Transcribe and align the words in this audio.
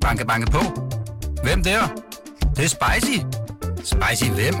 Banke, 0.00 0.26
banke 0.26 0.50
på. 0.50 0.58
Hvem 1.42 1.62
der? 1.62 1.80
Det, 2.40 2.56
det 2.56 2.64
er 2.64 2.68
spicy. 2.68 3.18
Spicy 3.76 4.30
hvem? 4.30 4.54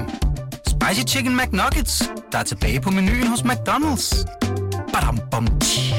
Spicy 0.66 1.14
Chicken 1.14 1.36
McNuggets, 1.36 2.10
der 2.32 2.38
er 2.38 2.42
tilbage 2.42 2.80
på 2.80 2.90
menuen 2.90 3.26
hos 3.26 3.40
McDonald's. 3.40 4.24
Badum, 4.92 5.18
bom, 5.30 5.46
tji. 5.60 5.94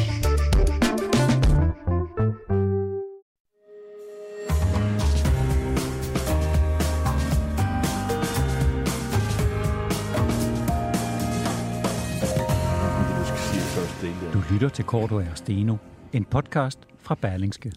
Du 14.33 14.43
lytter 14.51 14.69
til 14.69 14.85
Korto 14.85 15.15
og 15.15 15.23
Steno, 15.35 15.75
en 16.13 16.25
podcast 16.25 16.79
fra 16.99 17.15
Berlingske. 17.15 17.71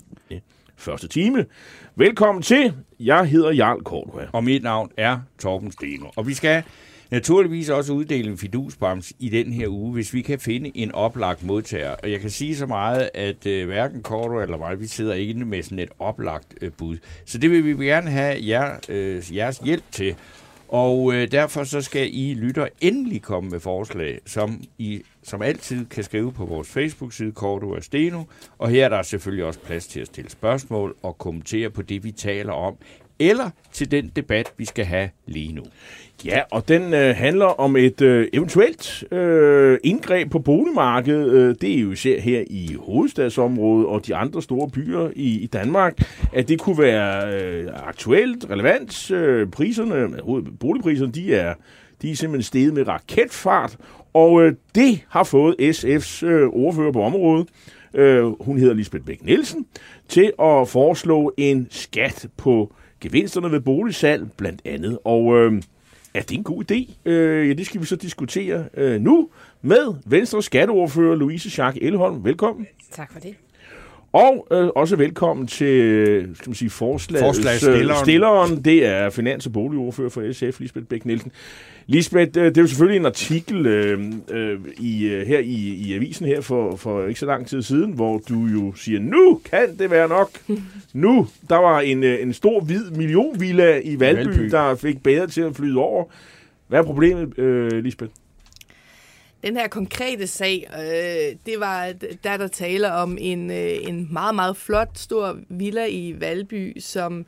Første 0.76 1.08
time. 1.08 1.46
Velkommen 1.96 2.42
til. 2.42 2.72
Jeg 3.00 3.24
hedder 3.24 3.52
Jarl 3.52 3.82
Kortua. 3.82 4.22
Og 4.32 4.44
mit 4.44 4.62
navn 4.62 4.90
er 4.96 5.18
Torben 5.38 5.72
Steno. 5.72 6.06
Og 6.16 6.26
vi 6.26 6.34
skal 6.34 6.62
naturligvis 7.10 7.68
også 7.68 7.92
uddele 7.92 8.30
en 8.30 8.38
fidusbams 8.38 9.12
i 9.18 9.28
den 9.28 9.52
her 9.52 9.68
uge, 9.68 9.92
hvis 9.92 10.14
vi 10.14 10.22
kan 10.22 10.38
finde 10.38 10.70
en 10.74 10.92
oplagt 10.92 11.44
modtager. 11.44 11.94
Og 12.02 12.10
jeg 12.10 12.20
kan 12.20 12.30
sige 12.30 12.56
så 12.56 12.66
meget, 12.66 13.10
at 13.14 13.46
øh, 13.46 13.66
hverken 13.66 14.02
Korto 14.02 14.40
eller 14.40 14.56
mig, 14.56 14.80
vi 14.80 14.86
sidder 14.86 15.14
inde 15.14 15.44
med 15.44 15.62
sådan 15.62 15.78
et 15.78 15.90
oplagt 15.98 16.54
øh, 16.60 16.70
bud. 16.78 16.96
Så 17.24 17.38
det 17.38 17.50
vil 17.50 17.78
vi 17.78 17.86
gerne 17.86 18.10
have 18.10 18.36
jer, 18.40 18.76
øh, 18.88 19.36
jeres 19.36 19.58
hjælp 19.58 19.84
til. 19.90 20.16
Og 20.68 21.14
øh, 21.14 21.30
derfor 21.30 21.64
så 21.64 21.80
skal 21.80 22.08
I 22.12 22.34
lytter 22.34 22.68
endelig 22.80 23.22
komme 23.22 23.50
med 23.50 23.60
forslag, 23.60 24.20
som 24.26 24.62
I 24.78 25.02
som 25.22 25.42
altid 25.42 25.86
kan 25.86 26.04
skrive 26.04 26.32
på 26.32 26.44
vores 26.44 26.68
Facebook-side, 26.68 27.32
Korto 27.32 27.70
og 27.70 27.82
Steno. 27.82 28.24
Og 28.58 28.68
her 28.68 28.84
er 28.84 28.88
der 28.88 29.02
selvfølgelig 29.02 29.44
også 29.44 29.60
plads 29.60 29.86
til 29.86 30.00
at 30.00 30.06
stille 30.06 30.30
spørgsmål 30.30 30.96
og 31.02 31.18
kommentere 31.18 31.70
på 31.70 31.82
det, 31.82 32.04
vi 32.04 32.10
taler 32.10 32.52
om, 32.52 32.76
eller 33.18 33.50
til 33.72 33.90
den 33.90 34.12
debat, 34.16 34.52
vi 34.56 34.64
skal 34.64 34.84
have 34.84 35.08
lige 35.26 35.52
nu. 35.52 35.62
Ja, 36.24 36.40
og 36.50 36.68
den 36.68 36.94
øh, 36.94 37.16
handler 37.16 37.46
om 37.46 37.76
et 37.76 38.00
øh, 38.00 38.28
eventuelt 38.32 39.04
øh, 39.12 39.78
indgreb 39.84 40.30
på 40.30 40.38
boligmarkedet. 40.38 41.32
Øh, 41.32 41.54
det 41.60 41.76
er 41.76 41.80
jo 41.80 41.90
især 41.90 42.20
her 42.20 42.44
i 42.50 42.76
hovedstadsområdet 42.80 43.86
og 43.86 44.06
de 44.06 44.14
andre 44.14 44.42
store 44.42 44.70
byer 44.70 45.10
i, 45.16 45.38
i 45.40 45.46
Danmark, 45.46 46.02
at 46.32 46.48
det 46.48 46.60
kunne 46.60 46.78
være 46.78 47.40
øh, 47.42 47.68
aktuelt, 47.74 48.46
relevant. 48.50 49.10
Øh, 49.10 49.50
priserne, 49.50 49.94
øh, 49.94 50.44
boligpriserne, 50.60 51.12
de 51.12 51.34
er, 51.34 51.54
de 52.02 52.10
er 52.10 52.16
simpelthen 52.16 52.42
steget 52.42 52.74
med 52.74 52.88
raketfart, 52.88 53.76
og 54.14 54.42
øh, 54.42 54.54
det 54.74 55.00
har 55.08 55.24
fået 55.24 55.56
SF's 55.60 56.26
øh, 56.26 56.48
ordfører 56.48 56.92
på 56.92 57.02
området, 57.02 57.48
øh, 57.94 58.42
hun 58.42 58.58
hedder 58.58 58.74
Lisbeth 58.74 59.04
Bæk 59.04 59.24
Nielsen, 59.24 59.66
til 60.08 60.32
at 60.42 60.68
foreslå 60.68 61.34
en 61.36 61.66
skat 61.70 62.26
på 62.36 62.72
gevinsterne 63.04 63.52
ved 63.52 63.60
boligsalg 63.60 64.32
blandt 64.36 64.62
andet. 64.64 64.98
Og 65.04 65.36
øh, 65.36 65.62
er 66.14 66.22
det 66.22 66.32
en 66.32 66.44
god 66.44 66.70
idé? 66.70 67.10
Øh, 67.10 67.48
ja, 67.48 67.52
det 67.52 67.66
skal 67.66 67.80
vi 67.80 67.86
så 67.86 67.96
diskutere 67.96 68.64
øh, 68.74 69.00
nu 69.00 69.28
med 69.62 69.94
Venstres 70.06 70.44
skatteordfører 70.44 71.16
Louise 71.16 71.50
Schack 71.50 71.78
Elholm. 71.80 72.24
Velkommen. 72.24 72.66
Tak 72.92 73.12
for 73.12 73.20
det. 73.20 73.34
Og 74.14 74.46
øh, 74.50 74.68
også 74.74 74.96
velkommen 74.96 75.46
til 75.46 76.28
skal 76.34 76.48
man 76.50 76.54
sige, 76.54 76.70
Forslagsstilleren. 76.70 78.04
stilleren. 78.04 78.64
Det 78.64 78.86
er 78.86 79.10
finans- 79.10 79.46
og 79.46 79.52
boligordfører 79.52 80.08
for 80.08 80.32
SF, 80.32 80.60
Lisbeth 80.60 80.86
Bæk 80.86 81.04
Nielsen. 81.04 81.32
Lisbeth, 81.86 82.38
øh, 82.38 82.44
det 82.44 82.56
er 82.56 82.60
jo 82.62 82.66
selvfølgelig 82.66 83.00
en 83.00 83.06
artikel 83.06 83.66
øh, 83.66 84.12
øh, 84.30 84.58
i, 84.80 85.06
øh, 85.06 85.26
her 85.26 85.38
i, 85.38 85.74
i 85.86 85.94
avisen 85.94 86.26
her 86.26 86.40
for, 86.40 86.76
for 86.76 87.06
ikke 87.06 87.20
så 87.20 87.26
lang 87.26 87.46
tid 87.46 87.62
siden, 87.62 87.92
hvor 87.92 88.22
du 88.28 88.46
jo 88.46 88.74
siger, 88.74 89.00
nu 89.00 89.40
kan 89.50 89.78
det 89.78 89.90
være 89.90 90.08
nok. 90.08 90.30
Nu, 90.92 91.28
der 91.48 91.56
var 91.56 91.80
en, 91.80 92.04
en 92.04 92.32
stor 92.32 92.60
hvid 92.60 92.90
millionvilla 92.90 93.80
i 93.84 94.00
Valby, 94.00 94.28
Valby. 94.28 94.50
der 94.50 94.74
fik 94.74 95.02
bedre 95.02 95.26
til 95.26 95.40
at 95.40 95.56
flyde 95.56 95.78
over. 95.78 96.04
Hvad 96.68 96.78
er 96.78 96.82
problemet, 96.82 97.38
øh, 97.38 97.84
Lisbeth? 97.84 98.12
Den 99.44 99.56
her 99.56 99.68
konkrete 99.68 100.26
sag, 100.26 100.70
øh, 100.78 101.36
det 101.46 101.60
var, 101.60 101.92
der 102.24 102.36
der 102.36 102.48
taler 102.48 102.90
om 102.90 103.18
en, 103.20 103.50
øh, 103.50 103.76
en 103.88 104.08
meget, 104.12 104.34
meget 104.34 104.56
flot, 104.56 104.98
stor 104.98 105.38
villa 105.48 105.86
i 105.86 106.20
Valby, 106.20 106.80
som 106.80 107.26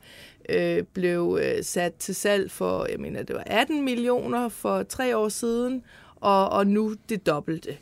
øh, 0.49 0.83
blev 0.93 1.39
øh, 1.41 1.63
sat 1.63 1.93
til 1.93 2.15
salg 2.15 2.51
for, 2.51 2.87
jeg 2.91 2.99
mener, 2.99 3.23
det 3.23 3.35
var 3.35 3.43
18 3.45 3.85
millioner 3.85 4.49
for 4.49 4.83
tre 4.83 5.17
år 5.17 5.29
siden, 5.29 5.83
og, 6.15 6.49
og 6.49 6.67
nu 6.67 6.95
det 7.09 7.25
dobbelte. 7.25 7.77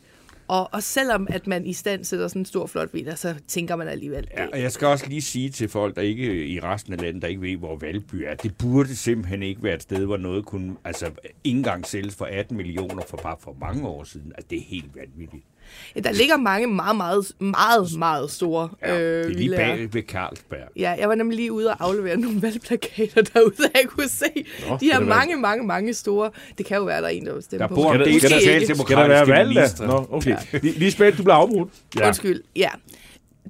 Og, 0.47 0.73
og 0.73 0.83
selvom 0.83 1.27
at 1.29 1.47
man 1.47 1.65
i 1.65 1.73
stand 1.73 2.03
sætter 2.03 2.27
sådan 2.27 2.41
en 2.41 2.45
stor, 2.45 2.65
flot 2.67 2.93
villa, 2.93 3.15
så 3.15 3.35
tænker 3.47 3.75
man 3.75 3.87
alligevel, 3.87 4.27
Ja, 4.37 4.47
og 4.53 4.61
jeg 4.61 4.71
skal 4.71 4.87
også 4.87 5.05
lige 5.09 5.21
sige 5.21 5.49
til 5.49 5.69
folk, 5.69 5.95
der 5.95 6.01
ikke 6.01 6.47
i 6.47 6.59
resten 6.59 6.93
af 6.93 7.01
landet, 7.01 7.21
der 7.21 7.27
ikke 7.27 7.41
ved, 7.41 7.57
hvor 7.57 7.77
Valby 7.77 8.15
er, 8.15 8.35
det 8.35 8.57
burde 8.57 8.95
simpelthen 8.95 9.43
ikke 9.43 9.63
være 9.63 9.75
et 9.75 9.81
sted, 9.81 10.05
hvor 10.05 10.17
noget 10.17 10.45
kunne 10.45 10.75
altså, 10.83 11.05
ikke 11.43 11.57
engang 11.57 11.85
sælges 11.87 12.15
for 12.15 12.25
18 12.25 12.57
millioner 12.57 13.03
for 13.09 13.17
bare 13.17 13.35
for 13.39 13.55
mange 13.61 13.87
år 13.87 14.03
siden. 14.03 14.31
Altså, 14.35 14.47
det 14.49 14.57
er 14.57 14.63
helt 14.63 14.95
vanvittigt. 14.95 15.43
Ja, 15.95 15.99
der 15.99 16.11
ligger 16.11 16.37
mange 16.37 16.67
meget, 16.67 16.95
meget, 16.97 17.31
meget, 17.39 17.97
meget 17.97 18.31
store 18.31 18.69
Ja, 18.81 18.99
øh, 18.99 18.99
det 18.99 19.21
er 19.23 19.27
lige 19.27 19.37
villaer. 19.37 19.75
bag 19.75 19.93
ved 19.93 20.01
Carlsberg. 20.03 20.59
Ja, 20.75 20.95
jeg 20.99 21.09
var 21.09 21.15
nemlig 21.15 21.35
lige 21.37 21.51
ude 21.51 21.69
og 21.69 21.75
aflevere 21.79 22.17
nogle 22.25 22.41
valgplakater 22.41 23.21
derude, 23.21 23.53
jeg 23.75 23.83
kunne 23.87 24.09
se 24.09 24.25
Nå, 24.69 24.73
de 24.73 24.77
skal 24.79 24.89
der 24.89 24.99
være- 24.99 25.09
mange, 25.09 25.35
mange, 25.37 25.63
mange 25.65 25.93
store. 25.93 26.31
Det 26.57 26.65
kan 26.65 26.77
jo 26.77 26.83
være, 26.83 27.01
der 27.01 27.07
er 27.07 27.11
en, 27.11 27.25
der 27.25 27.33
vil 27.33 27.43
stemme 27.43 27.61
Der 27.63 27.67
på. 27.67 27.75
bor 27.75 27.93
Skal 27.93 28.07
en 28.07 28.13
der- 28.13 28.19
skal 28.19 28.29
der- 28.29 28.37
socialdemokratiske 28.39 28.85
Skal 28.85 28.97
der 28.97 29.07
være 29.07 29.27
valg 29.27 29.55
da? 29.79 29.85
Nå, 29.85 30.07
okay. 30.11 30.29
Ja. 30.53 30.59
Lisbeth, 30.61 31.17
du 31.17 31.23
bliver 31.23 31.35
afbrudt. 31.35 31.69
Ja. 31.99 32.07
Undskyld, 32.07 32.41
ja. 32.55 32.69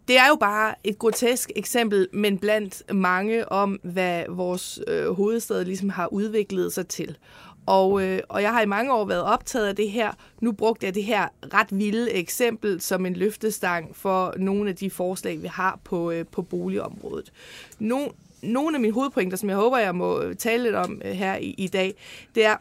Det 0.08 0.18
er 0.18 0.28
jo 0.30 0.36
bare 0.40 0.76
et 0.84 1.00
grotesk 1.00 1.52
eksempel, 1.56 2.08
men 2.14 2.38
blandt 2.38 2.94
mange 2.94 3.52
om, 3.52 3.80
hvad 3.84 4.24
vores 4.30 4.80
øh, 4.88 5.12
hovedstad 5.12 5.66
ligesom 5.66 5.90
har 5.90 6.14
udviklet 6.14 6.74
sig 6.74 6.88
til. 6.88 7.18
Og, 7.66 8.04
øh, 8.04 8.20
og 8.30 8.42
jeg 8.42 8.54
har 8.54 8.62
i 8.62 8.66
mange 8.66 8.94
år 8.94 9.06
været 9.06 9.24
optaget 9.24 9.68
af 9.68 9.76
det 9.76 9.92
her. 9.92 10.12
Nu 10.42 10.52
brugte 10.52 10.86
jeg 10.86 10.96
det 10.96 11.04
her 11.04 11.28
ret 11.54 11.68
vilde 11.80 12.12
eksempel 12.12 12.82
som 12.82 13.06
en 13.06 13.14
løftestang 13.14 13.96
for 13.96 14.34
nogle 14.38 14.70
af 14.70 14.76
de 14.76 14.90
forslag, 14.90 15.42
vi 15.42 15.48
har 15.48 15.80
på, 15.84 16.12
øh, 16.12 16.26
på 16.32 16.42
boligområdet. 16.42 17.32
No, 17.80 18.08
nogle 18.42 18.78
af 18.78 18.82
mine 18.82 18.94
hovedpointer, 18.94 19.38
som 19.38 19.50
jeg 19.50 19.58
håber, 19.58 19.78
jeg 19.78 19.96
må 19.96 20.22
øh, 20.22 20.36
tale 20.36 20.64
lidt 20.64 20.76
om 20.76 21.02
øh, 21.06 21.12
her 21.12 21.36
i, 21.36 21.56
i 21.58 21.68
dag, 21.68 21.94
det 22.36 22.46
er, 22.46 22.56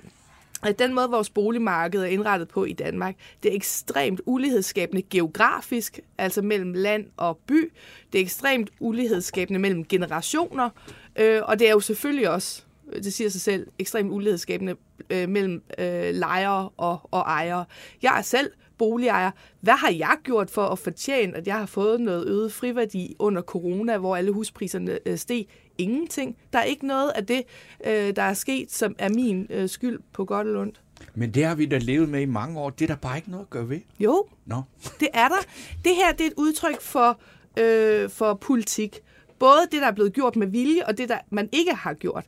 at 0.63 0.79
den 0.79 0.95
måde, 0.95 1.11
vores 1.11 1.31
boligmarked 1.31 2.01
er 2.01 2.07
indrettet 2.07 2.49
på 2.49 2.65
i 2.65 2.73
Danmark, 2.73 3.15
det 3.43 3.53
er 3.53 3.57
ekstremt 3.57 4.21
ulighedsskabende 4.27 5.03
geografisk, 5.03 6.01
altså 6.19 6.43
mellem 6.43 6.73
land 6.73 7.07
og 7.17 7.39
by. 7.47 7.73
Det 8.13 8.19
er 8.19 8.23
ekstremt 8.23 8.71
ulighedsskabende 8.81 9.61
mellem 9.61 9.85
generationer, 9.85 10.71
øh, 11.17 11.41
og 11.45 11.59
det 11.59 11.69
er 11.69 11.73
jo 11.73 11.81
selvfølgelig 11.81 12.31
også, 12.31 12.63
det 12.93 13.13
siger 13.13 13.31
sig 13.31 13.41
selv, 13.41 13.67
ekstremt 13.79 14.13
ulighedsskabende 14.13 14.75
øh, 15.11 15.29
mellem 15.29 15.63
øh, 15.79 16.15
lejere 16.15 16.69
og, 16.77 17.01
og 17.11 17.21
ejere. 17.21 17.65
Jeg 18.03 18.19
er 18.19 18.23
selv 18.23 18.51
boligejer. 18.79 19.31
Hvad 19.61 19.75
har 19.75 19.91
jeg 19.91 20.17
gjort 20.25 20.51
for 20.51 20.63
at 20.67 20.79
fortjene, 20.79 21.37
at 21.37 21.47
jeg 21.47 21.55
har 21.55 21.67
fået 21.67 22.01
noget 22.01 22.29
øget 22.29 22.53
friværdi 22.53 23.17
under 23.19 23.43
corona, 23.43 23.99
hvor 23.99 24.17
alle 24.17 24.31
huspriserne 24.31 24.99
øh, 25.07 25.19
steg? 25.19 25.47
Ingenting. 25.79 26.37
Der 26.53 26.59
er 26.59 26.65
ikke 26.65 26.87
noget 26.87 27.11
af 27.15 27.27
det, 27.27 27.43
øh, 27.87 28.17
der 28.17 28.23
er 28.23 28.35
sket, 28.35 28.73
som 28.73 28.95
er 28.99 29.09
min 29.09 29.47
øh, 29.51 29.69
skyld 29.69 30.01
på 30.13 30.25
godt 30.25 30.47
eller 30.47 30.61
ondt. 30.61 30.81
Men 31.15 31.31
det 31.35 31.45
har 31.45 31.55
vi 31.55 31.67
da 31.67 31.79
levet 31.79 32.09
med 32.09 32.21
i 32.21 32.25
mange 32.25 32.61
år. 32.61 32.71
Det 32.71 32.85
er 32.91 32.95
der 32.95 33.01
bare 33.01 33.17
ikke 33.17 33.31
noget 33.31 33.45
at 33.45 33.51
gøre 33.51 33.69
ved. 33.69 33.81
Jo, 34.01 34.27
Nå. 34.47 34.63
det 35.01 35.09
er 35.15 35.29
der. 35.29 35.41
Det 35.85 35.93
her 35.97 36.13
det 36.13 36.21
er 36.21 36.27
et 36.27 36.35
udtryk 36.37 36.81
for, 36.81 37.21
øh, 37.59 38.11
for 38.11 38.35
politik. 38.35 39.01
Både 39.39 39.61
det, 39.73 39.81
der 39.81 39.87
er 39.87 39.93
blevet 39.93 40.13
gjort 40.13 40.37
med 40.37 40.47
vilje, 40.47 40.87
og 40.87 40.99
det, 40.99 41.09
der 41.09 41.19
man 41.31 41.49
ikke 41.53 41.75
har 41.75 41.95
gjort. 41.95 42.25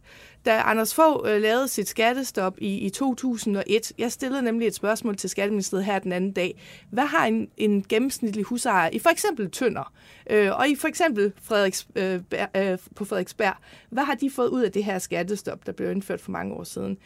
Da 0.47 0.61
Anders 0.61 0.95
Fogh 0.95 1.31
øh, 1.31 1.43
lavede 1.43 1.69
sit 1.69 1.89
skattestop 1.89 2.55
i, 2.59 2.79
i 2.79 2.91
2001, 2.91 3.93
jeg 3.99 4.12
stillede 4.12 4.43
nemlig 4.43 4.69
et 4.69 4.75
spørgsmål 4.75 5.17
til 5.17 5.31
Skatteministeriet 5.31 5.84
her 5.84 5.99
den 5.99 6.12
anden 6.12 6.33
dag. 6.33 6.62
Hvad 6.91 7.07
har 7.07 7.27
en, 7.27 7.49
en 7.57 7.84
gennemsnitlig 7.89 8.45
husejer 8.45 8.91
i 8.93 8.99
for 8.99 9.11
eksempel 9.11 9.51
Tønder, 9.51 9.93
øh, 10.31 10.59
og 10.59 10.69
i 10.69 10.77
for 10.77 10.89
eksempel 10.89 11.33
Frederiks, 11.43 11.87
øh, 11.97 12.21
øh, 12.57 12.79
på 12.97 13.04
Frederiksberg, 13.04 13.54
hvad 13.91 14.04
har 14.04 14.15
de 14.15 14.31
fået 14.31 14.48
ud 14.48 14.63
af 14.63 14.72
det 14.72 14.84
her 14.84 14.98
skattestop, 14.98 15.66
der 15.66 15.72
blev 15.72 15.91
indført 15.91 16.21
for 16.21 16.31
mange 16.31 16.54
år 16.54 16.65
siden? 16.65 16.98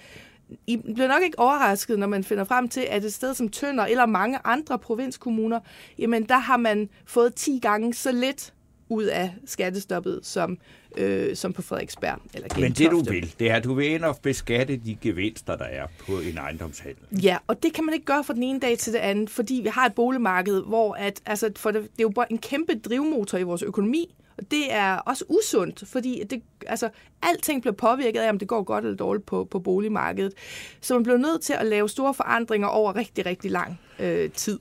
I 0.67 0.77
bliver 0.77 1.09
nok 1.09 1.23
ikke 1.23 1.39
overrasket, 1.39 1.99
når 1.99 2.07
man 2.07 2.25
finder 2.25 2.45
frem 2.45 2.69
til, 2.69 2.81
at 2.81 3.05
et 3.05 3.13
sted 3.13 3.35
som 3.35 3.49
Tønder 3.49 3.85
eller 3.85 4.07
mange 4.07 4.39
andre 4.45 4.79
provinskommuner, 4.79 5.61
jamen 5.99 6.29
der 6.29 6.39
har 6.39 6.57
man 6.57 6.89
fået 7.07 7.35
10 7.35 7.59
gange 7.63 7.95
så 7.95 8.13
lidt 8.13 8.55
ud 8.91 9.05
af 9.05 9.35
skattestoppet 9.47 10.21
som, 10.23 10.59
øh, 10.97 11.37
som 11.37 11.53
på 11.53 11.63
Frederiksberg. 11.63 12.19
Eller 12.35 12.49
Men 12.59 12.73
det 12.73 12.79
du 12.79 12.97
Gentofte. 12.97 13.13
vil, 13.13 13.35
det 13.39 13.51
er, 13.51 13.57
at 13.57 13.65
du 13.65 13.75
vil 13.75 13.91
ind 13.91 14.05
og 14.05 14.19
beskatte 14.23 14.77
de 14.77 14.99
gevinster, 15.01 15.57
der 15.57 15.65
er 15.65 15.87
på 16.07 16.13
en 16.13 16.39
ejendomshandel. 16.39 17.23
Ja, 17.23 17.37
og 17.47 17.63
det 17.63 17.73
kan 17.73 17.85
man 17.85 17.95
ikke 17.95 18.07
gøre 18.07 18.25
fra 18.25 18.35
den 18.35 18.43
ene 18.43 18.61
dag 18.61 18.79
til 18.79 18.93
det 18.93 18.99
andet, 18.99 19.31
fordi 19.31 19.61
vi 19.63 19.69
har 19.69 19.87
et 19.87 19.95
boligmarked, 19.95 20.63
hvor 20.63 20.95
at, 20.95 21.21
altså, 21.27 21.51
for 21.57 21.71
det, 21.71 21.83
det 21.83 21.89
er 21.89 22.03
jo 22.03 22.09
bare 22.09 22.33
en 22.33 22.39
kæmpe 22.39 22.75
drivmotor 22.75 23.39
i 23.39 23.43
vores 23.43 23.63
økonomi, 23.63 24.15
og 24.39 24.51
det 24.51 24.73
er 24.73 24.97
også 24.97 25.25
usundt, 25.29 25.83
fordi 25.87 26.23
det, 26.31 26.43
altså, 26.67 26.89
alting 27.23 27.63
bliver 27.63 27.75
påvirket 27.75 28.21
af, 28.21 28.31
om 28.31 28.39
det 28.39 28.49
går 28.49 28.63
godt 28.63 28.85
eller 28.85 28.97
dårligt 28.97 29.27
på, 29.27 29.45
på 29.45 29.59
boligmarkedet. 29.59 30.33
Så 30.81 30.95
man 30.95 31.03
bliver 31.03 31.19
nødt 31.19 31.43
til 31.43 31.53
at 31.53 31.67
lave 31.67 31.89
store 31.89 32.15
forandringer 32.15 32.69
over 32.69 32.97
rigtig, 32.97 33.27
rigtig 33.27 33.51
lang 33.51 33.81
øh, 33.99 34.31
tid. 34.31 34.59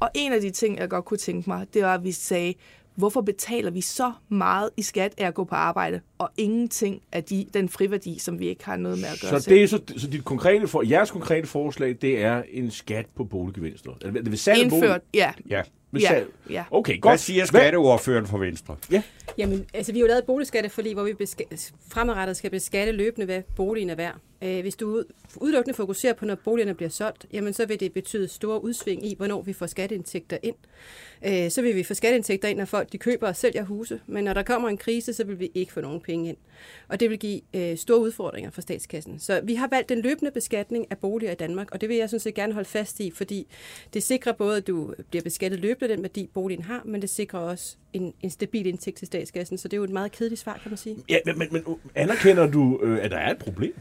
Og 0.00 0.10
en 0.14 0.32
af 0.32 0.40
de 0.40 0.50
ting, 0.50 0.78
jeg 0.78 0.88
godt 0.88 1.04
kunne 1.04 1.18
tænke 1.18 1.50
mig, 1.50 1.66
det 1.74 1.82
var, 1.82 1.94
at 1.94 2.04
vi 2.04 2.12
sagde, 2.12 2.54
hvorfor 2.96 3.20
betaler 3.20 3.70
vi 3.70 3.80
så 3.80 4.12
meget 4.28 4.70
i 4.76 4.82
skat 4.82 5.14
af 5.18 5.26
at 5.26 5.34
gå 5.34 5.44
på 5.44 5.54
arbejde, 5.54 6.00
og 6.18 6.30
ingenting 6.36 7.02
af 7.12 7.24
de, 7.24 7.46
den 7.54 7.68
friværdi, 7.68 8.18
som 8.18 8.38
vi 8.38 8.46
ikke 8.48 8.64
har 8.64 8.76
noget 8.76 8.98
med 8.98 9.08
at 9.08 9.20
gøre 9.20 9.40
Så, 9.40 9.50
det 9.50 9.62
er 9.62 9.66
så, 9.66 9.80
så 9.96 10.06
dit 10.06 10.24
konkrete 10.24 10.68
for, 10.68 10.82
jeres 10.90 11.10
konkrete 11.10 11.46
forslag, 11.46 11.96
det 12.02 12.22
er 12.22 12.42
en 12.50 12.70
skat 12.70 13.06
på 13.16 13.24
boliggevinster? 13.24 13.90
Eller 14.02 14.22
det 14.22 14.30
vil 14.32 14.38
af 14.48 14.54
bolig- 14.56 14.64
Indført, 14.64 15.00
ja. 15.14 15.32
Ja. 15.50 15.62
Ved 15.94 16.00
Ja, 16.02 16.24
ja. 16.50 16.64
Okay, 16.70 16.92
Hvad 16.92 17.00
godt. 17.00 17.20
siger 17.20 17.44
skatteordføreren 17.44 18.26
for 18.26 18.38
Venstre? 18.38 18.76
Jamen, 19.38 19.66
altså 19.74 19.92
vi 19.92 19.98
har 19.98 20.00
jo 20.02 20.06
lavet 20.06 20.18
et 20.18 20.26
boligskatteforlig, 20.26 20.94
hvor 20.94 21.02
vi 21.04 21.12
beska- 21.12 21.70
fremadrettet 21.88 22.36
skal 22.36 22.50
beskatte 22.50 22.92
løbende, 22.92 23.24
hvad 23.26 23.42
boligen 23.56 23.90
er 23.90 23.94
værd. 23.94 24.16
Øh, 24.42 24.60
hvis 24.60 24.76
du 24.76 24.86
ud- 24.86 25.04
udelukkende 25.36 25.76
fokuserer 25.76 26.12
på, 26.12 26.24
når 26.24 26.34
boligerne 26.34 26.74
bliver 26.74 26.88
solgt, 26.90 27.26
jamen 27.32 27.52
så 27.52 27.66
vil 27.66 27.80
det 27.80 27.92
betyde 27.92 28.28
store 28.28 28.64
udsving 28.64 29.06
i, 29.06 29.14
hvornår 29.16 29.42
vi 29.42 29.52
får 29.52 29.66
skatteindtægter 29.66 30.38
ind. 30.42 30.54
Øh, 31.26 31.50
så 31.50 31.62
vil 31.62 31.76
vi 31.76 31.82
få 31.82 31.94
skatteindtægter 31.94 32.48
ind, 32.48 32.58
når 32.58 32.64
folk 32.64 32.92
de 32.92 32.98
køber 32.98 33.26
og 33.28 33.36
sælger 33.36 33.64
huse, 33.64 34.00
men 34.06 34.24
når 34.24 34.32
der 34.32 34.42
kommer 34.42 34.68
en 34.68 34.76
krise, 34.76 35.12
så 35.12 35.24
vil 35.24 35.40
vi 35.40 35.50
ikke 35.54 35.72
få 35.72 35.80
nogen 35.80 36.00
penge 36.00 36.28
ind. 36.28 36.36
Og 36.88 37.00
det 37.00 37.10
vil 37.10 37.18
give 37.18 37.40
øh, 37.56 37.76
store 37.76 38.00
udfordringer 38.00 38.50
for 38.50 38.60
statskassen. 38.60 39.18
Så 39.18 39.40
vi 39.44 39.54
har 39.54 39.68
valgt 39.72 39.88
den 39.88 40.00
løbende 40.02 40.30
beskatning 40.30 40.86
af 40.90 40.98
boliger 40.98 41.32
i 41.32 41.34
Danmark, 41.34 41.68
og 41.72 41.80
det 41.80 41.88
vil 41.88 41.96
jeg 41.96 42.10
sådan 42.10 42.20
set 42.20 42.34
gerne 42.34 42.52
holde 42.52 42.68
fast 42.68 43.00
i, 43.00 43.10
fordi 43.10 43.46
det 43.94 44.02
sikrer 44.02 44.32
både, 44.32 44.56
at 44.56 44.66
du 44.66 44.94
bliver 45.10 45.22
beskattet 45.22 45.60
løbende 45.60 45.83
den 45.88 46.02
værdi, 46.02 46.30
boligen 46.34 46.64
har, 46.64 46.82
men 46.84 47.00
det 47.02 47.10
sikrer 47.10 47.38
også 47.38 47.76
en, 47.92 48.14
en 48.20 48.30
stabil 48.30 48.66
indtægt 48.66 48.96
til 48.96 49.06
statskassen. 49.06 49.58
Så 49.58 49.68
det 49.68 49.72
er 49.72 49.78
jo 49.78 49.84
et 49.84 49.90
meget 49.90 50.12
kedeligt 50.12 50.40
svar, 50.40 50.58
kan 50.62 50.70
man 50.70 50.76
sige. 50.76 50.96
Ja, 51.08 51.18
men, 51.26 51.38
men, 51.38 51.48
men 51.52 51.64
anerkender 51.94 52.50
du, 52.50 52.80
øh, 52.82 53.04
at 53.04 53.10
der 53.10 53.16
er 53.18 53.30
et 53.30 53.38
problem? 53.38 53.74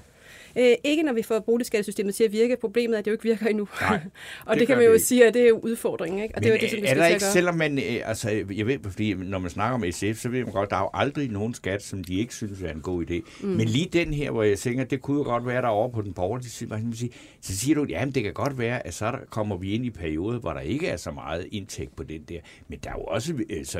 Øh, 0.57 0.73
ikke 0.83 1.03
når 1.03 1.13
vi 1.13 1.21
får 1.21 1.39
boligskattesystemet 1.39 2.15
til 2.15 2.23
at 2.23 2.31
virke. 2.31 2.57
Problemet 2.61 2.95
er, 2.95 2.99
at 2.99 3.05
det 3.05 3.11
jo 3.11 3.13
ikke 3.13 3.23
virker 3.23 3.47
endnu. 3.47 3.67
Nej, 3.81 3.99
og 4.45 4.55
det 4.55 4.59
det, 4.59 4.67
kan 4.67 4.77
man 4.77 4.85
jo 4.85 4.93
det 4.93 5.01
sige, 5.01 5.27
at 5.27 5.33
det 5.33 5.41
er 5.41 5.47
jo 5.47 5.59
udfordringen. 5.59 6.23
Ikke? 6.23 6.35
Og 6.35 6.43
det 6.43 6.49
er 6.49 6.53
jo 6.53 6.59
det, 6.61 6.69
som 6.69 6.81
vi 6.81 6.87
skal 6.87 6.97
ikke, 6.97 7.15
at 7.15 7.21
gøre. 7.21 7.31
selvom 7.31 7.55
man, 7.55 7.77
øh, 7.77 8.01
altså, 8.05 8.29
jeg 8.55 8.67
ved, 8.67 8.79
fordi 8.83 9.13
når 9.13 9.39
man 9.39 9.49
snakker 9.49 9.75
om 9.75 9.91
SF, 9.91 10.21
så 10.21 10.29
ved 10.29 10.43
man 10.43 10.53
godt, 10.53 10.69
der 10.69 10.75
er 10.75 10.81
jo 10.81 10.89
aldrig 10.93 11.29
nogen 11.29 11.53
skat, 11.53 11.83
som 11.83 12.03
de 12.03 12.15
ikke 12.15 12.35
synes 12.35 12.61
er 12.61 12.71
en 12.71 12.81
god 12.81 13.05
idé. 13.05 13.21
Mm. 13.41 13.47
Men 13.47 13.67
lige 13.67 13.89
den 13.93 14.13
her, 14.13 14.31
hvor 14.31 14.43
jeg 14.43 14.59
tænker, 14.59 14.83
det 14.83 15.01
kunne 15.01 15.17
jo 15.17 15.23
godt 15.23 15.47
være, 15.47 15.61
der 15.61 15.67
over 15.67 15.89
på 15.89 16.01
den 16.01 16.13
borgerlige 16.13 16.49
side, 16.49 17.09
så 17.41 17.57
siger 17.57 17.75
du, 17.75 17.85
jamen 17.89 18.15
det 18.15 18.23
kan 18.23 18.33
godt 18.33 18.57
være, 18.57 18.87
at 18.87 18.93
så 18.93 19.05
der 19.05 19.17
kommer 19.29 19.57
vi 19.57 19.73
ind 19.73 19.85
i 19.85 19.89
perioder, 19.89 20.39
hvor 20.39 20.53
der 20.53 20.59
ikke 20.59 20.87
er 20.87 20.97
så 20.97 21.11
meget 21.11 21.47
indtægt 21.51 21.95
på 21.95 22.03
den 22.03 22.21
der. 22.29 22.39
Men 22.67 22.79
der 22.83 22.89
er 22.89 22.93
jo 22.93 23.03
også, 23.03 23.33
altså, 23.49 23.79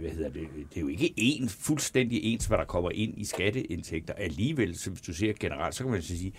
hvad 0.00 0.10
hedder 0.10 0.30
det, 0.30 0.48
det 0.70 0.76
er 0.76 0.80
jo 0.80 0.88
ikke 0.88 1.14
en, 1.16 1.48
fuldstændig 1.48 2.20
ens, 2.24 2.46
hvad 2.46 2.58
der 2.58 2.64
kommer 2.64 2.90
ind 2.90 3.18
i 3.18 3.24
skatteindtægter. 3.24 4.14
Alligevel, 4.14 4.78
så 4.78 4.90
hvis 4.90 5.00
du 5.00 5.14
ser 5.14 5.32
generelt, 5.40 5.74
så 5.74 5.84
kan 5.84 5.92
man 5.92 6.01
så 6.02 6.18
sige, 6.18 6.32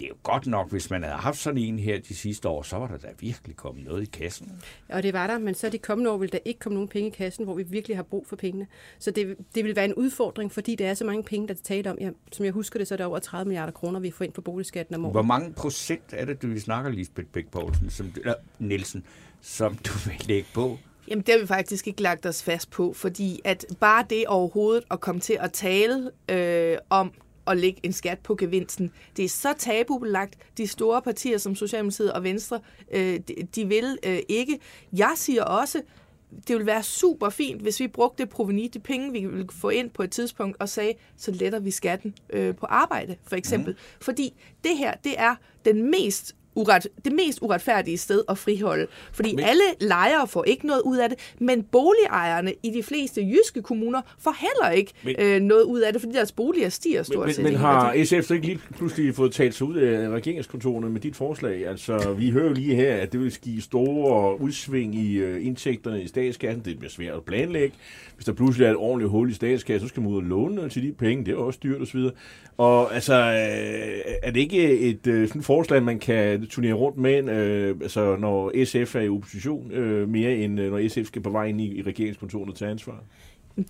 det 0.00 0.04
er 0.04 0.08
jo 0.08 0.16
godt 0.22 0.46
nok, 0.46 0.70
hvis 0.70 0.90
man 0.90 1.02
havde 1.02 1.16
haft 1.16 1.38
sådan 1.38 1.58
en 1.58 1.78
her 1.78 1.98
de 1.98 2.14
sidste 2.14 2.48
år, 2.48 2.62
så 2.62 2.76
var 2.76 2.86
der 2.86 2.96
da 2.96 3.08
virkelig 3.20 3.56
kommet 3.56 3.84
noget 3.84 4.02
i 4.02 4.06
kassen. 4.06 4.62
Og 4.88 5.02
det 5.02 5.12
var 5.12 5.26
der, 5.26 5.38
men 5.38 5.54
så 5.54 5.68
de 5.68 5.78
kommende 5.78 6.10
år 6.10 6.16
vil 6.16 6.32
der 6.32 6.38
ikke 6.44 6.60
komme 6.60 6.74
nogen 6.74 6.88
penge 6.88 7.08
i 7.08 7.12
kassen, 7.12 7.44
hvor 7.44 7.54
vi 7.54 7.62
virkelig 7.62 7.96
har 7.96 8.02
brug 8.02 8.26
for 8.26 8.36
pengene. 8.36 8.66
Så 8.98 9.10
det, 9.10 9.36
det 9.54 9.64
vil 9.64 9.76
være 9.76 9.84
en 9.84 9.94
udfordring, 9.94 10.52
fordi 10.52 10.74
der 10.74 10.90
er 10.90 10.94
så 10.94 11.04
mange 11.04 11.22
penge, 11.22 11.48
der 11.48 11.54
er 11.54 11.58
talt 11.64 11.86
om. 11.86 11.98
Ja, 12.00 12.10
som 12.32 12.44
jeg 12.44 12.52
husker 12.52 12.78
det, 12.78 12.88
så 12.88 12.94
er 12.94 12.96
der 12.96 13.04
over 13.04 13.18
30 13.18 13.48
milliarder 13.48 13.72
kroner, 13.72 14.00
vi 14.00 14.10
får 14.10 14.24
ind 14.24 14.32
på 14.32 14.40
boligskatten 14.40 14.94
om 14.94 15.04
året. 15.04 15.14
Hvor 15.14 15.22
mange 15.22 15.52
procent 15.52 16.02
er 16.12 16.24
det, 16.24 16.42
du 16.42 16.46
vi 16.46 16.60
snakker, 16.60 16.90
Lisbeth 16.90 17.28
Bæk 17.28 17.46
Poulsen, 17.46 17.90
som, 17.90 18.12
eller 18.16 18.34
Nielsen, 18.58 19.04
som 19.40 19.74
du 19.74 19.92
vil 20.06 20.26
lægge 20.26 20.48
på? 20.54 20.78
Jamen, 21.08 21.22
det 21.22 21.34
har 21.34 21.40
vi 21.40 21.46
faktisk 21.46 21.86
ikke 21.86 22.02
lagt 22.02 22.26
os 22.26 22.42
fast 22.42 22.70
på, 22.70 22.92
fordi 22.92 23.40
at 23.44 23.66
bare 23.80 24.04
det 24.10 24.26
overhovedet 24.26 24.84
at 24.90 25.00
komme 25.00 25.20
til 25.20 25.38
at 25.40 25.52
tale 25.52 26.10
øh, 26.28 26.78
om 26.90 27.12
at 27.46 27.56
lægge 27.56 27.80
en 27.82 27.92
skat 27.92 28.18
på 28.18 28.34
gevinsten, 28.34 28.92
det 29.16 29.24
er 29.24 29.28
så 29.28 29.54
tabubelagt. 29.58 30.38
De 30.58 30.66
store 30.66 31.02
partier 31.02 31.38
som 31.38 31.54
Socialdemokratiet 31.54 32.12
og 32.12 32.22
Venstre, 32.22 32.60
øh, 32.90 33.20
de, 33.28 33.34
de 33.54 33.68
vil 33.68 33.98
øh, 34.06 34.18
ikke. 34.28 34.58
Jeg 34.92 35.12
siger 35.16 35.44
også, 35.44 35.82
det 36.30 36.56
ville 36.56 36.66
være 36.66 36.82
super 36.82 37.28
fint, 37.28 37.62
hvis 37.62 37.80
vi 37.80 37.88
brugte 37.88 38.22
det 38.22 38.30
proveni, 38.30 38.68
de 38.68 38.78
penge, 38.78 39.12
vi 39.12 39.26
ville 39.26 39.46
få 39.52 39.68
ind 39.68 39.90
på 39.90 40.02
et 40.02 40.10
tidspunkt, 40.10 40.56
og 40.60 40.68
sagde, 40.68 40.94
så 41.16 41.30
letter 41.30 41.58
vi 41.58 41.70
skatten 41.70 42.14
øh, 42.30 42.56
på 42.56 42.66
arbejde, 42.66 43.16
for 43.26 43.36
eksempel. 43.36 43.72
Mm. 43.72 43.78
Fordi 44.00 44.34
det 44.64 44.78
her, 44.78 44.94
det 45.04 45.14
er 45.18 45.34
den 45.64 45.90
mest 45.90 46.36
uret, 46.56 46.86
det 47.04 47.12
mest 47.12 47.38
uretfærdige 47.42 47.98
sted 47.98 48.22
at 48.28 48.38
friholde. 48.38 48.86
Fordi 49.12 49.34
men, 49.34 49.44
alle 49.44 49.62
lejere 49.80 50.26
får 50.28 50.44
ikke 50.44 50.66
noget 50.66 50.80
ud 50.84 50.96
af 50.96 51.08
det, 51.08 51.18
men 51.40 51.62
boligejerne 51.62 52.54
i 52.62 52.70
de 52.70 52.82
fleste 52.82 53.20
jyske 53.20 53.62
kommuner 53.62 54.00
får 54.18 54.36
heller 54.40 54.70
ikke 54.76 54.92
Men- 55.04 55.14
men, 55.18 55.26
øh, 55.26 55.40
noget 55.40 55.62
ud 55.62 55.80
af 55.80 55.92
det, 55.92 56.02
fordi 56.02 56.14
deres 56.14 56.32
boliger 56.32 56.68
stiger 56.68 57.02
stort 57.02 57.18
Men, 57.18 57.26
men, 57.26 57.34
set. 57.34 57.44
men 57.44 57.52
i 57.52 57.56
har. 57.56 58.04
SF 58.04 58.22
så 58.28 58.34
ikke 58.34 58.46
lige 58.46 58.60
pludselig 58.76 59.14
fået 59.14 59.32
talt 59.32 59.54
sig 59.54 59.66
ud 59.66 59.76
af 59.76 60.08
regeringskontorene 60.08 60.90
med 60.90 61.00
dit 61.00 61.16
forslag? 61.16 61.66
Altså, 61.68 62.14
vi 62.18 62.30
hører 62.30 62.46
jo 62.48 62.52
lige 62.52 62.74
her, 62.74 62.96
at 62.96 63.12
det 63.12 63.20
vil 63.20 63.36
give 63.42 63.62
store 63.62 64.40
udsving 64.40 64.94
i 64.94 65.16
øh, 65.16 65.46
indtægterne 65.46 66.02
i 66.02 66.06
statskassen. 66.06 66.62
Det 66.64 66.78
bliver 66.78 66.90
svært 66.90 67.14
at 67.14 67.24
planlægge. 67.24 67.76
Hvis 68.14 68.24
der 68.24 68.32
pludselig 68.32 68.66
er 68.66 68.70
et 68.70 68.76
ordentligt 68.76 69.10
hul 69.10 69.30
i 69.30 69.34
statskassen, 69.34 69.88
så 69.88 69.92
skal 69.92 70.02
man 70.02 70.12
ud 70.12 70.16
og 70.16 70.22
låne 70.22 70.68
til 70.68 70.82
de 70.82 70.92
penge. 70.92 71.24
Det 71.24 71.32
er 71.32 71.36
også 71.36 71.58
dyrt 71.62 71.80
osv. 71.82 72.00
Og 72.56 72.94
altså, 72.94 73.14
øh, 73.14 74.14
er 74.22 74.30
det 74.30 74.40
ikke 74.40 74.78
et 74.78 75.06
øh, 75.06 75.28
sådan 75.28 75.42
forslag, 75.42 75.82
man 75.82 75.98
kan 75.98 76.45
turnere 76.46 76.74
rundt 76.74 76.98
med, 76.98 77.28
øh, 77.28 77.76
altså, 77.82 78.16
når 78.16 78.64
SF 78.64 78.96
er 78.96 79.00
i 79.00 79.08
opposition, 79.08 79.72
øh, 79.72 80.08
mere 80.08 80.36
end 80.36 80.60
øh, 80.60 80.70
når 80.72 80.88
SF 80.88 81.06
skal 81.06 81.22
på 81.22 81.30
vej 81.30 81.44
ind 81.44 81.60
i, 81.60 81.78
i 81.78 81.82
regeringskontorene 81.82 82.52
til 82.52 82.64
ansvar? 82.64 83.02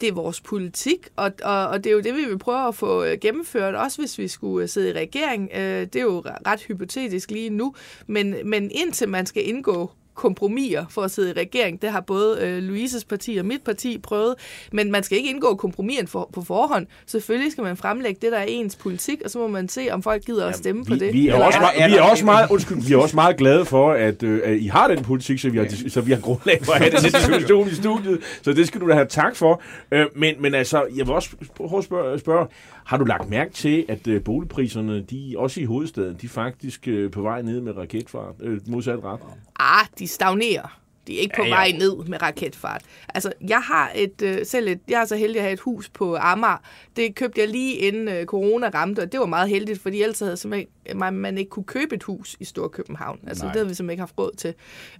Det 0.01 0.09
er 0.09 0.13
vores 0.13 0.41
politik, 0.41 1.09
og, 1.17 1.33
og, 1.45 1.67
og 1.69 1.85
det 1.85 1.91
er 1.91 1.95
jo 1.95 2.01
det, 2.01 2.15
vi 2.15 2.25
vil 2.29 2.39
prøve 2.39 2.69
at 2.69 2.75
få 2.75 3.05
øh, 3.05 3.19
gennemført, 3.21 3.75
også 3.75 4.03
hvis 4.03 4.19
vi 4.19 4.29
skulle 4.29 4.63
øh, 4.63 4.69
sidde 4.69 4.91
i 4.91 4.93
regering. 4.93 5.51
Øh, 5.55 5.61
Det 5.61 5.97
er 5.97 6.03
jo 6.03 6.23
ret 6.47 6.61
hypotetisk 6.63 7.31
lige 7.31 7.51
nu, 7.51 7.75
men, 8.07 8.35
men 8.45 8.71
indtil 8.75 9.09
man 9.09 9.27
skal 9.27 9.49
indgå 9.49 9.91
kompromiser 10.17 10.85
for 10.91 11.03
at 11.03 11.11
sidde 11.11 11.31
i 11.31 11.33
regering. 11.33 11.83
Det 11.83 11.91
har 11.91 12.01
både 12.01 12.41
øh, 12.41 12.63
Louises 12.63 13.05
parti 13.05 13.37
og 13.37 13.47
mit 13.47 13.63
parti 13.65 13.99
prøvet, 13.99 14.35
men 14.73 14.93
man 14.93 15.03
skal 15.03 15.19
ikke 15.19 15.31
indgå 15.31 15.55
kompromiser 15.55 16.07
for, 16.07 16.31
på 16.33 16.43
forhånd. 16.43 16.87
Selvfølgelig 17.07 17.53
skal 17.53 17.65
man 17.65 17.77
fremlægge 17.77 18.19
det, 18.23 18.33
der 18.33 18.39
er 18.39 18.45
ens 18.49 18.77
politik, 18.77 19.23
og 19.25 19.31
så 19.31 19.39
må 19.39 19.47
man 19.49 19.69
se, 19.69 19.89
om 19.91 20.03
folk 20.03 20.25
gider 20.25 20.47
at 20.47 20.57
stemme 20.57 20.85
vi, 20.85 20.89
på 20.89 20.97
det. 20.97 21.13
Vi 21.13 21.29
er, 21.29 21.33
eller 21.33 21.47
også, 21.47 21.59
vi 21.89 21.95
er 21.95 22.03
også 22.03 22.25
meget, 22.25 22.51
undskyld, 22.51 22.87
vi 22.87 22.93
er 22.93 22.99
også 22.99 23.17
meget 23.17 23.37
glade 23.37 23.65
for, 23.65 23.93
at, 23.93 24.23
øh, 24.23 24.41
at 24.45 24.57
I 24.57 24.67
har 24.67 24.89
den 24.89 25.05
politik, 25.05 25.39
så 25.39 25.51
vi 25.51 25.59
har, 25.59 25.89
så 25.89 26.01
vi 26.01 26.13
har 26.13 26.21
grundlag 26.21 26.61
for 26.63 26.73
at 26.73 26.79
have 26.79 26.91
den 26.91 27.03
diskussion 27.03 27.69
i 27.69 27.75
studiet. 27.75 28.21
Så 28.43 28.53
det 28.53 28.67
skal 28.67 28.81
du 28.81 28.89
da 28.89 28.95
have 28.95 29.07
tak 29.07 29.37
for. 29.37 29.63
Øh, 29.93 30.07
men, 30.17 30.35
men 30.41 30.55
altså, 30.55 30.87
jeg 30.97 31.07
vil 31.07 31.15
også 31.15 31.31
prøve 31.57 31.79
at 31.79 31.85
spørge, 31.85 32.19
spørge, 32.19 32.47
har 32.87 32.97
du 32.97 33.05
lagt 33.05 33.29
mærke 33.31 33.53
til, 33.53 33.85
at 33.89 34.07
øh, 34.07 34.25
boligpriserne, 34.25 35.03
de 35.03 35.35
også 35.37 35.61
i 35.61 35.65
hovedstaden, 35.65 36.17
de 36.23 36.29
faktisk 36.29 36.89
øh, 36.89 37.11
på 37.11 37.23
vej 37.23 37.43
ned 37.43 37.61
med 37.61 37.77
raketfart, 37.77 38.35
øh, 38.41 38.61
modsat 38.69 39.05
ret? 39.05 39.21
Ah, 39.59 39.87
de 39.99 40.09
stagnerer. 40.09 40.81
De 41.07 41.17
er 41.17 41.21
ikke 41.21 41.35
på 41.37 41.43
Ja, 41.43 41.49
ja, 41.49 41.55
vej 41.55 41.73
ned 41.79 42.05
med 42.05 42.23
raketfart. 42.23 42.83
Altså, 43.09 43.33
jeg 43.49 43.61
har 43.61 43.93
et, 43.95 44.23
øh, 44.23 44.47
selv 44.47 44.69
et, 44.69 44.81
jeg 44.89 45.01
er 45.01 45.05
så 45.05 45.17
heldig 45.17 45.39
at 45.39 45.43
have 45.43 45.53
et 45.53 45.61
hus 45.61 45.89
på 45.89 46.17
Amager. 46.17 46.63
Det 46.97 47.15
købte 47.15 47.41
jeg 47.41 47.49
lige 47.49 47.75
inden 47.75 48.09
øh, 48.09 48.25
corona 48.25 48.69
ramte, 48.69 49.01
og 49.01 49.13
det 49.13 49.21
var 49.21 49.27
meget 49.27 49.49
heldigt, 49.49 49.81
fordi 49.81 50.03
ellers 50.03 50.21
havde 50.21 50.37
simpelthen, 50.37 50.69
man, 50.99 51.15
man 51.15 51.39
ikke 51.39 51.51
kunne 51.51 51.65
købe 51.65 51.95
et 51.95 52.03
hus 52.03 52.37
i 52.41 52.45
Storkøbenhavn. 52.45 53.19
Altså, 53.27 53.45
Nej. 53.45 53.49
Nej. 53.49 53.53
det 53.53 53.61
havde 53.61 53.69
vi 53.69 53.75
simpelthen 53.75 53.93
ikke 53.93 54.03
haft 54.03 54.19
råd 54.19 54.33
til. 54.37 54.55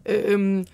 Øhm, 0.07 0.67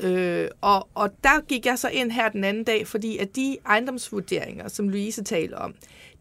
Øh, 0.00 0.48
og, 0.60 0.88
og 0.94 1.10
der 1.24 1.46
gik 1.48 1.66
jeg 1.66 1.78
så 1.78 1.88
ind 1.88 2.10
her 2.10 2.28
den 2.28 2.44
anden 2.44 2.64
dag, 2.64 2.86
fordi 2.86 3.18
at 3.18 3.36
de 3.36 3.56
ejendomsvurderinger, 3.66 4.68
som 4.68 4.88
Louise 4.88 5.24
taler 5.24 5.56
om, 5.56 5.74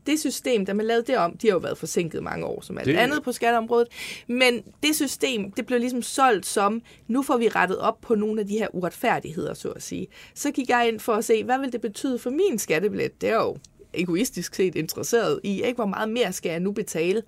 det 0.08 0.20
system, 0.20 0.66
der 0.66 0.74
man 0.74 0.86
lavede 0.86 1.04
det 1.08 1.18
om, 1.18 1.38
de 1.38 1.48
har 1.48 1.54
jo 1.54 1.60
været 1.60 1.78
forsinket 1.78 2.24
mange 2.24 2.46
år, 2.46 2.62
som 2.62 2.78
alt 2.78 2.86
Det- 2.88 2.96
det... 2.96 3.02
andet 3.02 3.24
på 3.24 3.32
skatteområdet. 3.32 3.88
Men 4.28 4.62
det 4.84 4.96
system, 4.96 5.52
det 5.52 5.66
blev 5.66 5.80
ligesom 5.80 6.02
solgt 6.02 6.46
som, 6.46 6.82
nu 7.08 7.22
får 7.24 7.38
vi 7.38 7.48
rettet 7.50 7.78
op 7.80 8.02
på 8.02 8.16
nogle 8.16 8.42
af 8.42 8.48
de 8.48 8.58
her 8.58 8.68
uretfærdigheder, 8.74 9.54
så 9.54 9.70
at 9.70 9.84
sige. 9.84 10.08
Så 10.34 10.52
gik 10.52 10.70
jeg 10.70 10.88
ind 10.88 11.00
for 11.00 11.14
at 11.14 11.26
se, 11.26 11.44
hvad 11.44 11.60
vil 11.60 11.72
det 11.72 11.82
betyde 11.82 12.20
for 12.20 12.30
min 12.30 12.58
skattebillet? 12.60 13.22
Det 13.22 13.30
er 13.30 13.36
jo 13.36 13.58
egoistisk 13.94 14.56
set 14.56 14.76
interesseret 14.76 15.40
i, 15.44 15.64
ikke 15.64 15.76
hvor 15.76 15.86
meget 15.86 16.10
mere 16.10 16.34
skal 16.34 16.50
jeg 16.50 16.60
nu 16.60 16.72
betale. 16.72 17.22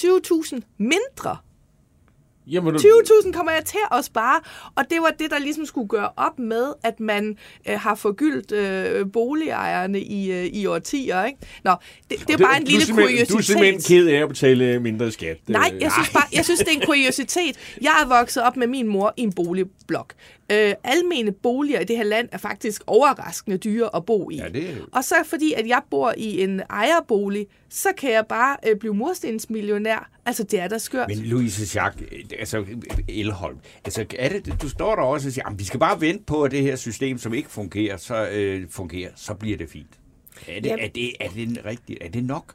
20.000 0.00 0.60
mindre 0.78 1.36
Jamen, 2.50 2.74
du- 2.74 2.78
20.000 3.24 3.32
kommer 3.32 3.52
jeg 3.52 3.64
til 3.64 3.78
at 3.92 4.04
spare, 4.04 4.40
og 4.74 4.84
det 4.90 4.98
var 5.00 5.14
det, 5.18 5.30
der 5.30 5.38
ligesom 5.38 5.66
skulle 5.66 5.88
gøre 5.88 6.08
op 6.16 6.38
med, 6.38 6.72
at 6.84 7.00
man 7.00 7.36
øh, 7.68 7.80
har 7.80 7.94
forgyldt 7.94 8.52
øh, 8.52 9.06
boligejerne 9.12 10.00
i, 10.00 10.32
øh, 10.32 10.44
i 10.44 10.66
årtier. 10.66 11.24
Ikke? 11.24 11.38
Nå, 11.64 11.72
det, 12.10 12.18
det 12.28 12.34
er 12.34 12.38
bare 12.38 12.56
en 12.60 12.64
lille 12.64 12.94
kuriositet. 12.94 13.28
Du 13.28 13.36
er 13.36 13.40
simpelthen 13.42 13.80
ked 13.80 14.06
af 14.08 14.22
at 14.22 14.28
betale 14.28 14.80
mindre 14.80 15.10
skat. 15.12 15.36
Nej, 15.48 15.70
Øh, 15.74 15.80
jeg 15.82 15.92
synes, 15.92 16.10
bare, 16.10 16.22
jeg 16.32 16.44
synes, 16.44 16.60
det 16.60 16.68
er 16.68 16.72
en 16.80 16.86
kuriositet. 16.86 17.56
Jeg 17.80 17.92
er 18.02 18.06
vokset 18.08 18.42
op 18.42 18.56
med 18.56 18.66
min 18.66 18.88
mor 18.88 19.14
i 19.16 19.22
en 19.22 19.32
boligblok. 19.32 20.12
Øh, 20.52 20.72
almene 20.84 21.32
boliger 21.32 21.80
i 21.80 21.84
det 21.84 21.96
her 21.96 22.04
land 22.04 22.28
er 22.32 22.38
faktisk 22.38 22.82
overraskende 22.86 23.56
dyre 23.56 23.96
at 23.96 24.06
bo 24.06 24.30
i. 24.30 24.36
Ja, 24.36 24.48
det 24.48 24.84
Og 24.92 25.04
så 25.04 25.14
fordi, 25.26 25.52
at 25.52 25.66
jeg 25.68 25.80
bor 25.90 26.14
i 26.16 26.42
en 26.42 26.60
ejerbolig, 26.70 27.46
så 27.70 27.88
kan 27.98 28.10
jeg 28.12 28.24
bare 28.28 28.56
øh, 28.68 28.76
blive 28.76 28.94
murstensmillionær. 28.94 30.10
Altså, 30.28 30.42
det 30.42 30.60
er 30.60 30.68
da 30.68 30.78
skørt. 30.78 31.08
Men 31.08 31.18
Louise 31.18 31.66
Schack, 31.66 32.02
altså 32.38 32.64
Elholm, 33.08 33.58
altså 33.84 34.04
er 34.18 34.28
det, 34.28 34.62
du 34.62 34.68
står 34.68 34.94
der 34.94 35.02
også 35.02 35.28
og 35.28 35.32
siger, 35.32 35.48
at 35.48 35.58
vi 35.58 35.64
skal 35.64 35.80
bare 35.80 36.00
vente 36.00 36.24
på, 36.24 36.42
at 36.42 36.50
det 36.50 36.62
her 36.62 36.76
system, 36.76 37.18
som 37.18 37.34
ikke 37.34 37.50
fungerer, 37.50 37.96
så 37.96 38.28
øh, 38.28 38.66
fungerer, 38.70 39.10
så 39.16 39.34
bliver 39.34 39.56
det 39.56 39.70
fint. 39.70 39.90
Er 40.48 40.60
det, 40.60 40.68
Jamen- 40.68 40.84
er 40.84 40.88
det, 40.88 41.12
er 41.20 41.28
det 41.28 41.64
rigtigt? 41.64 41.98
Er 42.02 42.08
det 42.08 42.24
nok? 42.24 42.54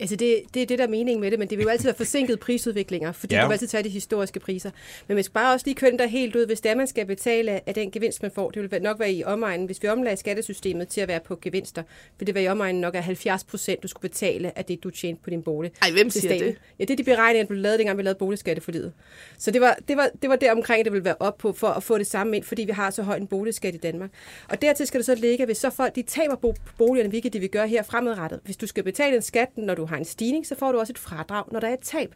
Altså 0.00 0.16
det, 0.16 0.42
det 0.54 0.62
er 0.62 0.66
det, 0.66 0.78
der 0.78 0.84
er 0.84 0.88
meningen 0.88 1.20
med 1.20 1.30
det, 1.30 1.38
men 1.38 1.50
det 1.50 1.58
vil 1.58 1.64
jo 1.64 1.70
altid 1.70 1.84
være 1.84 1.94
forsinket 1.96 2.40
prisudviklinger, 2.46 3.12
fordi 3.12 3.34
Ja. 3.34 3.40
du 3.42 3.46
vil 3.46 3.52
altid 3.52 3.66
tage 3.66 3.82
de 3.84 3.88
historiske 3.88 4.40
priser. 4.40 4.70
Men 5.08 5.14
man 5.14 5.24
skal 5.24 5.32
bare 5.32 5.54
også 5.54 5.66
lige 5.66 5.74
kønne 5.74 5.98
der 5.98 6.06
helt 6.06 6.36
ud, 6.36 6.46
hvis 6.46 6.60
det 6.60 6.70
er, 6.70 6.74
man 6.74 6.86
skal 6.86 7.06
betale 7.06 7.68
af 7.68 7.74
den 7.74 7.90
gevinst, 7.90 8.22
man 8.22 8.30
får. 8.30 8.50
Det 8.50 8.70
vil 8.72 8.82
nok 8.82 8.98
være 9.00 9.12
i 9.12 9.24
omegnen, 9.24 9.66
hvis 9.66 9.82
vi 9.82 9.88
omlagde 9.88 10.16
skattesystemet 10.16 10.88
til 10.88 11.00
at 11.00 11.08
være 11.08 11.20
på 11.20 11.38
gevinster, 11.42 11.82
vil 12.18 12.26
det 12.26 12.34
være 12.34 12.44
i 12.44 12.48
omegnen 12.48 12.80
nok 12.80 12.94
af 12.94 13.04
70 13.04 13.44
procent, 13.44 13.82
du 13.82 13.88
skulle 13.88 14.08
betale 14.10 14.58
af 14.58 14.64
det, 14.64 14.82
du 14.84 14.90
tjente 14.90 15.22
på 15.24 15.30
din 15.30 15.42
bolig. 15.42 15.70
Ej, 15.82 15.90
hvem 15.90 16.10
siger 16.10 16.38
det? 16.38 16.56
Ja, 16.78 16.84
det 16.84 16.90
er 16.90 16.96
de 16.96 17.04
beregninger, 17.04 17.42
der 17.42 17.48
blev 17.48 17.60
lavet, 17.60 17.78
dengang 17.78 17.98
vi 17.98 18.02
lavede 18.02 18.18
boligskatteforliget. 18.18 18.92
Så 19.38 19.50
det 19.50 19.60
var, 19.60 19.76
det, 19.88 19.96
var, 19.96 20.10
det 20.22 20.30
var 20.30 20.36
der 20.36 20.52
omkring, 20.52 20.84
det 20.84 20.92
ville 20.92 21.04
være 21.04 21.16
op 21.20 21.38
på, 21.38 21.52
for 21.52 21.66
at 21.68 21.82
få 21.82 21.98
det 21.98 22.06
samme 22.06 22.36
ind, 22.36 22.44
fordi 22.44 22.64
vi 22.64 22.72
har 22.72 22.90
så 22.90 23.02
høj 23.02 23.16
en 23.16 23.26
boligskat 23.26 23.74
i 23.74 23.78
Danmark. 23.78 24.10
Og 24.48 24.62
dertil 24.62 24.86
skal 24.86 24.98
det 24.98 25.06
så 25.06 25.14
ligge, 25.14 25.44
hvis 25.44 25.58
så 25.58 25.70
folk 25.70 25.94
de 25.96 26.02
taber 26.02 26.36
bo- 26.36 26.54
boligerne, 26.78 27.08
hvilket 27.10 27.32
de 27.32 27.40
vil 27.40 27.48
gøre 27.50 27.68
her 27.68 27.82
fremadrettet. 27.82 28.40
Hvis 28.44 28.56
du 28.56 28.66
skal 28.66 28.84
betale 28.84 29.16
en 29.16 29.22
skat, 29.22 29.48
når 29.56 29.74
du 29.74 29.86
har 29.90 29.96
en 29.96 30.04
stigning, 30.04 30.46
så 30.46 30.54
får 30.58 30.72
du 30.72 30.78
også 30.78 30.92
et 30.92 30.98
fradrag, 30.98 31.44
når 31.52 31.60
der 31.60 31.68
er 31.68 31.72
et 31.72 31.80
tab. 31.80 32.14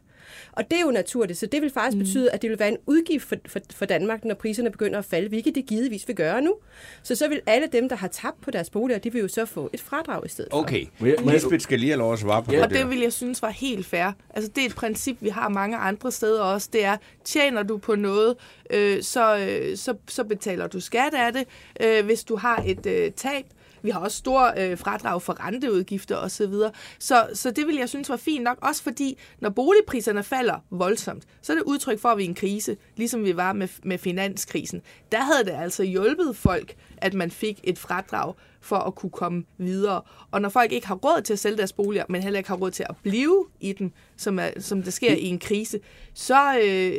Og 0.52 0.70
det 0.70 0.76
er 0.76 0.80
jo 0.80 0.90
naturligt, 0.90 1.38
så 1.38 1.46
det 1.46 1.62
vil 1.62 1.70
faktisk 1.70 1.96
mm. 1.96 2.04
betyde, 2.04 2.30
at 2.30 2.42
det 2.42 2.50
vil 2.50 2.58
være 2.58 2.68
en 2.68 2.76
udgift 2.86 3.28
for, 3.28 3.36
for, 3.46 3.60
for 3.74 3.84
Danmark, 3.84 4.24
når 4.24 4.34
priserne 4.34 4.70
begynder 4.70 4.98
at 4.98 5.04
falde, 5.04 5.28
hvilket 5.28 5.54
det 5.54 5.66
givetvis 5.66 6.08
vil 6.08 6.16
gøre 6.16 6.40
nu. 6.40 6.54
Så 7.02 7.14
så 7.14 7.28
vil 7.28 7.40
alle 7.46 7.68
dem, 7.72 7.88
der 7.88 7.96
har 7.96 8.08
tabt 8.08 8.40
på 8.40 8.50
deres 8.50 8.70
boliger, 8.70 8.98
de 8.98 9.12
vil 9.12 9.20
jo 9.20 9.28
så 9.28 9.44
få 9.46 9.70
et 9.72 9.80
fradrag 9.80 10.26
i 10.26 10.28
stedet 10.28 10.48
for. 10.52 10.58
Okay, 10.58 10.86
må 11.00 11.06
jeg- 11.06 11.16
Lisbeth 11.26 11.62
skal 11.62 11.78
lige 11.80 11.90
have 11.90 11.98
lov 11.98 12.12
at 12.12 12.18
svare 12.18 12.42
på 12.42 12.52
Ja, 12.52 12.56
det 12.56 12.64
Og 12.64 12.70
det 12.70 12.90
vil 12.90 13.00
jeg 13.00 13.12
synes 13.12 13.42
var 13.42 13.50
helt 13.50 13.86
fair. 13.86 14.12
Altså 14.30 14.50
det 14.54 14.62
er 14.62 14.66
et 14.66 14.74
princip, 14.74 15.16
vi 15.20 15.28
har 15.28 15.48
mange 15.48 15.76
andre 15.76 16.12
steder 16.12 16.42
også. 16.42 16.68
Det 16.72 16.84
er, 16.84 16.96
tjener 17.24 17.62
du 17.62 17.78
på 17.78 17.94
noget, 17.94 18.36
øh, 18.70 19.02
så, 19.02 19.36
øh, 19.36 19.76
så, 19.76 19.94
så 20.08 20.24
betaler 20.24 20.66
du 20.66 20.80
skat 20.80 21.14
af 21.14 21.32
det. 21.32 21.44
Øh, 21.80 22.04
hvis 22.04 22.24
du 22.24 22.36
har 22.36 22.62
et 22.66 22.86
øh, 22.86 23.10
tab, 23.12 23.44
vi 23.84 23.90
har 23.90 24.00
også 24.00 24.16
store 24.16 24.52
øh, 24.56 24.78
fradrag 24.78 25.22
for 25.22 25.46
renteudgifter 25.46 26.16
osv. 26.16 26.52
Så, 26.52 26.70
så, 26.98 27.26
så 27.34 27.50
det 27.50 27.66
vil 27.66 27.76
jeg 27.76 27.88
synes 27.88 28.08
var 28.08 28.16
fint 28.16 28.44
nok, 28.44 28.58
også 28.62 28.82
fordi 28.82 29.18
når 29.40 29.50
boligpriserne 29.50 30.22
falder 30.22 30.58
voldsomt, 30.70 31.24
så 31.42 31.52
er 31.52 31.56
det 31.56 31.64
udtryk 31.64 32.00
for, 32.00 32.08
at 32.08 32.18
vi 32.18 32.22
er 32.22 32.26
i 32.26 32.28
en 32.28 32.34
krise, 32.34 32.76
ligesom 32.96 33.24
vi 33.24 33.36
var 33.36 33.52
med, 33.52 33.68
med 33.82 33.98
finanskrisen. 33.98 34.82
Der 35.12 35.20
havde 35.20 35.44
det 35.44 35.62
altså 35.62 35.82
hjulpet 35.82 36.36
folk, 36.36 36.74
at 36.96 37.14
man 37.14 37.30
fik 37.30 37.60
et 37.64 37.78
fradrag 37.78 38.34
for 38.64 38.76
at 38.76 38.94
kunne 38.94 39.10
komme 39.10 39.44
videre. 39.58 40.00
Og 40.30 40.40
når 40.40 40.48
folk 40.48 40.72
ikke 40.72 40.86
har 40.86 40.94
råd 40.94 41.22
til 41.22 41.32
at 41.32 41.38
sælge 41.38 41.56
deres 41.56 41.72
boliger, 41.72 42.04
men 42.08 42.22
heller 42.22 42.38
ikke 42.38 42.48
har 42.48 42.56
råd 42.56 42.70
til 42.70 42.86
at 42.88 42.96
blive 43.02 43.46
i 43.60 43.72
dem, 43.72 43.92
som, 44.16 44.38
er, 44.38 44.48
som 44.58 44.82
det 44.82 44.92
sker 44.92 45.12
i 45.12 45.24
en 45.26 45.38
krise, 45.38 45.78
så, 46.14 46.58
øh, 46.64 46.92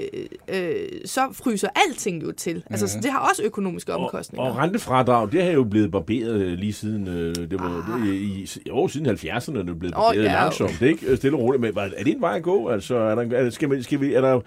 øh, 0.48 0.76
så 1.06 1.28
fryser 1.32 1.68
alting 1.76 2.24
jo 2.24 2.32
til. 2.32 2.64
Altså, 2.70 2.88
så 2.88 3.00
det 3.02 3.12
har 3.12 3.20
også 3.30 3.44
økonomiske 3.44 3.94
omkostninger. 3.94 4.50
Og 4.50 4.58
rentefradrag, 4.58 5.32
det 5.32 5.44
har 5.44 5.52
jo 5.52 5.64
blevet 5.64 5.92
barberet 5.92 6.42
øh, 6.42 6.58
lige 6.58 6.74
siden, 6.74 7.08
øh, 7.08 7.36
det 7.36 7.60
var 7.60 8.00
det, 8.06 8.14
i, 8.14 8.50
jo, 8.68 8.88
siden 8.88 9.08
70'erne 9.08 9.60
er 9.60 9.64
det 9.64 9.80
blevet 9.80 9.96
Åh, 9.96 10.02
barberet 10.02 10.24
ja. 10.24 10.34
langsomt, 10.34 10.82
ikke? 10.82 11.06
Øh, 11.06 11.18
Stille 11.18 11.38
og 11.38 11.42
roligt. 11.42 11.62
Men 11.62 11.78
er 11.78 12.04
det 12.04 12.08
en 12.08 12.22
vej 12.22 12.36
at 12.36 12.44
gå? 12.44 12.70
Altså, 12.70 12.96
er 12.96 13.16
der, 13.16 13.38
er, 13.38 13.50
skal, 13.50 13.70
man, 13.70 13.84
skal 13.84 14.02
vi, 14.02 14.14
er 14.14 14.22
der, 14.22 14.42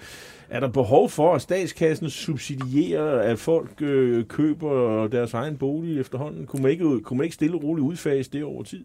er 0.50 0.61
der 0.61 0.69
behov 0.69 1.11
for, 1.11 1.35
at 1.35 1.43
statskassen 1.43 2.11
subsidierer, 2.11 3.21
at 3.21 3.38
folk 3.38 3.83
øh, 3.83 4.25
køber 4.25 5.07
deres 5.09 5.35
egen 5.35 5.57
bolig 5.57 6.00
efterhånden? 6.00 6.47
Kunne 6.47 6.62
man 6.62 6.71
ikke, 6.71 7.00
kunne 7.00 7.17
man 7.17 7.25
ikke 7.25 7.35
stille 7.35 7.57
og 7.57 7.62
roligt 7.64 7.85
udfase 7.85 8.31
det 8.31 8.45
over 8.45 8.62
tid? 8.62 8.85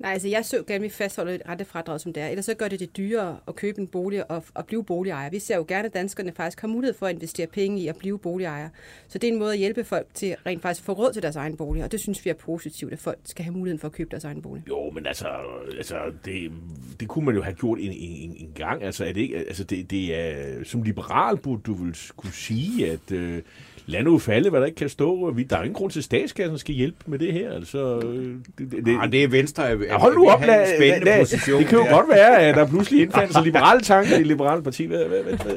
Nej, 0.00 0.12
altså 0.12 0.28
jeg 0.28 0.44
så 0.44 0.56
gerne, 0.66 0.74
at 0.74 0.82
vi 0.82 0.88
fastholder 0.88 1.32
et 1.32 1.42
rentefradrag, 1.48 2.00
som 2.00 2.12
det 2.12 2.22
er. 2.22 2.28
Ellers 2.28 2.44
så 2.44 2.54
gør 2.54 2.68
det 2.68 2.80
det 2.80 2.96
dyrere 2.96 3.38
at 3.48 3.56
købe 3.56 3.80
en 3.80 3.86
bolig 3.86 4.30
og, 4.30 4.44
og 4.54 4.66
blive 4.66 4.84
boligejer. 4.84 5.30
Vi 5.30 5.38
ser 5.38 5.56
jo 5.56 5.64
gerne, 5.68 5.86
at 5.86 5.94
danskerne 5.94 6.32
faktisk 6.32 6.60
har 6.60 6.68
mulighed 6.68 6.94
for 6.94 7.06
at 7.06 7.14
investere 7.14 7.46
penge 7.46 7.80
i 7.80 7.88
at 7.88 7.96
blive 7.96 8.18
boligejer. 8.18 8.68
Så 9.08 9.18
det 9.18 9.28
er 9.28 9.32
en 9.32 9.38
måde 9.38 9.52
at 9.52 9.58
hjælpe 9.58 9.84
folk 9.84 10.06
til 10.14 10.36
rent 10.46 10.62
faktisk 10.62 10.82
at 10.82 10.86
få 10.86 10.92
råd 10.92 11.12
til 11.12 11.22
deres 11.22 11.36
egen 11.36 11.56
bolig. 11.56 11.84
Og 11.84 11.92
det 11.92 12.00
synes 12.00 12.24
vi 12.24 12.30
er 12.30 12.34
positivt, 12.34 12.92
at 12.92 12.98
folk 12.98 13.18
skal 13.24 13.44
have 13.44 13.52
muligheden 13.52 13.78
for 13.78 13.88
at 13.88 13.92
købe 13.92 14.10
deres 14.10 14.24
egen 14.24 14.42
bolig. 14.42 14.64
Jo, 14.68 14.90
men 14.90 15.06
altså, 15.06 15.28
altså 15.76 15.96
det, 16.24 16.52
det 17.00 17.08
kunne 17.08 17.24
man 17.24 17.34
jo 17.34 17.42
have 17.42 17.54
gjort 17.54 17.78
en, 17.78 17.92
en, 17.92 18.36
en 18.36 18.52
gang. 18.54 18.82
Altså, 18.82 19.04
er 19.04 19.12
det, 19.12 19.20
ikke, 19.20 19.36
altså 19.36 19.64
det, 19.64 19.90
det 19.90 20.18
er, 20.18 20.64
som 20.64 20.82
liberal 20.82 21.36
burde 21.36 21.62
du 21.62 21.74
vel 21.74 21.96
kunne 22.16 22.32
sige, 22.32 22.90
at 22.90 23.12
øh, 23.12 23.42
lad 23.86 24.02
nu 24.02 24.18
falde, 24.18 24.50
hvad 24.50 24.60
der 24.60 24.66
ikke 24.66 24.76
kan 24.76 24.88
stå. 24.88 25.30
Vi, 25.30 25.42
der 25.42 25.56
er 25.56 25.62
ingen 25.62 25.74
grund 25.74 25.90
til, 25.92 26.00
at 26.00 26.04
statskassen 26.04 26.58
skal 26.58 26.74
hjælpe 26.74 26.98
med 27.06 27.18
det 27.18 27.32
her. 27.32 27.52
Altså, 27.52 27.98
øh, 28.04 28.34
det, 28.58 28.84
det, 28.86 28.96
Ah, 29.00 29.12
det 29.12 29.24
er 29.24 29.28
Venstre. 29.28 29.68
Er, 29.70 29.76
Ja, 29.76 29.98
hold 29.98 30.14
nu 30.14 30.28
op, 30.30 30.40
lad, 30.40 30.76
spændende 30.76 31.04
lad, 31.04 31.18
position. 31.20 31.60
det 31.60 31.68
kan 31.68 31.78
jo 31.78 31.84
der. 31.84 31.90
godt 31.90 32.08
være, 32.08 32.38
at 32.38 32.54
der 32.54 32.66
pludselig 32.66 33.00
indfandt 33.04 33.32
sig 33.32 33.42
liberale 33.42 33.80
tanker 33.80 34.16
i 34.18 34.22
liberale 34.22 34.62
parti. 34.62 34.84
Hvad, 34.84 35.04
hvad, 35.04 35.22
hvad, 35.22 35.32
hvad? 35.38 35.54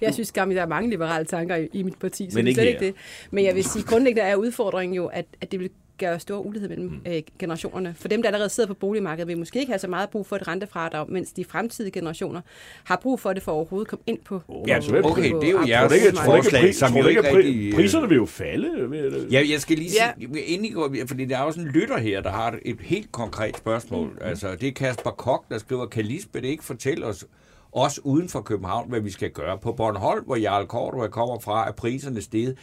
Jeg 0.00 0.14
synes 0.14 0.32
gammelt, 0.32 0.56
der 0.56 0.62
er 0.62 0.68
mange 0.68 0.90
liberale 0.90 1.24
tanker 1.24 1.56
i, 1.56 1.68
i 1.72 1.82
mit 1.82 1.98
parti, 2.00 2.30
så 2.30 2.38
Men 2.38 2.44
det 2.46 2.50
er 2.50 2.54
slet 2.54 2.66
ikke 2.68 2.80
det. 2.80 2.94
Men 3.30 3.44
jeg 3.44 3.54
vil 3.54 3.64
sige, 3.64 3.84
grundlæggende 3.84 4.22
er 4.30 4.36
udfordringen 4.36 4.94
jo, 4.96 5.06
at, 5.06 5.24
at 5.40 5.52
det 5.52 5.60
vil 5.60 5.70
gøre 6.06 6.20
stor 6.20 6.38
ulighed 6.38 6.68
mellem 6.68 6.86
Mm. 6.88 7.00
øh, 7.12 7.22
generationerne. 7.38 7.94
For 7.98 8.08
dem, 8.08 8.22
der 8.22 8.28
allerede 8.28 8.48
sidder 8.48 8.66
på 8.66 8.74
boligmarkedet, 8.74 9.28
vil 9.28 9.38
måske 9.38 9.58
ikke 9.60 9.72
have 9.72 9.78
så 9.78 9.88
meget 9.88 10.10
brug 10.10 10.26
for 10.26 10.36
et 10.36 10.48
rentefradrag, 10.48 11.10
mens 11.10 11.32
de 11.32 11.44
fremtidige 11.44 11.92
generationer 11.92 12.40
har 12.84 12.96
brug 13.02 13.20
for 13.20 13.32
det 13.32 13.42
for 13.42 13.52
at 13.52 13.56
overhovedet 13.56 13.88
komme 13.88 14.02
ind 14.06 14.18
på. 14.24 14.40
Ja, 14.66 14.80
så 14.80 14.92
vil- 14.92 15.04
Okay, 15.06 15.32
det 15.34 15.44
er 15.44 15.50
jo 15.50 15.58
på 15.58 15.66
jeres 15.68 15.92
ikke, 16.06 16.16
forslag, 16.24 16.74
som 16.74 16.96
jo 16.96 17.06
ikke, 17.06 17.22
rigtig... 17.36 17.72
pri, 17.72 17.82
priserne 17.82 18.08
vil 18.08 18.16
jo 18.16 18.26
falde? 18.26 18.90
Ved 18.90 19.10
det? 19.10 19.32
Ja, 19.32 19.42
jeg 19.50 19.60
skal 19.60 19.76
lige 19.76 19.90
sige, 19.90 20.02
Ja. 20.34 20.38
inden 20.46 20.64
I 20.64 20.70
går, 20.70 20.94
fordi 21.06 21.24
der 21.24 21.38
er 21.38 21.42
også 21.42 21.60
en 21.60 21.66
lytter 21.66 21.98
her, 21.98 22.20
der 22.20 22.30
har 22.30 22.58
et 22.64 22.76
helt 22.80 23.12
konkret 23.12 23.56
spørgsmål. 23.56 24.08
Mm. 24.08 24.18
Altså, 24.20 24.56
det 24.60 24.68
er 24.68 24.72
Kasper 24.72 25.10
Kok, 25.10 25.44
der 25.50 25.58
skriver, 25.58 25.86
kan 25.86 26.04
Lisbeth 26.04 26.46
ikke 26.48 26.64
fortælle 26.64 27.06
os, 27.06 27.24
os 27.72 28.00
uden 28.04 28.28
for 28.28 28.40
København, 28.40 28.88
hvad 28.88 29.00
vi 29.00 29.10
skal 29.10 29.30
gøre? 29.30 29.58
På 29.58 29.72
Bornholm, 29.72 30.24
hvor 30.24 30.36
Jarl 30.36 30.66
Cordua 30.66 31.08
kommer 31.08 31.38
fra, 31.38 31.68
er 31.68 31.72
priserne 31.72 32.22
steget, 32.22 32.56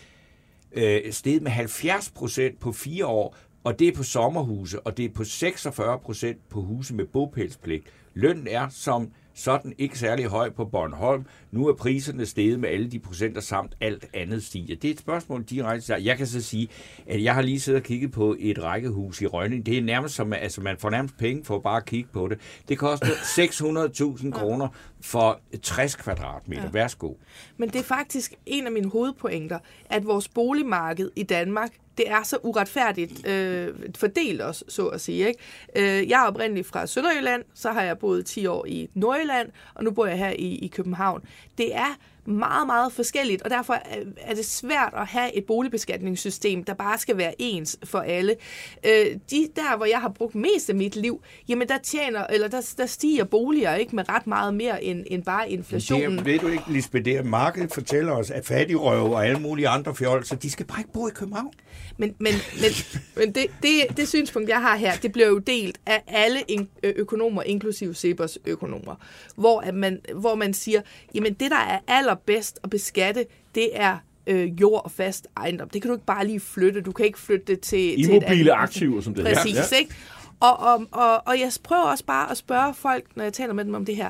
øh, 0.72 1.12
steget 1.12 1.42
med 1.42 1.52
70 1.52 2.12
procent 2.12 2.60
på 2.60 2.72
fire 2.72 3.06
år, 3.06 3.36
og 3.64 3.80
det 3.80 3.88
er 3.88 3.96
på 3.96 4.04
sommerhuse, 4.04 4.80
og 4.80 4.98
det 4.98 5.06
er 5.06 5.10
på 5.10 5.24
46 5.24 6.00
procent 6.00 6.50
på 6.50 6.62
huse 6.62 6.96
med 6.96 7.06
bopælspligt. 7.06 7.86
Lønnen 8.14 8.48
er 8.48 8.70
som 8.70 9.12
sådan 9.40 9.74
ikke 9.78 10.00
særlig 10.00 10.26
høj 10.26 10.50
på 10.50 10.66
Bornholm. 10.66 11.26
Nu 11.52 11.68
er 11.68 11.74
priserne 11.74 12.26
steget 12.26 12.60
med 12.60 12.70
alle 12.70 12.92
de 12.92 13.00
procenter 13.00 13.42
samt 13.42 13.76
alt 13.82 14.06
andet 14.14 14.44
stiger. 14.44 14.76
Det 14.76 14.88
er 14.88 14.92
et 14.94 15.00
spørgsmål 15.00 15.44
direkte. 15.44 15.86
til. 15.86 16.04
Jeg 16.04 16.18
kan 16.18 16.28
så 16.28 16.42
sige, 16.42 16.68
at 17.08 17.24
jeg 17.24 17.36
har 17.36 17.42
lige 17.42 17.60
siddet 17.60 17.82
og 17.82 17.86
kigget 17.86 18.12
på 18.12 18.36
et 18.40 18.64
rækkehus 18.64 19.22
i 19.22 19.26
Rønning. 19.26 19.66
Det 19.66 19.78
er 19.78 19.82
nærmest 19.82 20.16
som, 20.16 20.34
altså 20.34 20.62
man 20.62 20.78
får 20.78 20.90
nærmest 20.90 21.18
penge 21.18 21.46
for 21.46 21.60
bare 21.60 21.78
at 21.78 21.86
kigge 21.86 22.10
på 22.14 22.28
det. 22.28 22.40
Det 22.70 22.78
koster 22.78 23.08
600.000 24.24 24.32
kroner 24.32 24.68
for 25.02 25.40
60 25.64 25.96
kvadratmeter. 25.96 26.64
Ja. 26.64 26.70
Værsgo. 26.70 27.14
Men 27.58 27.70
det 27.70 27.80
er 27.80 27.84
faktisk 27.84 28.34
en 28.46 28.66
af 28.66 28.72
mine 28.72 28.90
hovedpointer, 28.90 29.60
at 29.86 30.06
vores 30.06 30.28
boligmarked 30.28 31.12
i 31.16 31.24
Danmark, 31.24 31.72
det 32.00 32.10
er 32.10 32.24
så 32.24 32.38
uretfærdigt 32.44 33.28
øh, 33.28 33.74
fordelt 33.96 34.42
os, 34.42 34.64
så 34.68 34.88
at 34.88 35.02
sige. 35.02 35.28
Ikke? 35.28 35.40
Øh, 35.76 36.10
jeg 36.10 36.24
er 36.24 36.28
oprindeligt 36.28 36.68
fra 36.68 36.88
Sønderjylland, 36.88 37.44
så 37.54 37.72
har 37.72 37.82
jeg 37.82 37.98
boet 37.98 38.26
10 38.26 38.46
år 38.46 38.66
i 38.66 38.90
Nordjylland, 38.94 39.52
og 39.74 39.84
nu 39.84 39.92
bor 39.92 40.06
jeg 40.06 40.18
her 40.18 40.30
i, 40.30 40.56
i 40.56 40.68
København. 40.68 41.24
Det 41.58 41.76
er 41.76 41.98
meget, 42.26 42.68
meget 42.68 42.94
forskelligt, 42.94 43.42
og 43.42 43.50
derfor 43.50 43.74
er- 43.74 44.34
det 44.36 44.46
svært 44.46 44.94
at 44.98 45.08
have 45.08 45.36
et 45.36 45.44
boligbeskatningssystem, 45.46 46.64
der 46.64 46.74
bare 46.74 46.98
skal 46.98 47.18
være 47.18 47.34
ens 47.40 47.78
for 47.84 48.00
alle. 48.00 48.36
Øh, 48.86 49.06
de 49.32 49.48
der, 49.56 49.78
hvor 49.78 49.86
jeg 49.86 50.02
har 50.02 50.10
brugt 50.10 50.36
mest 50.36 50.70
af 50.70 50.76
mit 50.76 50.96
liv, 50.96 51.22
jamen 51.50 51.68
der 51.68 51.78
tjener, 51.78 52.28
eller 52.28 52.48
der, 52.48 52.74
der 52.78 52.86
stiger 52.86 53.24
boliger 53.24 53.76
ikke 53.76 53.96
med 53.96 54.10
ret 54.10 54.28
meget 54.28 54.54
mere 54.54 54.84
end, 54.84 55.04
end 55.08 55.24
bare 55.24 55.50
inflationen. 55.52 56.12
Det 56.12 56.20
er, 56.20 56.24
ved 56.24 56.40
du 56.40 56.48
ikke, 56.48 56.64
Lisbeth, 56.68 57.06
det 57.06 57.16
er 57.18 57.24
markedet 57.24 57.74
fortæller 57.74 58.12
os, 58.14 58.32
at 58.32 58.46
fattigrøve 58.46 59.16
og 59.16 59.26
alle 59.26 59.40
mulige 59.40 59.68
andre 59.68 59.96
fjolser, 59.96 60.36
de 60.36 60.50
skal 60.52 60.66
bare 60.66 60.80
ikke 60.80 60.92
bo 60.94 61.08
i 61.08 61.12
København. 61.12 61.54
Men, 61.98 62.16
men, 62.20 62.34
men, 62.62 62.72
men 63.16 63.32
det, 63.36 63.46
det, 63.62 63.98
det 63.98 64.08
synspunkt, 64.08 64.50
jeg 64.50 64.62
har 64.62 64.76
her, 64.76 64.96
det 64.96 65.12
bliver 65.12 65.28
jo 65.28 65.38
delt 65.38 65.80
af 65.86 66.04
alle 66.08 66.40
økonomer, 66.84 67.44
inklusive 67.44 67.96
Sebers 67.96 68.38
økonomer, 68.46 68.96
hvor, 69.36 69.62
at 69.62 69.76
man, 69.76 70.00
hvor 70.16 70.36
man 70.36 70.54
siger, 70.54 70.82
jamen 71.16 71.34
det, 71.34 71.52
der 71.52 71.58
er 71.58 71.80
allerbedst 72.28 72.60
at 72.64 72.70
beskatte, 72.70 73.26
det 73.56 73.70
er 73.74 73.98
øh, 74.28 74.62
jord 74.62 74.84
og 74.86 74.92
fast 74.92 75.28
ejendom. 75.38 75.70
Det 75.70 75.82
kan 75.82 75.90
du 75.90 75.96
ikke 75.96 76.06
bare 76.06 76.28
lige 76.28 76.40
flytte. 76.40 76.82
Du 76.82 76.92
kan 76.92 77.06
ikke 77.06 77.20
flytte 77.20 77.46
det 77.46 77.60
til... 77.60 77.80
til 77.80 78.00
et 78.00 78.08
Immobile 78.08 78.54
aktiver, 78.54 79.02
som 79.02 79.14
det 79.14 79.24
hedder. 79.28 79.42
Præcis, 79.42 79.72
Ja. 79.72 79.78
ikke? 79.78 79.96
Og, 80.40 80.60
og, 80.60 80.86
og, 80.92 81.22
og 81.28 81.40
jeg 81.40 81.52
prøver 81.64 81.82
også 81.84 82.06
bare 82.06 82.32
at 82.32 82.38
spørge 82.38 82.74
folk, 82.74 83.06
når 83.16 83.24
jeg 83.24 83.34
taler 83.34 83.54
med 83.54 83.66
dem 83.66 83.74
om 83.74 83.86
det 83.86 83.96
her, 83.96 84.10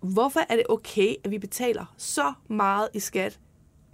hvorfor 0.00 0.40
er 0.48 0.56
det 0.56 0.64
okay, 0.68 1.14
at 1.24 1.30
vi 1.30 1.38
betaler 1.38 1.94
så 1.98 2.32
meget 2.48 2.88
i 2.94 3.00
skat 3.00 3.38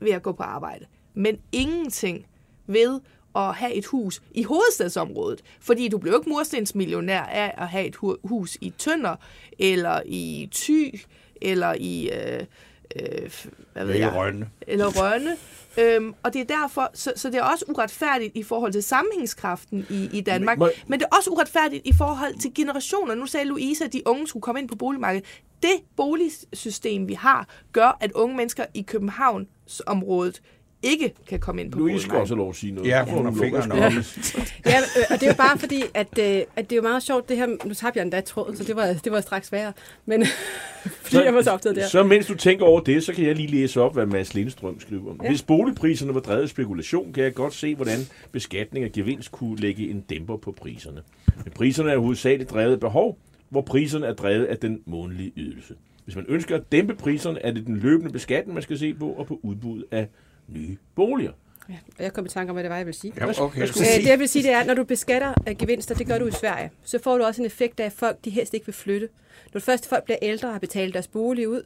ved 0.00 0.10
at 0.12 0.22
gå 0.22 0.32
på 0.32 0.42
arbejde, 0.42 0.84
men 1.14 1.38
ingenting 1.52 2.26
ved 2.66 3.00
at 3.36 3.54
have 3.54 3.74
et 3.74 3.86
hus 3.86 4.22
i 4.34 4.42
hovedstadsområdet? 4.42 5.42
Fordi 5.60 5.88
du 5.88 5.98
bliver 5.98 6.18
ikke 6.18 6.30
murstensmillionær 6.30 7.22
af 7.22 7.54
at 7.58 7.68
have 7.68 7.86
et 7.86 7.96
hu- 7.96 8.16
hus 8.24 8.58
i 8.60 8.72
Tønder, 8.78 9.16
eller 9.58 10.00
i 10.06 10.48
Thy, 10.54 11.00
eller 11.42 11.74
i... 11.78 12.10
Øh, 12.10 12.40
øh, 13.02 13.30
hvad 13.72 13.84
ved 13.84 13.94
jeg? 13.94 14.12
Rønne. 14.14 14.50
eller 14.66 14.86
Rønne. 14.86 15.36
Øhm, 15.78 16.14
og 16.22 16.32
det 16.32 16.40
er 16.40 16.44
derfor, 16.60 16.90
så, 16.94 17.12
så 17.16 17.30
det 17.30 17.38
er 17.38 17.42
også 17.42 17.64
uretfærdigt 17.68 18.36
i 18.36 18.42
forhold 18.42 18.72
til 18.72 18.82
sammenhængskraften 18.82 19.86
i, 19.90 20.08
i 20.12 20.20
Danmark, 20.20 20.58
Men- 20.58 20.68
men 20.86 21.00
det 21.00 21.06
er 21.12 21.16
også 21.16 21.30
uretfærdigt 21.30 21.86
i 21.86 21.92
forhold 21.98 22.40
til 22.40 22.54
generationer. 22.54 23.14
Nu 23.14 23.26
sagde 23.26 23.46
Louise, 23.46 23.84
at 23.84 23.92
de 23.92 24.02
unge 24.06 24.28
skulle 24.28 24.42
komme 24.42 24.60
ind 24.60 24.68
på 24.68 24.76
boligmarkedet. 24.76 25.26
Det 25.62 25.70
boligsystem, 25.96 27.08
vi 27.08 27.14
har, 27.14 27.48
gør, 27.72 27.96
at 28.00 28.12
unge 28.12 28.36
mennesker 28.36 28.64
i 28.74 28.82
Københavnsområdet 28.82 30.42
ikke 30.86 31.14
kan 31.28 31.40
komme 31.40 31.60
ind 31.60 31.72
på 31.72 31.78
Louise 31.78 32.02
skal 32.02 32.18
også 32.18 32.34
lov 32.34 32.50
at 32.50 32.56
sige 32.56 32.72
noget. 32.72 32.88
Ja, 32.88 33.04
hun 33.04 33.24
har 33.24 33.32
fingrene 33.32 33.74
oppe. 33.74 34.04
Ja, 34.66 34.78
øh, 34.78 35.04
og 35.10 35.20
det 35.20 35.22
er 35.22 35.30
jo 35.30 35.36
bare 35.36 35.58
fordi, 35.58 35.82
at, 35.94 36.18
øh, 36.18 36.24
at 36.56 36.70
det 36.70 36.72
er 36.72 36.76
jo 36.76 36.82
meget 36.82 37.02
sjovt, 37.02 37.28
det 37.28 37.36
her, 37.36 37.46
nu 37.46 37.74
tabte 37.74 37.98
jeg 37.98 38.02
endda 38.02 38.20
tråden, 38.20 38.56
så 38.56 38.64
det 38.64 38.76
var, 38.76 38.86
det 39.04 39.12
var 39.12 39.20
straks 39.20 39.52
værre, 39.52 39.72
men 40.06 40.24
fordi 41.02 41.24
jeg 41.24 41.34
var 41.34 41.42
så 41.42 41.50
optaget 41.50 41.76
der. 41.76 41.88
Så 41.88 42.02
mens 42.02 42.26
du 42.26 42.34
tænker 42.34 42.64
over 42.64 42.80
det, 42.80 43.04
så 43.04 43.12
kan 43.12 43.24
jeg 43.24 43.36
lige 43.36 43.48
læse 43.48 43.80
op, 43.80 43.94
hvad 43.94 44.06
Mads 44.06 44.34
Lindstrøm 44.34 44.80
skriver. 44.80 45.14
Ja. 45.20 45.24
Ja. 45.24 45.28
Hvis 45.28 45.42
boligpriserne 45.42 46.14
var 46.14 46.20
drevet 46.20 46.42
af 46.42 46.48
spekulation, 46.48 47.12
kan 47.12 47.24
jeg 47.24 47.34
godt 47.34 47.54
se, 47.54 47.74
hvordan 47.74 47.98
beskatning 48.32 48.84
af 48.84 48.92
gevinst 48.92 49.32
kunne 49.32 49.56
lægge 49.56 49.90
en 49.90 50.00
dæmper 50.00 50.36
på 50.36 50.52
priserne. 50.52 51.02
Men 51.44 51.52
priserne 51.52 51.90
er 51.90 51.98
hovedsageligt 51.98 52.50
drevet 52.50 52.72
af 52.72 52.80
behov, 52.80 53.18
hvor 53.48 53.60
priserne 53.60 54.06
er 54.06 54.14
drevet 54.14 54.44
af 54.44 54.58
den 54.58 54.80
månedlige 54.86 55.32
ydelse. 55.36 55.74
Hvis 56.04 56.16
man 56.16 56.24
ønsker 56.28 56.56
at 56.56 56.72
dæmpe 56.72 56.94
priserne, 56.94 57.42
er 57.42 57.50
det 57.52 57.66
den 57.66 57.76
løbende 57.76 58.12
beskatning, 58.12 58.54
man 58.54 58.62
skal 58.62 58.78
se 58.78 58.94
på, 58.94 59.08
og 59.08 59.26
på 59.26 59.40
udbud 59.42 59.82
af 59.90 60.08
nye 60.48 60.76
boliger. 60.94 61.32
Ja, 61.68 61.74
og 61.98 62.04
jeg 62.04 62.12
kom 62.12 62.26
i 62.26 62.28
tanke 62.28 62.50
om, 62.50 62.54
hvad 62.54 62.62
det 62.62 62.70
var, 62.70 62.76
jeg 62.76 62.86
ville 62.86 62.98
sige. 62.98 63.12
Ja, 63.16 63.42
okay. 63.42 63.62
Øh, 63.62 63.68
det 63.74 64.06
jeg 64.06 64.18
vil 64.18 64.28
sige, 64.28 64.42
det 64.42 64.50
er, 64.50 64.60
at 64.60 64.66
når 64.66 64.74
du 64.74 64.84
beskatter 64.84 65.54
gevinster, 65.58 65.94
det 65.94 66.06
gør 66.06 66.18
du 66.18 66.26
i 66.26 66.32
Sverige, 66.32 66.70
så 66.84 66.98
får 66.98 67.18
du 67.18 67.24
også 67.24 67.42
en 67.42 67.46
effekt 67.46 67.80
af, 67.80 67.84
at 67.84 67.92
folk 67.92 68.24
de 68.24 68.30
helst 68.30 68.54
ikke 68.54 68.66
vil 68.66 68.74
flytte. 68.74 69.08
Når 69.54 69.60
først 69.60 69.88
folk 69.88 70.04
bliver 70.04 70.18
ældre 70.22 70.48
og 70.48 70.54
har 70.54 70.58
betalt 70.58 70.94
deres 70.94 71.08
bolig 71.08 71.48
ud, 71.48 71.62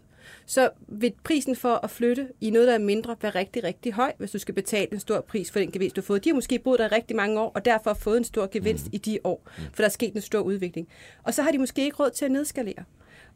så 0.46 0.70
vil 0.88 1.12
prisen 1.24 1.56
for 1.56 1.74
at 1.84 1.90
flytte 1.90 2.28
i 2.40 2.50
noget, 2.50 2.68
der 2.68 2.74
er 2.74 2.78
mindre, 2.78 3.16
være 3.22 3.34
rigtig, 3.34 3.64
rigtig 3.64 3.92
høj, 3.92 4.12
hvis 4.18 4.30
du 4.30 4.38
skal 4.38 4.54
betale 4.54 4.92
en 4.92 5.00
stor 5.00 5.20
pris 5.20 5.50
for 5.50 5.58
den 5.58 5.70
gevinst, 5.70 5.96
du 5.96 6.00
har 6.00 6.06
fået. 6.06 6.24
De 6.24 6.30
har 6.30 6.34
måske 6.34 6.58
boet 6.58 6.78
der 6.78 6.84
i 6.84 6.88
rigtig 6.88 7.16
mange 7.16 7.40
år, 7.40 7.52
og 7.54 7.64
derfor 7.64 7.94
fået 7.94 8.16
en 8.16 8.24
stor 8.24 8.48
gevinst 8.52 8.86
i 8.92 8.98
de 8.98 9.18
år, 9.24 9.42
for 9.56 9.76
der 9.76 9.84
er 9.84 9.88
sket 9.88 10.14
en 10.14 10.20
stor 10.20 10.40
udvikling. 10.40 10.88
Og 11.22 11.34
så 11.34 11.42
har 11.42 11.50
de 11.50 11.58
måske 11.58 11.84
ikke 11.84 11.96
råd 11.96 12.10
til 12.10 12.24
at 12.24 12.30
nedskalere. 12.30 12.84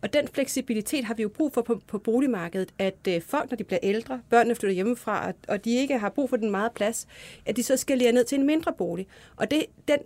Og 0.05 0.13
den 0.13 0.29
fleksibilitet 0.29 1.05
har 1.05 1.15
vi 1.15 1.23
jo 1.23 1.29
brug 1.29 1.53
for 1.53 1.63
på, 1.63 1.81
på 1.87 1.99
boligmarkedet, 1.99 2.75
at 2.79 3.09
øh, 3.09 3.23
folk, 3.23 3.51
når 3.51 3.57
de 3.57 3.65
bliver 3.65 3.81
ældre, 3.83 4.21
børnene 4.31 4.55
flytter 4.55 4.75
hjemmefra, 4.75 5.29
og, 5.29 5.35
og 5.49 5.65
de 5.65 5.77
ikke 5.77 5.99
har 5.99 6.09
brug 6.09 6.31
for 6.31 6.37
den 6.37 6.51
meget 6.51 6.73
plads, 6.73 7.07
at 7.47 7.57
de 7.57 7.63
så 7.63 7.77
skal 7.77 7.99
lære 7.99 8.13
ned 8.13 8.25
til 8.25 8.39
en 8.39 8.47
mindre 8.47 8.73
bolig. 8.73 9.07
Og 9.37 9.51
det, 9.51 9.67
den, 9.89 9.99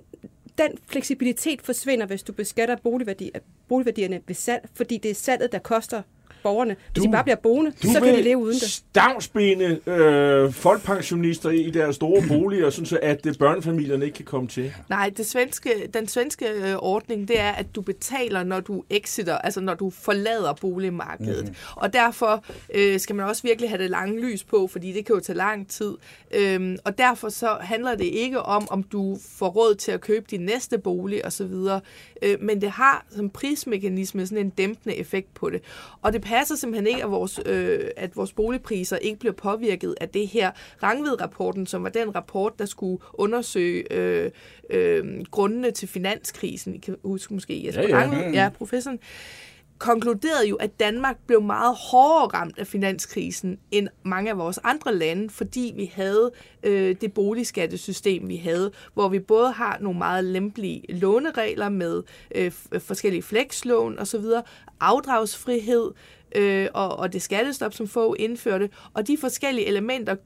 den 0.59 0.79
fleksibilitet 0.87 1.63
forsvinder, 1.63 2.07
hvis 2.07 2.23
du 2.23 2.33
beskatter 2.33 2.77
boligværdi, 2.77 3.31
boligværdierne 3.69 4.21
ved 4.27 4.35
salg, 4.35 4.69
fordi 4.75 4.99
det 4.99 5.11
er 5.11 5.15
salget, 5.15 5.53
der 5.53 5.59
koster 5.59 6.03
borgerne. 6.43 6.77
Hvis 6.93 7.03
Du- 7.03 7.07
de 7.09 7.13
bare 7.13 7.25
bliver 7.25 7.37
boende, 7.37 7.73
så 7.83 8.01
kan 8.05 8.15
de 8.15 8.23
leve 8.23 8.39
uden 8.39 8.55
det. 8.55 8.63
stavnsbinde 8.71 9.81
øh, 9.87 10.53
folkepensionister 10.53 11.51
i 11.51 11.71
deres 11.71 11.97
store 11.97 12.23
boliger, 12.29 12.71
sådan 12.71 12.87
så 12.87 12.99
at 13.03 13.27
øh, 13.27 13.35
børnefamilierne 13.39 14.05
ikke 14.05 14.17
kan 14.17 14.25
komme 14.25 14.49
til. 14.49 14.73
Nej, 14.89 15.11
det 15.17 15.27
svenske, 15.27 15.71
den 15.95 16.09
svenske 16.09 16.47
øh, 16.49 16.75
ordning, 16.79 17.29
det 17.29 17.41
er, 17.41 17.51
at 17.51 17.67
du 17.75 17.81
betaler, 17.81 18.43
når 18.45 18.61
du 18.61 18.83
exiter, 18.91 19.39
altså 19.39 19.61
når 19.61 19.75
du 19.75 19.91
forlader 19.91 20.53
boligmarkedet. 20.61 21.49
Mm. 21.49 21.55
Og 21.77 21.93
derfor 21.93 22.45
øh, 22.75 23.01
skal 23.01 23.17
man 23.17 23.27
også 23.27 23.43
virkelig 23.43 23.71
have 23.71 23.83
det 23.83 23.91
lange 23.91 24.21
lys 24.21 24.45
på, 24.45 24.67
fordi 24.67 24.93
det 24.93 25.07
kan 25.07 25.15
jo 25.15 25.21
tage 25.21 25.37
lang 25.37 25.69
tid. 25.69 25.95
Øhm, 26.35 26.77
og 26.85 26.99
derfor 26.99 27.29
så 27.29 27.57
handler 27.61 27.95
det 27.95 28.05
ikke 28.05 28.43
om, 28.43 28.67
om 28.71 28.83
du 28.83 29.19
får 29.39 29.49
råd 29.49 29.75
til 29.75 29.93
at 29.93 30.01
købe 30.01 30.27
din 30.31 30.41
næste 30.41 30.79
bolig 30.79 31.27
osv., 31.27 31.53
øh, 32.23 32.37
men 32.41 32.61
det 32.61 32.71
har 32.71 33.07
som 33.17 33.31
prismekanisme 33.31 34.27
sådan 34.27 34.45
en 34.45 34.51
dæmpende 34.51 34.97
effekt 34.97 35.35
på 35.35 35.51
det. 35.51 35.61
Og 36.03 36.13
det 36.13 36.21
passer 36.29 36.57
simpelthen 36.57 36.87
ikke, 36.87 37.05
at 37.05 37.11
vores, 37.11 37.41
øh, 37.47 37.81
at 37.97 38.17
vores 38.17 38.33
boligpriser 38.33 38.97
ikke 38.97 39.19
bliver 39.19 39.33
påvirket 39.33 39.95
af 40.01 40.09
det 40.09 40.29
her. 40.29 40.51
Rangvid-rapporten, 40.83 41.67
som 41.67 41.85
var 41.85 41.91
den 41.91 42.15
rapport, 42.15 42.59
der 42.59 42.67
skulle 42.67 42.99
undersøge 43.15 43.93
øh, 43.93 44.31
øh, 44.71 45.05
grundene 45.31 45.71
til 45.71 45.89
finanskrisen, 45.89 46.75
I 46.75 46.79
kan 46.79 46.97
huske 47.05 47.35
måske 47.35 47.67
Jesper 47.67 47.83
Ja, 47.83 47.89
ja. 47.89 47.97
Rangvid, 47.97 48.33
ja, 48.33 48.49
professoren, 48.59 48.99
konkluderede 49.79 50.49
jo, 50.49 50.57
at 50.57 50.81
Danmark 50.81 51.17
blev 51.27 51.43
meget 51.43 51.77
hårdere 51.91 52.27
ramt 52.27 52.59
af 52.59 52.67
finanskrisen 52.67 53.59
end 53.71 53.89
mange 54.03 54.31
af 54.31 54.39
vores 54.39 54.59
andre 54.65 54.95
lande, 54.95 55.31
fordi 55.31 55.73
vi 55.77 55.93
havde 55.95 56.31
øh, 56.63 56.97
det 57.01 57.13
boligskattesystem, 57.13 58.29
vi 58.29 58.37
havde, 58.37 58.71
hvor 58.95 59.09
vi 59.09 59.19
både 59.19 59.53
har 59.53 59.79
nogle 59.81 59.99
meget 59.99 60.25
lempelige 60.25 60.83
låneregler 60.89 61.69
med 61.69 62.03
øh, 62.35 62.53
forskellige 62.79 63.23
flekslån 63.23 63.99
osv., 63.99 64.25
afdragsfrihed 64.81 65.91
øh, 66.35 66.69
og, 66.75 66.97
og 66.97 67.13
det 67.13 67.23
skattestop, 67.23 67.75
som 67.75 67.89
få 67.89 68.15
indførte, 68.15 68.71
og 68.95 69.07
de 69.07 69.19
forskellige 69.19 69.67
elementer 69.67 70.17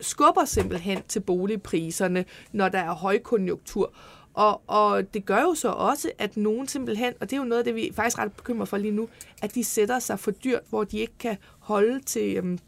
skubber 0.00 0.44
simpelthen 0.44 1.02
til 1.08 1.20
boligpriserne, 1.20 2.24
når 2.52 2.68
der 2.68 2.78
er 2.78 2.94
højkonjunktur. 2.94 3.92
Og, 4.34 4.62
og 4.66 5.14
det 5.14 5.24
gør 5.24 5.40
jo 5.40 5.54
så 5.54 5.68
også, 5.68 6.10
at 6.18 6.36
nogen 6.36 6.68
simpelthen, 6.68 7.14
og 7.20 7.30
det 7.30 7.36
er 7.36 7.40
jo 7.40 7.44
noget 7.44 7.58
af 7.58 7.64
det, 7.64 7.74
vi 7.74 7.88
er 7.88 7.92
faktisk 7.92 8.18
ret 8.18 8.32
bekymret 8.32 8.68
for 8.68 8.76
lige 8.76 8.92
nu, 8.92 9.08
at 9.42 9.54
de 9.54 9.64
sætter 9.64 9.98
sig 9.98 10.20
for 10.20 10.30
dyrt, 10.30 10.62
hvor 10.68 10.84
de 10.84 10.98
ikke 10.98 11.18
kan 11.18 11.36
holde 11.58 12.00
til, 12.00 12.36
øhm, 12.36 12.58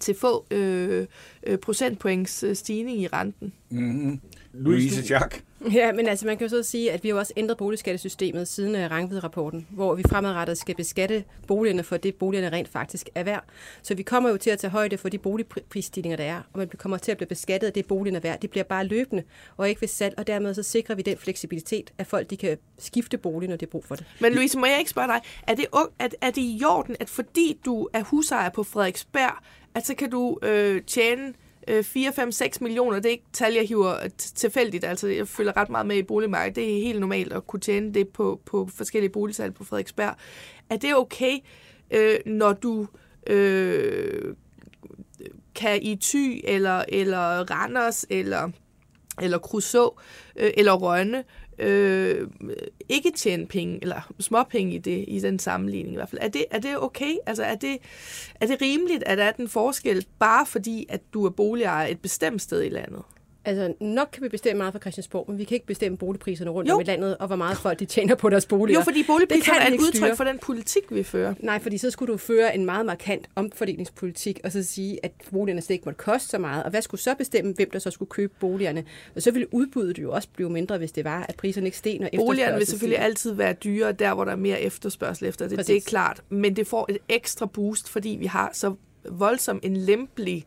til 0.00 0.14
få 0.14 0.46
øh, 0.50 1.06
øh 1.42 1.58
procentpoints 1.58 2.42
øh, 2.42 2.56
stigning 2.56 2.98
i 2.98 3.06
renten. 3.06 3.52
Mm-hmm. 3.70 4.20
Louise 4.52 5.02
Schack. 5.02 5.42
Ja, 5.72 5.92
men 5.92 6.08
altså 6.08 6.26
man 6.26 6.36
kan 6.36 6.44
jo 6.44 6.48
så 6.48 6.70
sige, 6.70 6.92
at 6.92 7.02
vi 7.02 7.08
har 7.08 7.14
jo 7.14 7.18
også 7.18 7.32
ændret 7.36 7.58
boligskattesystemet 7.58 8.48
siden 8.48 8.74
uh, 8.74 8.80
Rangvid-rapporten, 8.80 9.66
hvor 9.70 9.94
vi 9.94 10.02
fremadrettet 10.08 10.58
skal 10.58 10.74
beskatte 10.74 11.24
boligerne 11.46 11.82
for 11.82 11.96
det, 11.96 12.14
boligerne 12.14 12.56
rent 12.56 12.68
faktisk 12.68 13.08
er 13.14 13.22
værd. 13.22 13.44
Så 13.82 13.94
vi 13.94 14.02
kommer 14.02 14.30
jo 14.30 14.36
til 14.36 14.50
at 14.50 14.58
tage 14.58 14.70
højde 14.70 14.98
for 14.98 15.08
de 15.08 15.18
boligprisstigninger, 15.18 16.16
der 16.16 16.24
er, 16.24 16.42
og 16.52 16.58
man 16.58 16.68
kommer 16.78 16.98
til 16.98 17.12
at 17.12 17.16
blive 17.16 17.28
beskattet 17.28 17.66
af 17.66 17.72
det, 17.72 17.86
boligen 17.86 18.16
er 18.16 18.20
værd. 18.20 18.40
Det 18.40 18.50
bliver 18.50 18.64
bare 18.64 18.84
løbende, 18.84 19.22
og 19.56 19.68
ikke 19.68 19.80
ved 19.80 19.88
salg, 19.88 20.14
og 20.18 20.26
dermed 20.26 20.54
så 20.54 20.62
sikrer 20.62 20.94
vi 20.94 21.02
den 21.02 21.16
fleksibilitet, 21.16 21.92
at 21.98 22.06
folk 22.06 22.30
de 22.30 22.36
kan 22.36 22.58
skifte 22.78 23.18
bolig, 23.18 23.48
når 23.48 23.56
de 23.56 23.64
har 23.66 23.70
brug 23.70 23.84
for 23.84 23.94
det. 23.94 24.06
Men 24.20 24.32
Louise, 24.32 24.58
må 24.58 24.66
jeg 24.66 24.78
ikke 24.78 24.90
spørge 24.90 25.08
dig, 25.08 25.20
er 25.46 25.54
det, 25.54 25.66
er, 25.98 26.08
er 26.20 26.30
det 26.30 26.42
i 26.42 26.62
orden, 26.66 26.96
at 27.00 27.08
fordi 27.08 27.60
du 27.64 27.88
er 27.92 28.02
husejer 28.02 28.50
på 28.50 28.62
Frederiksberg, 28.62 29.34
at 29.74 29.86
så 29.86 29.94
kan 29.94 30.10
du 30.10 30.38
øh, 30.42 30.82
tjene 30.82 31.34
øh, 31.68 31.84
4, 31.84 32.12
5, 32.12 32.32
6 32.32 32.60
millioner, 32.60 32.96
det 32.96 33.06
er 33.06 33.10
ikke 33.10 33.24
tal, 33.32 33.54
jeg 33.54 33.68
hiver 33.68 34.08
tilfældigt, 34.18 34.84
altså 34.84 35.08
jeg 35.08 35.28
følger 35.28 35.56
ret 35.56 35.70
meget 35.70 35.86
med 35.86 35.96
i 35.96 36.02
boligmarkedet, 36.02 36.56
det 36.56 36.78
er 36.78 36.82
helt 36.84 37.00
normalt 37.00 37.32
at 37.32 37.46
kunne 37.46 37.60
tjene 37.60 37.94
det 37.94 38.08
på, 38.08 38.40
på 38.44 38.68
forskellige 38.74 39.12
boligsalg 39.12 39.54
på 39.54 39.64
Frederiksberg. 39.64 40.14
Er 40.70 40.76
det 40.76 40.96
okay, 40.96 41.38
øh, 41.90 42.18
når 42.26 42.52
du 42.52 42.86
øh, 43.26 44.34
kan 45.54 45.82
i 45.82 45.96
Thy, 46.02 46.40
eller, 46.44 46.84
eller 46.88 47.50
Randers, 47.50 48.06
eller, 48.10 48.50
eller 49.22 49.38
Crusoe, 49.38 49.90
øh, 50.36 50.50
eller 50.56 50.72
Rønne, 50.72 51.24
øh, 51.58 52.28
ikke 52.88 53.10
tjene 53.16 53.46
penge, 53.46 53.78
eller 53.82 54.12
småpenge 54.20 54.74
i, 54.74 54.78
det, 54.78 55.04
i 55.08 55.20
den 55.20 55.38
sammenligning 55.38 55.94
i 55.94 55.96
hvert 55.96 56.08
fald. 56.08 56.22
Er 56.24 56.28
det, 56.28 56.44
er 56.50 56.58
det 56.58 56.78
okay? 56.78 57.14
Altså 57.26 57.42
er 57.42 57.54
det, 57.54 57.78
er 58.40 58.46
det 58.46 58.62
rimeligt, 58.62 59.02
at 59.06 59.18
der 59.18 59.24
er 59.24 59.32
den 59.32 59.48
forskel, 59.48 60.06
bare 60.18 60.46
fordi, 60.46 60.86
at 60.88 61.00
du 61.14 61.26
er 61.26 61.30
boligejer 61.30 61.86
et 61.86 62.00
bestemt 62.00 62.42
sted 62.42 62.62
i 62.62 62.68
landet? 62.68 63.02
Altså, 63.48 63.74
nok 63.80 64.08
kan 64.12 64.22
vi 64.22 64.28
bestemme 64.28 64.58
meget 64.58 64.72
fra 64.72 64.78
Christiansborg, 64.80 65.24
men 65.28 65.38
vi 65.38 65.44
kan 65.44 65.54
ikke 65.54 65.66
bestemme 65.66 65.98
boligpriserne 65.98 66.50
rundt 66.50 66.68
Jo. 66.70 66.74
om 66.74 66.80
i 66.80 66.84
landet, 66.84 67.16
og 67.16 67.26
hvor 67.26 67.36
meget 67.36 67.56
folk 67.58 67.78
de 67.78 67.84
tjener 67.84 68.14
på 68.14 68.28
deres 68.30 68.46
boliger. 68.46 68.78
Jo, 68.78 68.84
fordi 68.84 69.02
boligpriserne 69.06 69.58
er 69.60 69.66
et 69.66 69.72
udtryk 69.72 69.94
styre. 69.94 70.16
for 70.16 70.24
den 70.24 70.38
politik, 70.38 70.82
vi 70.90 71.02
fører. 71.02 71.34
Nej, 71.40 71.58
fordi 71.62 71.78
så 71.78 71.90
skulle 71.90 72.12
du 72.12 72.18
føre 72.18 72.54
en 72.54 72.64
meget 72.64 72.86
markant 72.86 73.26
omfordelingspolitik, 73.36 74.40
og 74.44 74.52
så 74.52 74.62
sige, 74.62 75.04
at 75.04 75.12
boligerne 75.32 75.60
slet 75.62 75.74
ikke 75.74 75.84
måtte 75.84 75.98
koste 75.98 76.28
så 76.28 76.38
meget. 76.38 76.64
Og 76.64 76.70
hvad 76.70 76.82
skulle 76.82 77.00
så 77.00 77.14
bestemme, 77.14 77.52
hvem 77.56 77.70
der 77.70 77.78
så 77.78 77.90
skulle 77.90 78.08
købe 78.08 78.32
boligerne? 78.40 78.84
Og 79.16 79.22
så 79.22 79.30
ville 79.30 79.54
udbuddet 79.54 79.98
jo 79.98 80.12
også 80.12 80.28
blive 80.34 80.50
mindre, 80.50 80.78
hvis 80.78 80.92
det 80.92 81.04
var, 81.04 81.26
at 81.28 81.36
priserne 81.36 81.66
ikke 81.66 81.78
steg, 81.78 81.98
når 82.00 82.08
Boligerne 82.16 82.56
vil 82.58 82.66
selvfølgelig 82.66 82.96
stiger. 82.96 83.04
altid 83.04 83.32
være 83.32 83.52
dyre, 83.52 83.92
der 83.92 84.14
hvor 84.14 84.24
der 84.24 84.32
er 84.32 84.36
mere 84.36 84.60
efterspørgsel 84.60 85.26
efter 85.26 85.48
det. 85.48 85.56
Præcis. 85.58 85.66
Det 85.68 85.76
er 85.76 85.90
klart. 85.90 86.22
Men 86.28 86.56
det 86.56 86.66
får 86.66 86.86
et 86.88 86.98
ekstra 87.08 87.46
boost, 87.46 87.88
fordi 87.88 88.16
vi 88.20 88.26
har 88.26 88.50
så 88.52 88.74
voldsom 89.10 89.60
en 89.62 89.76
lempelig 89.76 90.46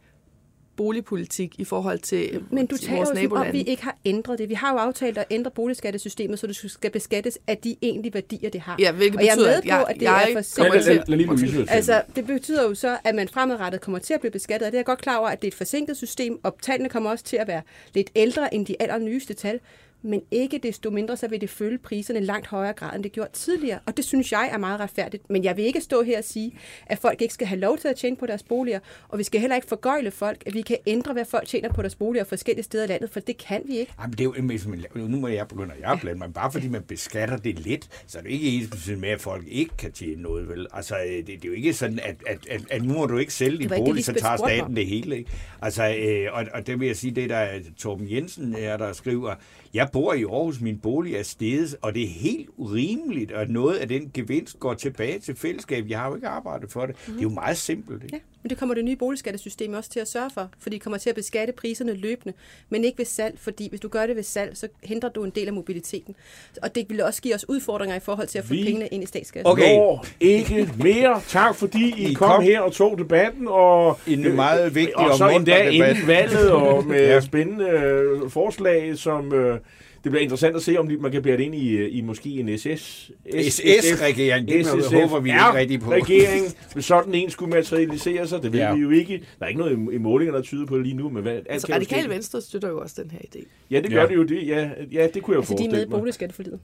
boligpolitik 0.81 1.55
i 1.59 1.63
forhold 1.63 1.99
til 1.99 2.43
Men 2.51 2.65
du 2.65 2.77
taler 2.77 2.95
vores 2.95 3.09
jo 3.09 3.13
som 3.15 3.17
om, 3.17 3.23
nabolande. 3.23 3.51
vi 3.51 3.61
ikke 3.61 3.83
har 3.83 3.97
ændret 4.05 4.39
det. 4.39 4.49
Vi 4.49 4.53
har 4.53 4.71
jo 4.73 4.77
aftalt 4.77 5.17
at 5.17 5.25
ændre 5.29 5.51
boligskattesystemet, 5.51 6.39
så 6.39 6.47
du 6.47 6.53
skal 6.53 6.91
beskattes 6.91 7.39
af 7.47 7.57
de 7.57 7.75
egentlige 7.81 8.13
værdier, 8.13 8.49
det 8.49 8.61
har. 8.61 8.75
Ja, 8.79 8.91
hvilket 8.91 9.17
og 9.19 9.25
jeg 9.25 9.31
er 9.31 9.35
betyder, 9.35 9.47
med 9.49 9.55
at 9.57 9.63
på, 9.63 9.67
jeg- 9.67 9.85
at 9.89 9.95
det 9.95 10.01
jeg 10.01 10.23
er 10.29 10.33
for 10.43 10.63
Lad, 10.63 11.55
lad. 11.55 11.65
Altså, 11.69 12.01
det 12.15 12.25
betyder 12.27 12.63
jo 12.63 12.75
så, 12.75 12.97
at 13.03 13.15
man 13.15 13.27
fremadrettet 13.27 13.81
kommer 13.81 13.99
til 13.99 14.13
at 14.13 14.19
blive 14.19 14.31
beskattet, 14.31 14.65
og 14.65 14.71
det 14.71 14.77
er 14.77 14.79
jeg 14.79 14.85
godt 14.85 15.01
klar 15.01 15.17
over, 15.17 15.27
at 15.29 15.41
det 15.41 15.47
er 15.47 15.51
et 15.51 15.55
forsinket 15.55 15.97
system, 15.97 16.39
og 16.43 16.57
tallene 16.61 16.89
kommer 16.89 17.09
også 17.09 17.23
til 17.25 17.37
at 17.37 17.47
være 17.47 17.61
lidt 17.93 18.09
ældre 18.15 18.53
end 18.53 18.65
de 18.65 18.75
allernyeste 18.79 19.33
tal, 19.33 19.59
men 20.01 20.21
ikke 20.31 20.57
desto 20.63 20.89
mindre, 20.89 21.17
så 21.17 21.27
vil 21.27 21.41
det 21.41 21.49
følge 21.49 21.77
priserne 21.77 22.19
langt 22.19 22.47
højere 22.47 22.73
grad, 22.73 22.95
end 22.95 23.03
det 23.03 23.11
gjort 23.11 23.29
tidligere. 23.31 23.79
Og 23.85 23.97
det 23.97 24.05
synes 24.05 24.31
jeg 24.31 24.49
er 24.53 24.57
meget 24.57 24.79
retfærdigt. 24.79 25.29
Men 25.29 25.43
jeg 25.43 25.57
vil 25.57 25.65
ikke 25.65 25.81
stå 25.81 26.01
her 26.03 26.17
og 26.17 26.23
sige, 26.23 26.53
at 26.85 26.97
folk 26.99 27.21
ikke 27.21 27.33
skal 27.33 27.47
have 27.47 27.59
lov 27.59 27.77
til 27.77 27.87
at 27.87 27.95
tjene 27.95 28.15
på 28.15 28.25
deres 28.25 28.43
boliger, 28.43 28.79
og 29.09 29.17
vi 29.19 29.23
skal 29.23 29.39
heller 29.41 29.55
ikke 29.55 29.67
forgøjle 29.67 30.11
folk, 30.11 30.43
at 30.45 30.53
vi 30.53 30.61
kan 30.61 30.77
ændre, 30.87 31.13
hvad 31.13 31.25
folk 31.25 31.47
tjener 31.47 31.69
på 31.73 31.81
deres 31.81 31.95
boliger 31.95 32.23
forskellige 32.23 32.63
steder 32.63 32.83
i 32.83 32.87
landet, 32.87 33.09
for 33.09 33.19
det 33.19 33.37
kan 33.37 33.61
vi 33.65 33.77
ikke. 33.77 33.91
Ej, 33.99 34.05
men 34.07 34.11
det 34.11 34.19
er 34.19 34.23
jo, 34.23 34.33
hvis 34.41 34.67
man- 34.67 34.85
nu 34.95 35.17
må 35.19 35.27
jeg 35.27 35.47
begynde 35.47 35.73
at 35.73 35.79
jeg 35.81 35.97
blande 36.01 36.19
mig. 36.19 36.33
Bare 36.33 36.51
fordi 36.51 36.67
man 36.67 36.81
beskatter 36.83 37.37
det 37.37 37.59
lidt, 37.59 37.87
så 38.07 38.17
er 38.17 38.21
det 38.21 38.29
ikke 38.31 38.47
ens 38.49 38.89
med, 38.97 39.09
at 39.09 39.21
folk 39.21 39.45
ikke 39.47 39.77
kan 39.77 39.91
tjene 39.91 40.21
noget, 40.21 40.49
vel? 40.49 40.67
Altså, 40.73 40.95
øh, 40.97 41.11
det, 41.17 41.27
det 41.27 41.45
er 41.45 41.47
jo 41.47 41.53
ikke 41.53 41.73
sådan, 41.73 41.99
at, 41.99 42.15
at, 42.27 42.37
at, 42.49 42.61
at 42.69 42.83
nu 42.83 42.93
må 42.93 43.05
du 43.05 43.17
ikke 43.17 43.33
sælge 43.33 43.51
din 43.57 43.61
ikke 43.61 43.75
det, 43.75 43.85
bolig, 43.85 44.05
så 44.05 44.13
tager 44.13 44.37
staten 44.37 44.75
det 44.75 44.85
hele, 44.85 45.17
ikke? 45.17 45.31
Altså, 45.61 45.95
øh, 45.99 46.27
og, 46.33 46.45
og 46.53 46.67
det 46.67 46.79
vil 46.79 46.85
jeg 46.87 46.95
sige, 46.95 47.11
det 47.15 47.29
der 47.29 47.35
er 47.35 47.59
Torben 47.77 48.11
Jensen 48.11 48.55
er, 48.59 48.77
der 48.77 48.93
skriver, 48.93 49.35
jeg 49.73 49.87
bor 49.91 50.13
i 50.13 50.23
Aarhus, 50.23 50.61
min 50.61 50.77
bolig 50.79 51.15
er 51.15 51.23
steget, 51.23 51.75
og 51.81 51.93
det 51.95 52.03
er 52.03 52.07
helt 52.07 52.49
urimeligt, 52.57 53.31
at 53.31 53.49
noget 53.49 53.75
af 53.75 53.87
den 53.87 54.11
gevinst 54.13 54.59
går 54.59 54.73
tilbage 54.73 55.19
til 55.19 55.35
fællesskab. 55.35 55.85
Jeg 55.89 55.99
har 55.99 56.09
jo 56.09 56.15
ikke 56.15 56.27
arbejdet 56.27 56.71
for 56.71 56.85
det. 56.85 56.95
Det 57.07 57.17
er 57.17 57.21
jo 57.21 57.29
meget 57.29 57.57
simpelt, 57.57 58.03
ikke? 58.03 58.15
Ja. 58.15 58.40
Men 58.43 58.49
det 58.49 58.57
kommer 58.57 58.75
det 58.75 58.85
nye 58.85 58.95
boligskattesystem 58.95 59.73
også 59.73 59.89
til 59.89 59.99
at 59.99 60.07
sørge 60.07 60.29
for, 60.33 60.49
fordi 60.59 60.75
det 60.75 60.83
kommer 60.83 60.97
til 60.97 61.09
at 61.09 61.15
beskatte 61.15 61.53
priserne 61.53 61.93
løbende, 61.93 62.33
men 62.69 62.83
ikke 62.83 62.97
ved 62.97 63.05
salg, 63.05 63.39
fordi 63.39 63.69
hvis 63.69 63.79
du 63.79 63.87
gør 63.87 64.05
det 64.05 64.15
ved 64.15 64.23
salg, 64.23 64.57
så 64.57 64.67
hindrer 64.83 65.09
du 65.09 65.23
en 65.23 65.29
del 65.29 65.47
af 65.47 65.53
mobiliteten. 65.53 66.15
Og 66.61 66.75
det 66.75 66.85
vil 66.89 67.03
også 67.03 67.21
give 67.21 67.35
os 67.35 67.49
udfordringer 67.49 67.95
i 67.95 67.99
forhold 67.99 68.27
til 68.27 68.37
at 68.37 68.45
få 68.45 68.53
Vi- 68.53 68.63
pengene 68.63 68.87
ind 68.87 69.03
i 69.03 69.05
statskassen. 69.05 69.51
Okay. 69.51 69.75
Når 69.75 70.05
ikke 70.19 70.69
mere. 70.83 71.21
Tak 71.27 71.55
fordi 71.55 71.93
I, 71.97 72.09
I 72.09 72.13
kom, 72.13 72.27
kom. 72.29 72.43
her 72.43 72.61
og 72.61 72.71
tog 72.73 72.97
debatten. 72.97 73.47
Og, 73.47 73.99
En 74.07 74.35
meget 74.35 74.75
vigtig 74.75 74.97
og 74.97 75.05
og 75.11 75.17
så 75.17 75.29
endda 75.29 75.51
debat. 75.71 75.73
inden 75.73 76.07
valget 76.07 76.51
og 76.51 76.85
med 76.85 76.99
Ja. 77.05 77.09
ja. 77.13 77.21
spændende 77.21 77.65
øh, 77.69 78.29
forslag, 78.29 78.97
som 78.97 79.33
øh, 79.33 79.59
det 80.03 80.11
bliver 80.11 80.23
interessant 80.23 80.55
at 80.55 80.61
se, 80.61 80.77
om 80.77 80.91
man 80.99 81.11
kan 81.11 81.23
bære 81.23 81.37
det 81.37 81.43
ind 81.43 81.55
i, 81.55 81.69
øh, 81.69 81.89
i 81.97 82.01
måske 82.01 82.29
en 82.29 82.57
SS. 82.57 83.11
SS-regering, 83.49 84.47
det 84.47 84.67
håber 84.67 85.19
vi 85.19 85.29
ikke 85.29 85.53
rigtig 85.53 85.79
på. 85.81 85.91
regering, 85.91 86.45
hvis 86.73 86.85
sådan 86.85 87.13
en 87.15 87.29
skulle 87.29 87.49
materialisere 87.55 88.27
sig, 88.27 88.43
det 88.43 88.51
ved 88.53 88.59
Ja. 88.59 88.73
vi 88.73 88.81
jo 88.81 88.89
ikke. 88.89 89.17
Der 89.39 89.45
er 89.45 89.47
ikke 89.49 89.59
noget 89.59 89.71
i, 89.91 89.95
i 89.95 89.97
målinger, 89.97 90.35
der 90.35 90.41
tyder 90.41 90.65
på 90.65 90.77
det 90.77 90.85
lige 90.85 90.97
nu. 90.97 91.09
Men 91.09 91.21
hvad, 91.23 91.33
alt 91.33 91.47
Altså, 91.49 91.67
Radikale. 91.73 92.09
Venstre 92.09 92.41
støtter 92.41 92.67
jo 92.69 92.79
også 92.79 93.01
den 93.03 93.11
her 93.11 93.19
idé. 93.19 93.45
Ja, 93.71 93.79
det 93.81 93.89
gør 93.91 94.01
Ja. 94.01 94.07
det 94.07 94.15
jo. 94.15 94.23
Det, 94.23 94.47
ja, 94.47 94.69
ja, 94.91 95.07
det 95.13 95.23
kunne 95.23 95.33
jeg 95.33 95.39
Altså, 95.39 95.53
de 95.57 95.63
er 95.63 95.67
med 95.67 95.69
forestille 95.69 95.81
i 95.83 95.85
mig. 95.89 95.99
boligskatteforliget. 95.99 96.59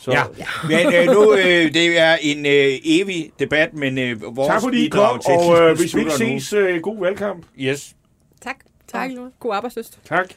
Så, 0.00 0.10
Ja, 0.12 0.22
men 0.70 0.94
øh, 0.94 1.14
nu, 1.14 1.32
øh, 1.34 1.74
det 1.74 1.98
er 1.98 2.16
en 2.22 2.46
øh, 2.46 2.72
evig 2.84 3.30
debat, 3.38 3.74
men 3.74 3.98
øh, 3.98 4.36
vores 4.36 4.46
Tak 4.48 4.62
fordi 4.62 4.86
I 4.86 4.88
kom, 4.88 5.18
til 5.26 5.34
og 5.34 5.70
øh, 5.70 5.76
hvis 5.78 5.94
vi 5.96 6.00
ikke 6.00 6.12
ses, 6.12 6.52
øh, 6.52 6.80
god 6.80 7.00
valgkamp. 7.00 7.46
Yes. 7.60 7.94
Tak. 8.42 8.56
Tak. 8.92 9.10
Og 9.18 9.32
God 9.40 9.54
arbejdsløst. 9.54 9.98
Tak. 10.08 10.30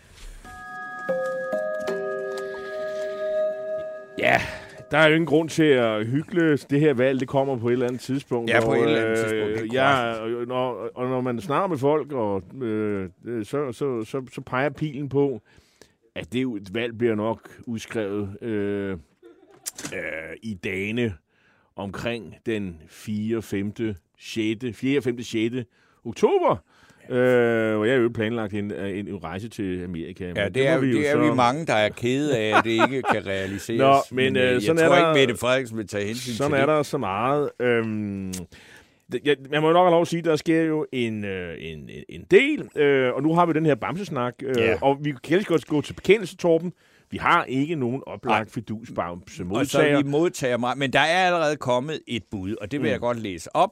Ja, 4.17 4.41
der 4.91 4.97
er 4.97 5.07
jo 5.07 5.13
ingen 5.13 5.25
grund 5.25 5.49
til 5.49 5.63
at 5.63 6.05
hygge. 6.05 6.57
Det 6.57 6.79
her 6.79 6.93
valg, 6.93 7.19
det 7.19 7.27
kommer 7.27 7.57
på 7.57 7.67
et 7.67 7.73
eller 7.73 7.87
andet 7.87 8.01
tidspunkt. 8.01 8.49
Ja, 8.49 8.61
på 8.61 8.71
og, 8.71 8.77
et 8.77 8.83
eller 8.83 9.01
andet 9.01 9.17
tidspunkt, 9.17 9.47
det 9.47 9.57
er 9.57 9.63
øh, 9.63 9.73
Ja, 9.73 10.11
og 10.11 10.47
når, 10.47 10.89
og 10.95 11.09
når 11.09 11.21
man 11.21 11.41
snakker 11.41 11.67
med 11.67 11.77
folk, 11.77 12.11
og, 12.11 12.43
øh, 12.61 13.09
øh, 13.25 13.45
så, 13.45 13.71
så, 13.71 14.03
så, 14.03 14.21
så 14.33 14.41
peger 14.41 14.69
pilen 14.69 15.09
på, 15.09 15.41
at 16.15 16.33
det 16.33 16.73
valg 16.73 16.97
bliver 16.97 17.15
nok 17.15 17.49
udskrevet 17.67 18.43
øh, 18.43 18.97
øh, 19.93 19.99
i 20.43 20.53
dagene 20.53 21.13
omkring 21.75 22.35
den 22.45 22.81
4., 22.87 23.41
5., 23.41 23.73
6., 24.19 24.65
4., 24.73 25.01
5., 25.01 25.21
6. 25.21 25.55
oktober. 26.05 26.57
Øh, 27.09 27.75
hvor 27.75 27.85
jeg 27.85 27.95
har 27.95 28.01
jo 28.01 28.09
planlagt 28.13 28.53
en, 28.53 28.71
en, 28.73 29.07
en 29.07 29.23
rejse 29.23 29.49
til 29.49 29.83
Amerika. 29.83 30.25
Ja, 30.25 30.33
Men 30.43 30.53
det 30.53 30.67
er, 30.67 30.79
det 30.79 30.91
jo 30.93 30.99
er 30.99 31.11
så- 31.11 31.29
vi 31.29 31.35
mange, 31.35 31.65
der 31.65 31.73
er 31.73 31.89
kede 31.89 32.37
af, 32.37 32.57
at 32.57 32.63
det 32.63 32.69
ikke 32.71 33.01
kan 33.11 33.25
realiseres. 33.27 33.79
Nå, 33.79 33.95
men, 34.11 34.35
øh, 34.35 34.43
jeg 34.53 34.61
sådan 34.61 34.77
tror 34.77 34.95
er 34.95 34.97
ikke, 34.97 35.07
der- 35.07 35.13
Mette 35.27 35.37
Frederiksen 35.41 35.77
vil 35.77 35.87
tage 35.87 36.05
hensyn 36.07 36.31
Sådan 36.33 36.51
til 36.51 36.55
er 36.61 36.65
det. 36.65 36.67
der 36.75 36.83
så 36.83 36.97
meget. 36.97 37.49
Øhm, 37.59 38.33
det, 39.11 39.19
jeg, 39.25 39.35
man 39.51 39.61
må 39.61 39.67
jo 39.67 39.73
nok 39.73 39.85
have 39.85 39.91
lov 39.91 40.01
at 40.01 40.07
sige, 40.07 40.19
at 40.19 40.25
der 40.25 40.35
sker 40.35 40.61
jo 40.61 40.85
en, 40.91 41.25
øh, 41.25 41.55
en, 41.59 41.89
en- 42.09 42.25
del, 42.31 42.69
øh, 42.81 43.13
og 43.13 43.23
nu 43.23 43.33
har 43.35 43.45
vi 43.45 43.53
den 43.53 43.65
her 43.65 43.75
bamsesnak, 43.75 44.33
øh, 44.43 44.53
Ja. 44.57 44.75
og 44.81 44.97
vi 45.01 45.13
kan 45.23 45.37
lige 45.37 45.45
godt 45.47 45.67
gå 45.67 45.81
til 45.81 45.93
bekendelse, 45.93 46.37
Torben. 46.37 46.73
Vi 47.11 47.17
har 47.17 47.43
ikke 47.43 47.75
nogen 47.75 48.01
oplagt 48.07 48.51
fidusbamse 48.51 49.23
Og 49.25 49.29
så 49.35 49.43
modtager. 49.43 49.97
vi 50.03 50.09
modtager 50.09 50.57
meget. 50.57 50.77
Men 50.77 50.93
der 50.93 50.99
er 50.99 51.25
allerede 51.25 51.55
kommet 51.55 51.99
et 52.07 52.23
bud, 52.31 52.55
og 52.61 52.71
det 52.71 52.79
vil 52.81 52.87
mm. 52.87 52.91
jeg 52.91 52.99
godt 52.99 53.19
læse 53.19 53.55
op 53.55 53.69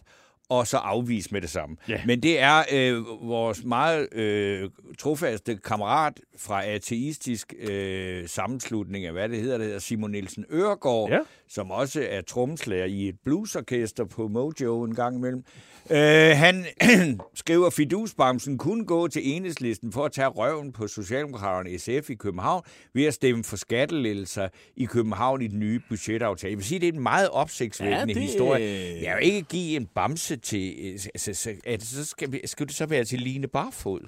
og 0.52 0.68
så 0.68 0.78
afvise 0.78 1.30
med 1.32 1.42
det 1.42 1.50
samme. 1.50 1.76
Ja. 1.90 2.02
Men 2.06 2.24
det 2.24 2.40
er 2.40 2.64
øh, 2.74 3.04
vores 3.30 3.64
meget 3.64 4.14
øh, 4.14 4.70
trofaste 5.00 5.56
kammerat 5.56 6.20
fra 6.38 6.66
ateistisk 6.66 7.54
øh, 7.60 8.28
sammenslutning 8.28 9.06
af, 9.06 9.12
hvad 9.12 9.30
det 9.30 9.40
hedder, 9.42 9.58
det 9.58 9.66
hedder 9.66 9.80
Simon 9.80 10.12
Nielsen 10.12 10.46
Øregård, 10.52 11.10
Ja. 11.12 11.20
som 11.50 11.72
også 11.72 12.06
er 12.10 12.22
tromslager 12.22 12.86
i 12.86 13.08
et 13.08 13.16
bluesorkester 13.26 14.06
på 14.06 14.28
Mojo 14.28 14.84
en 14.84 14.96
gang 14.96 15.16
imellem. 15.18 15.44
Øh, 15.90 16.38
han 16.38 16.66
skriver, 17.36 17.68
at 17.68 17.74
fidusbamsen 17.74 18.58
kunne 18.58 18.86
gå 18.86 19.08
til 19.08 19.22
enhedslisten 19.36 19.92
for 19.92 20.06
at 20.06 20.12
tage 20.12 20.28
røven 20.28 20.72
på 20.72 20.88
Socialdemokraterne 20.88 21.80
SF 21.80 22.10
i 22.10 22.16
København 22.16 22.64
ved 22.94 23.06
at 23.06 23.14
stemme 23.14 23.44
for 23.44 23.56
skattelettelser 23.58 24.48
i 24.78 24.86
København 24.86 25.42
i 25.42 25.48
den 25.48 25.60
nye 25.60 25.80
budgetaftale. 25.90 26.50
Jeg 26.52 26.58
vil 26.58 26.66
sige, 26.66 26.76
at 26.76 26.82
det 26.82 26.88
er 26.90 26.94
en 26.94 27.00
meget 27.04 27.30
opsigtsvækkende 27.30 28.00
Ja, 28.14 28.14
det- 28.14 28.22
historie. 28.22 29.00
Jeg 29.04 29.18
vil 29.18 29.26
ikke 29.28 29.48
give 29.50 29.76
en 29.76 29.86
bamse 29.96 30.36
til... 30.36 30.76
øh, 30.80 31.00
Altså, 31.14 31.34
så, 31.34 31.50
det, 31.66 31.84
så 31.84 32.06
skal, 32.06 32.48
skal 32.48 32.68
det 32.68 32.76
så 32.76 32.86
være 32.86 33.04
til 33.04 33.20
Line 33.20 33.48
Barfod? 33.48 34.00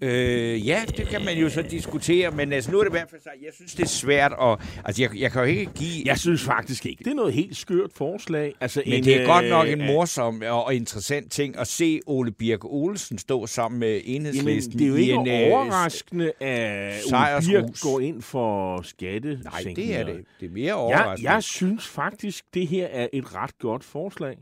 Øh, 0.00 0.66
ja, 0.66 0.82
det 0.96 1.08
kan 1.08 1.24
man 1.24 1.38
jo 1.38 1.48
så 1.48 1.62
diskutere, 1.62 2.30
men 2.30 2.52
altså, 2.52 2.70
nu 2.70 2.78
er 2.78 2.82
det 2.82 2.90
i 2.90 2.92
hvert 2.92 3.10
fald 3.10 3.20
så, 3.22 3.30
jeg 3.42 3.50
synes, 3.54 3.74
det 3.74 3.82
er 3.82 3.88
svært 3.88 4.32
at... 4.42 4.58
Altså, 4.84 5.02
jeg, 5.02 5.20
jeg 5.20 5.32
kan 5.32 5.40
jo 5.42 5.46
ikke 5.48 5.72
give... 5.74 6.02
Jeg 6.04 6.18
synes 6.18 6.42
faktisk 6.42 6.86
ikke. 6.86 7.04
Det 7.04 7.10
er 7.10 7.14
noget 7.14 7.32
helt 7.34 7.56
skørt 7.56 7.90
forslag. 7.96 8.54
Altså, 8.60 8.82
Men 8.86 8.94
en, 8.94 9.04
det 9.04 9.22
er 9.22 9.26
godt 9.26 9.44
øh, 9.44 9.50
nok 9.50 9.68
en 9.68 9.80
øh, 9.80 9.86
morsom 9.86 10.42
og 10.46 10.64
og 10.64 10.74
interessant 10.74 11.32
ting 11.32 11.58
at 11.58 11.66
se 11.68 12.00
Ole 12.06 12.32
Birk 12.32 12.64
Olsen 12.64 13.18
stå 13.18 13.46
sammen 13.46 13.80
med 13.80 14.00
Jamen, 14.00 14.20
enhedslisten 14.20 14.78
det 14.78 14.84
er 14.84 14.88
jo 14.88 14.94
ikke 14.94 15.12
en... 15.12 15.28
øh, 15.28 15.52
overraskende, 15.52 16.32
at 16.40 17.02
Ole. 17.12 17.62
Birk 17.62 17.80
går 17.82 18.00
ind 18.00 18.22
for 18.22 18.82
skatte. 18.82 19.38
Nej, 19.44 19.62
det 19.76 19.96
er 19.96 20.04
det. 20.04 20.24
Det 20.40 20.46
er 20.46 20.50
mere 20.50 20.64
Jeg, 20.66 20.74
overraskende. 20.74 21.30
jeg 21.30 21.42
synes 21.42 21.86
faktisk, 21.88 22.44
det 22.54 22.66
her 22.66 22.86
er 22.86 23.08
et 23.12 23.34
ret 23.34 23.58
godt 23.58 23.84
forslag. 23.84 24.36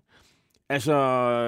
Altså, 0.72 0.92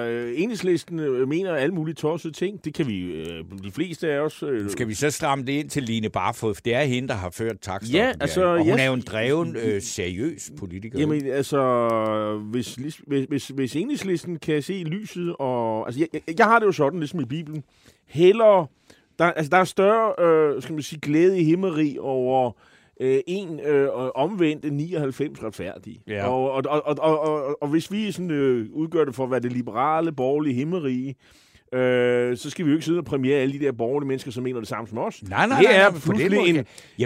øh, 0.09 0.33
enhedslisten 0.41 0.99
øh, 0.99 1.27
mener 1.27 1.53
alle 1.55 1.75
mulige 1.75 1.95
tossede 1.95 2.33
ting. 2.33 2.65
Det 2.65 2.73
kan 2.73 2.87
vi, 2.87 2.99
øh, 3.01 3.43
de 3.63 3.71
fleste 3.71 4.11
af 4.11 4.19
os... 4.19 4.43
Øh, 4.43 4.69
Skal 4.69 4.87
vi 4.87 4.93
så 4.93 5.11
stramme 5.11 5.45
det 5.45 5.51
ind 5.53 5.69
til 5.69 5.83
Line 5.83 6.09
Barfod, 6.09 6.53
for 6.53 6.61
det 6.61 6.75
er 6.75 6.83
hende, 6.83 7.07
der 7.07 7.13
har 7.13 7.29
ført 7.29 7.59
takstoppen. 7.61 7.95
Ja, 7.95 8.11
altså? 8.19 8.43
Og 8.45 8.57
hun 8.57 8.67
jeg- 8.67 8.79
er 8.79 8.85
jo 8.87 8.93
en 8.93 9.01
dreven, 9.01 9.55
øh, 9.55 9.81
seriøs 9.81 10.51
politiker. 10.57 10.99
Jamen, 10.99 11.25
altså, 11.25 11.61
hvis, 12.51 12.75
hvis, 12.75 13.01
hvis, 13.29 13.47
hvis 13.47 13.75
enhedslisten 13.75 14.39
kan 14.39 14.61
se 14.61 14.73
lyset, 14.83 15.35
og... 15.39 15.85
Altså, 15.87 15.99
jeg, 15.99 16.21
jeg, 16.27 16.39
jeg 16.39 16.45
har 16.45 16.59
det 16.59 16.65
jo 16.65 16.71
sådan, 16.71 16.99
ligesom 16.99 17.19
i 17.19 17.25
Bibelen. 17.25 17.63
Hellere... 18.07 18.67
Der, 19.19 19.25
altså, 19.25 19.49
der 19.49 19.57
er 19.57 19.63
større, 19.63 20.25
øh, 20.55 20.61
skal 20.61 20.73
man 20.73 20.83
sige, 20.83 20.99
glæde 20.99 21.39
i 21.39 21.43
himmeri 21.43 21.97
over 21.99 22.51
øh, 23.01 23.19
en 23.27 23.59
øh, 23.59 23.89
omvendt 24.15 24.65
end 24.65 24.75
99 24.75 25.43
retfærdige. 25.43 26.01
Ja. 26.07 26.27
Og, 26.27 26.51
og, 26.51 26.63
og, 26.67 26.81
og, 26.87 26.97
og, 26.99 27.19
og, 27.19 27.57
og 27.61 27.67
hvis 27.67 27.91
vi 27.91 28.11
sådan, 28.11 28.31
øh, 28.31 28.67
udgør 28.71 29.05
det 29.05 29.15
for 29.15 29.23
at 29.23 29.31
være 29.31 29.39
det 29.39 29.51
liberale, 29.51 30.11
borgerlige 30.11 30.53
himmerige, 30.55 31.15
øh, 31.73 32.37
så 32.37 32.49
skal 32.49 32.65
vi 32.65 32.71
jo 32.71 32.75
ikke 32.75 32.85
sidde 32.85 32.99
og 32.99 33.05
premiere 33.05 33.37
alle 33.37 33.59
de 33.59 33.65
der 33.65 33.71
borgerlige 33.71 34.07
mennesker, 34.07 34.31
som 34.31 34.43
mener 34.43 34.59
det 34.59 34.67
samme 34.69 34.87
som 34.87 34.97
os. 34.97 35.23
Nej, 35.23 35.47
nej, 35.47 35.59
det 35.59 35.69
nej, 35.69 35.79
er 35.79 35.89
nej, 35.91 35.99
pludselig 35.99 36.39
en, 36.49 36.55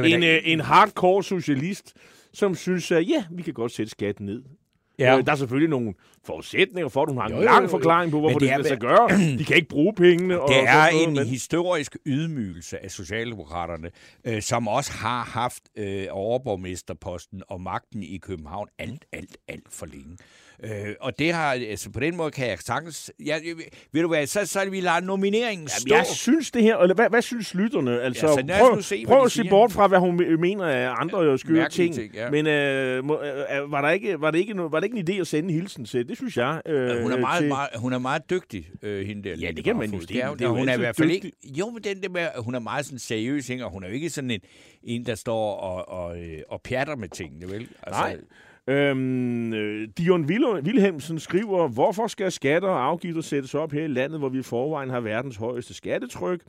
en, 0.05 0.21
der- 0.21 0.35
øh, 0.35 0.41
en 0.51 0.59
hardcore 0.59 1.23
socialist, 1.23 1.93
som 2.33 2.55
synes, 2.55 2.91
at 2.91 3.09
ja, 3.09 3.23
vi 3.31 3.41
kan 3.41 3.53
godt 3.53 3.71
sætte 3.71 3.89
skatten 3.91 4.25
ned. 4.25 4.41
Ja. 4.99 5.17
Øh, 5.17 5.25
der 5.25 5.31
er 5.31 5.35
selvfølgelig 5.35 5.69
nogle 5.69 5.93
forudsætninger 6.25 6.89
for, 6.89 7.01
at 7.01 7.09
hun 7.09 7.17
har 7.17 7.27
en 7.27 7.33
Jo, 7.35 7.41
lang 7.41 7.57
jo, 7.57 7.61
jo. 7.63 7.67
forklaring 7.67 8.11
på, 8.11 8.19
hvorfor 8.19 8.39
Men 8.39 8.47
det, 8.49 8.57
det 8.57 8.57
det 8.57 8.65
skal 8.65 8.79
gøre. 8.79 9.09
De 9.39 9.45
kan 9.45 9.55
ikke 9.55 9.67
bruge 9.69 9.93
pengene. 9.93 10.39
og 10.41 10.49
Det 10.49 10.57
er 10.57 10.65
sådan 10.83 10.93
noget, 10.93 11.07
en 11.07 11.13
men- 11.13 11.27
historisk 11.27 11.97
ydmygelse 12.05 12.83
af 12.83 12.91
Socialdemokraterne, 12.91 13.91
øh, 14.25 14.41
som 14.41 14.67
også 14.67 14.91
har 14.91 15.23
haft 15.23 15.63
øh, 15.77 16.07
overborgmesterposten 16.11 17.43
og 17.47 17.61
magten 17.61 18.03
i 18.03 18.17
København 18.17 18.67
alt, 18.79 19.05
alt, 19.13 19.37
alt 19.47 19.63
for 19.73 19.85
længe. 19.85 20.17
Øh, 20.63 20.95
og 20.99 21.19
det 21.19 21.33
har, 21.33 21.51
altså 21.51 21.89
på 21.91 21.99
den 21.99 22.15
måde 22.17 22.31
kan 22.31 22.47
jeg 22.47 22.57
sagtens... 22.59 23.11
Jeg, 23.25 23.41
ved 23.91 24.01
du 24.01 24.07
hvad, 24.07 24.27
så, 24.27 24.45
så 24.45 24.69
vi 24.69 24.81
lader 24.81 24.99
nomineringen 24.99 25.67
stå. 25.67 25.85
Jamen, 25.87 25.97
jeg 25.97 26.05
synes 26.15 26.51
det 26.51 26.63
her, 26.63 26.77
eller 26.77 26.95
hvad, 26.95 27.09
hvad 27.09 27.21
synes 27.21 27.53
lytterne? 27.53 28.01
Altså, 28.01 28.27
Ja, 28.27 28.33
så 28.33 28.65
prøv, 28.69 28.81
se, 28.81 29.03
prøv 29.07 29.23
at 29.25 29.31
se 29.31 29.43
bort 29.49 29.71
fra, 29.71 29.87
hvad 29.87 29.99
hun 29.99 30.19
me- 30.21 30.37
mener 30.37 30.65
af 30.65 30.93
andre 31.01 31.25
øh, 31.25 31.39
skøre 31.39 31.69
ting. 31.69 31.95
ting, 31.95 32.13
ja. 32.13 32.29
Men 32.29 32.47
øh, 32.47 33.03
må, 33.05 33.21
øh, 33.21 33.71
var, 33.71 33.81
der 33.81 33.89
ikke, 33.89 34.21
var, 34.21 34.31
det 34.31 34.39
ikke, 34.39 34.53
var 34.57 34.79
det 34.79 34.83
ikke 34.83 34.97
en 34.99 35.09
idé 35.17 35.21
at 35.21 35.27
sende 35.27 35.49
en 35.49 35.55
hilsen 35.55 35.85
til? 35.85 36.07
Det 36.09 36.17
synes 36.17 36.37
jeg. 36.37 36.61
Øh, 36.65 37.01
Hun 37.01 37.11
er 37.11 37.19
meget, 37.19 37.39
til, 37.41 37.47
meget, 37.47 37.69
hun 37.75 37.93
er 37.93 37.97
meget 37.99 38.29
dygtig, 38.29 38.69
øh, 38.81 39.07
hende 39.07 39.29
der. 39.29 39.35
Ja, 39.35 39.51
det 39.51 39.63
kan 39.63 39.75
man 39.75 39.91
jo 39.93 39.99
sige. 39.99 40.07
Det 40.37 40.41
er, 40.41 40.47
hun 40.47 40.69
er 40.69 40.73
i 40.73 40.77
hvert 40.77 40.95
fald 40.95 41.11
ikke... 41.11 41.31
Jo, 41.43 41.69
men 41.69 41.83
den 41.83 42.03
der 42.03 42.09
med, 42.09 42.27
hun 42.37 42.55
er 42.55 42.59
meget 42.59 42.85
sådan 42.85 42.99
seriøs, 42.99 43.49
ikke? 43.49 43.65
og 43.65 43.71
hun 43.71 43.83
er 43.83 43.87
jo 43.87 43.93
ikke 43.93 44.09
sådan 44.09 44.31
en, 44.31 44.41
en 44.83 45.05
der 45.05 45.15
står 45.15 45.55
og, 45.55 45.89
og, 46.03 46.19
øh, 46.21 46.39
og 46.49 46.61
pjatter 46.61 46.95
med 46.95 47.09
tingene, 47.09 47.49
vel? 47.49 47.67
Altså, 47.83 48.01
Nej. 48.01 48.17
Øhm, 48.69 49.53
øh, 49.53 49.87
Dion 49.97 50.25
Wil- 50.25 50.61
Wilhelmsen 50.65 51.19
skriver, 51.19 51.67
hvorfor 51.67 52.07
skal 52.07 52.31
skatter 52.31 52.69
og 52.69 52.85
afgifter 52.85 53.21
sættes 53.21 53.55
op 53.55 53.71
her 53.71 53.83
i 53.83 53.87
landet, 53.87 54.19
hvor 54.19 54.29
vi 54.29 54.39
i 54.39 54.43
forvejen 54.43 54.89
har 54.89 54.99
verdens 54.99 55.35
højeste 55.35 55.73
skattetryk? 55.73 56.39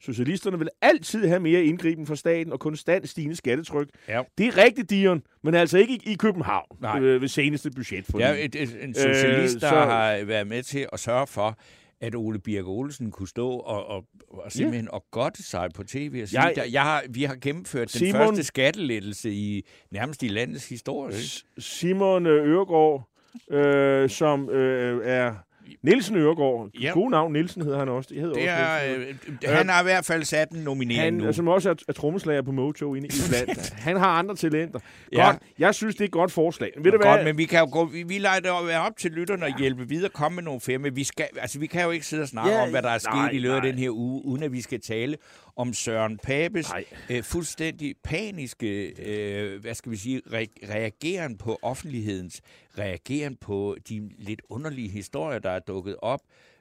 Socialisterne 0.00 0.58
vil 0.58 0.68
altid 0.82 1.26
have 1.28 1.40
mere 1.40 1.64
indgriben 1.64 2.06
fra 2.06 2.16
staten 2.16 2.52
og 2.52 2.60
konstant 2.60 3.08
stigende 3.08 3.36
skattetryk. 3.36 3.88
Ja. 4.08 4.22
Det 4.38 4.46
er 4.46 4.64
rigtigt, 4.64 4.90
Dion, 4.90 5.22
men 5.44 5.54
altså 5.54 5.78
ikke 5.78 5.94
i, 5.94 6.12
i 6.12 6.14
København 6.14 6.66
Nej. 6.80 7.00
øh, 7.00 7.20
ved 7.20 7.28
seneste 7.28 7.70
budget. 7.70 8.04
Et, 8.44 8.54
et, 8.54 8.76
en 8.82 8.94
socialist, 8.94 9.56
Øh, 9.56 9.60
der 9.60 9.68
så- 9.68 9.74
har 9.76 10.24
været 10.24 10.46
med 10.46 10.62
til 10.62 10.86
at 10.92 11.00
sørge 11.00 11.26
for, 11.26 11.58
at 12.00 12.14
Ole 12.14 12.38
Birk 12.38 12.66
Olsen 12.66 13.10
kunne 13.10 13.28
stå 13.28 13.50
og, 13.50 13.86
og, 13.86 14.04
og 14.28 14.52
simpelthen 14.52 14.90
og 14.90 15.04
godte 15.10 15.42
sig 15.42 15.68
på 15.74 15.82
tv 15.84 16.18
og 16.22 16.28
sige, 16.28 16.42
Jeg- 16.42 16.52
jeg, 16.56 16.72
jeg 16.72 16.82
har, 16.82 17.02
vi 17.10 17.22
har 17.24 17.36
gennemført 17.40 17.92
den 17.92 17.98
Simon- 18.08 18.16
første 18.16 18.44
skattelettelse 18.44 19.32
i 19.32 19.66
nærmest 19.90 20.22
i 20.22 20.28
landets 20.28 20.68
historie. 20.68 21.14
ikke? 21.16 21.44
Simon 21.58 22.26
øh, 22.26 22.48
Øregård, 22.48 23.08
øh, 23.50 24.10
som 24.10 24.50
øh, 24.50 25.00
er 25.06 25.34
Nielsen 25.82 26.16
Øregård. 26.16 26.68
Ja. 26.80 26.90
God 26.90 27.10
navn, 27.10 27.32
Nielsen 27.32 27.62
hedder 27.62 27.78
han 27.78 27.88
også. 27.88 28.08
Det, 28.14 28.20
hedder 28.20 28.34
Det 28.34 28.42
også 28.42 28.54
er, 28.62 28.98
Nielsen. 28.98 29.38
øh, 29.44 29.50
han 29.56 29.68
har 29.68 29.80
i 29.80 29.84
hvert 29.84 30.04
fald 30.04 30.24
sat 30.24 30.50
en 30.50 30.62
nominering 30.62 31.02
han, 31.02 31.26
nu. 31.26 31.32
som 31.32 31.48
også 31.48 31.70
er, 31.70 31.74
er 31.88 31.92
trommeslager 31.92 32.42
på 32.42 32.52
Mojo 32.52 32.94
inde 32.94 33.06
i 33.06 33.10
Island. 33.10 33.48
han 33.88 33.96
har 33.96 34.08
andre 34.18 34.36
talenter. 34.36 34.80
Ja. 35.12 35.26
Godt. 35.26 35.36
Jeg 35.58 35.74
synes, 35.74 35.94
det 35.94 36.00
er 36.00 36.04
et 36.04 36.12
godt 36.12 36.32
forslag. 36.32 36.70
Ved 36.76 36.92
du 36.92 36.98
hvad? 36.98 37.06
Godt, 37.06 37.24
men 37.24 37.38
vi 37.38 37.44
kan 37.44 37.58
jo 37.60 37.68
gå, 37.72 37.84
vi, 37.84 38.02
vi 38.02 38.18
lader 38.18 38.34
det 38.40 38.50
være 38.68 38.80
op 38.80 38.96
til 38.98 39.10
lytterne 39.10 39.44
og 39.46 39.58
hjælpe 39.58 39.88
videre, 39.88 40.10
komme 40.10 40.34
med 40.36 40.42
nogle 40.42 40.60
firma. 40.60 40.88
Vi, 40.88 41.04
skal, 41.04 41.26
altså, 41.40 41.58
vi 41.58 41.66
kan 41.66 41.84
jo 41.84 41.90
ikke 41.90 42.06
sidde 42.06 42.22
og 42.22 42.28
snakke 42.28 42.50
Ja, 42.50 42.62
om, 42.62 42.70
hvad 42.70 42.82
der 42.82 42.88
er 42.90 42.98
sket 42.98 43.12
nej, 43.14 43.30
i 43.30 43.38
løbet 43.38 43.56
af 43.56 43.62
den 43.62 43.78
her 43.78 43.90
uge, 43.90 44.24
uden 44.24 44.42
at 44.42 44.52
vi 44.52 44.60
skal 44.60 44.80
tale 44.80 45.16
om 45.60 45.74
Søren 45.74 46.18
Papes 46.18 46.70
øh, 47.10 47.22
fuldstændig 47.22 47.94
paniske, 48.04 48.86
øh, 48.86 49.60
hvad 49.60 49.74
skal 49.74 49.92
vi 49.92 49.96
sige, 49.96 50.22
re- 50.26 50.68
reageren 50.70 51.38
på 51.38 51.58
offentlighedens, 51.62 52.40
reageren 52.78 53.36
på 53.36 53.76
de 53.88 54.10
lidt 54.18 54.42
underlige 54.50 54.88
historier, 54.88 55.38
der 55.38 55.50
er 55.50 55.58
dukket 55.58 55.96
op 56.02 56.20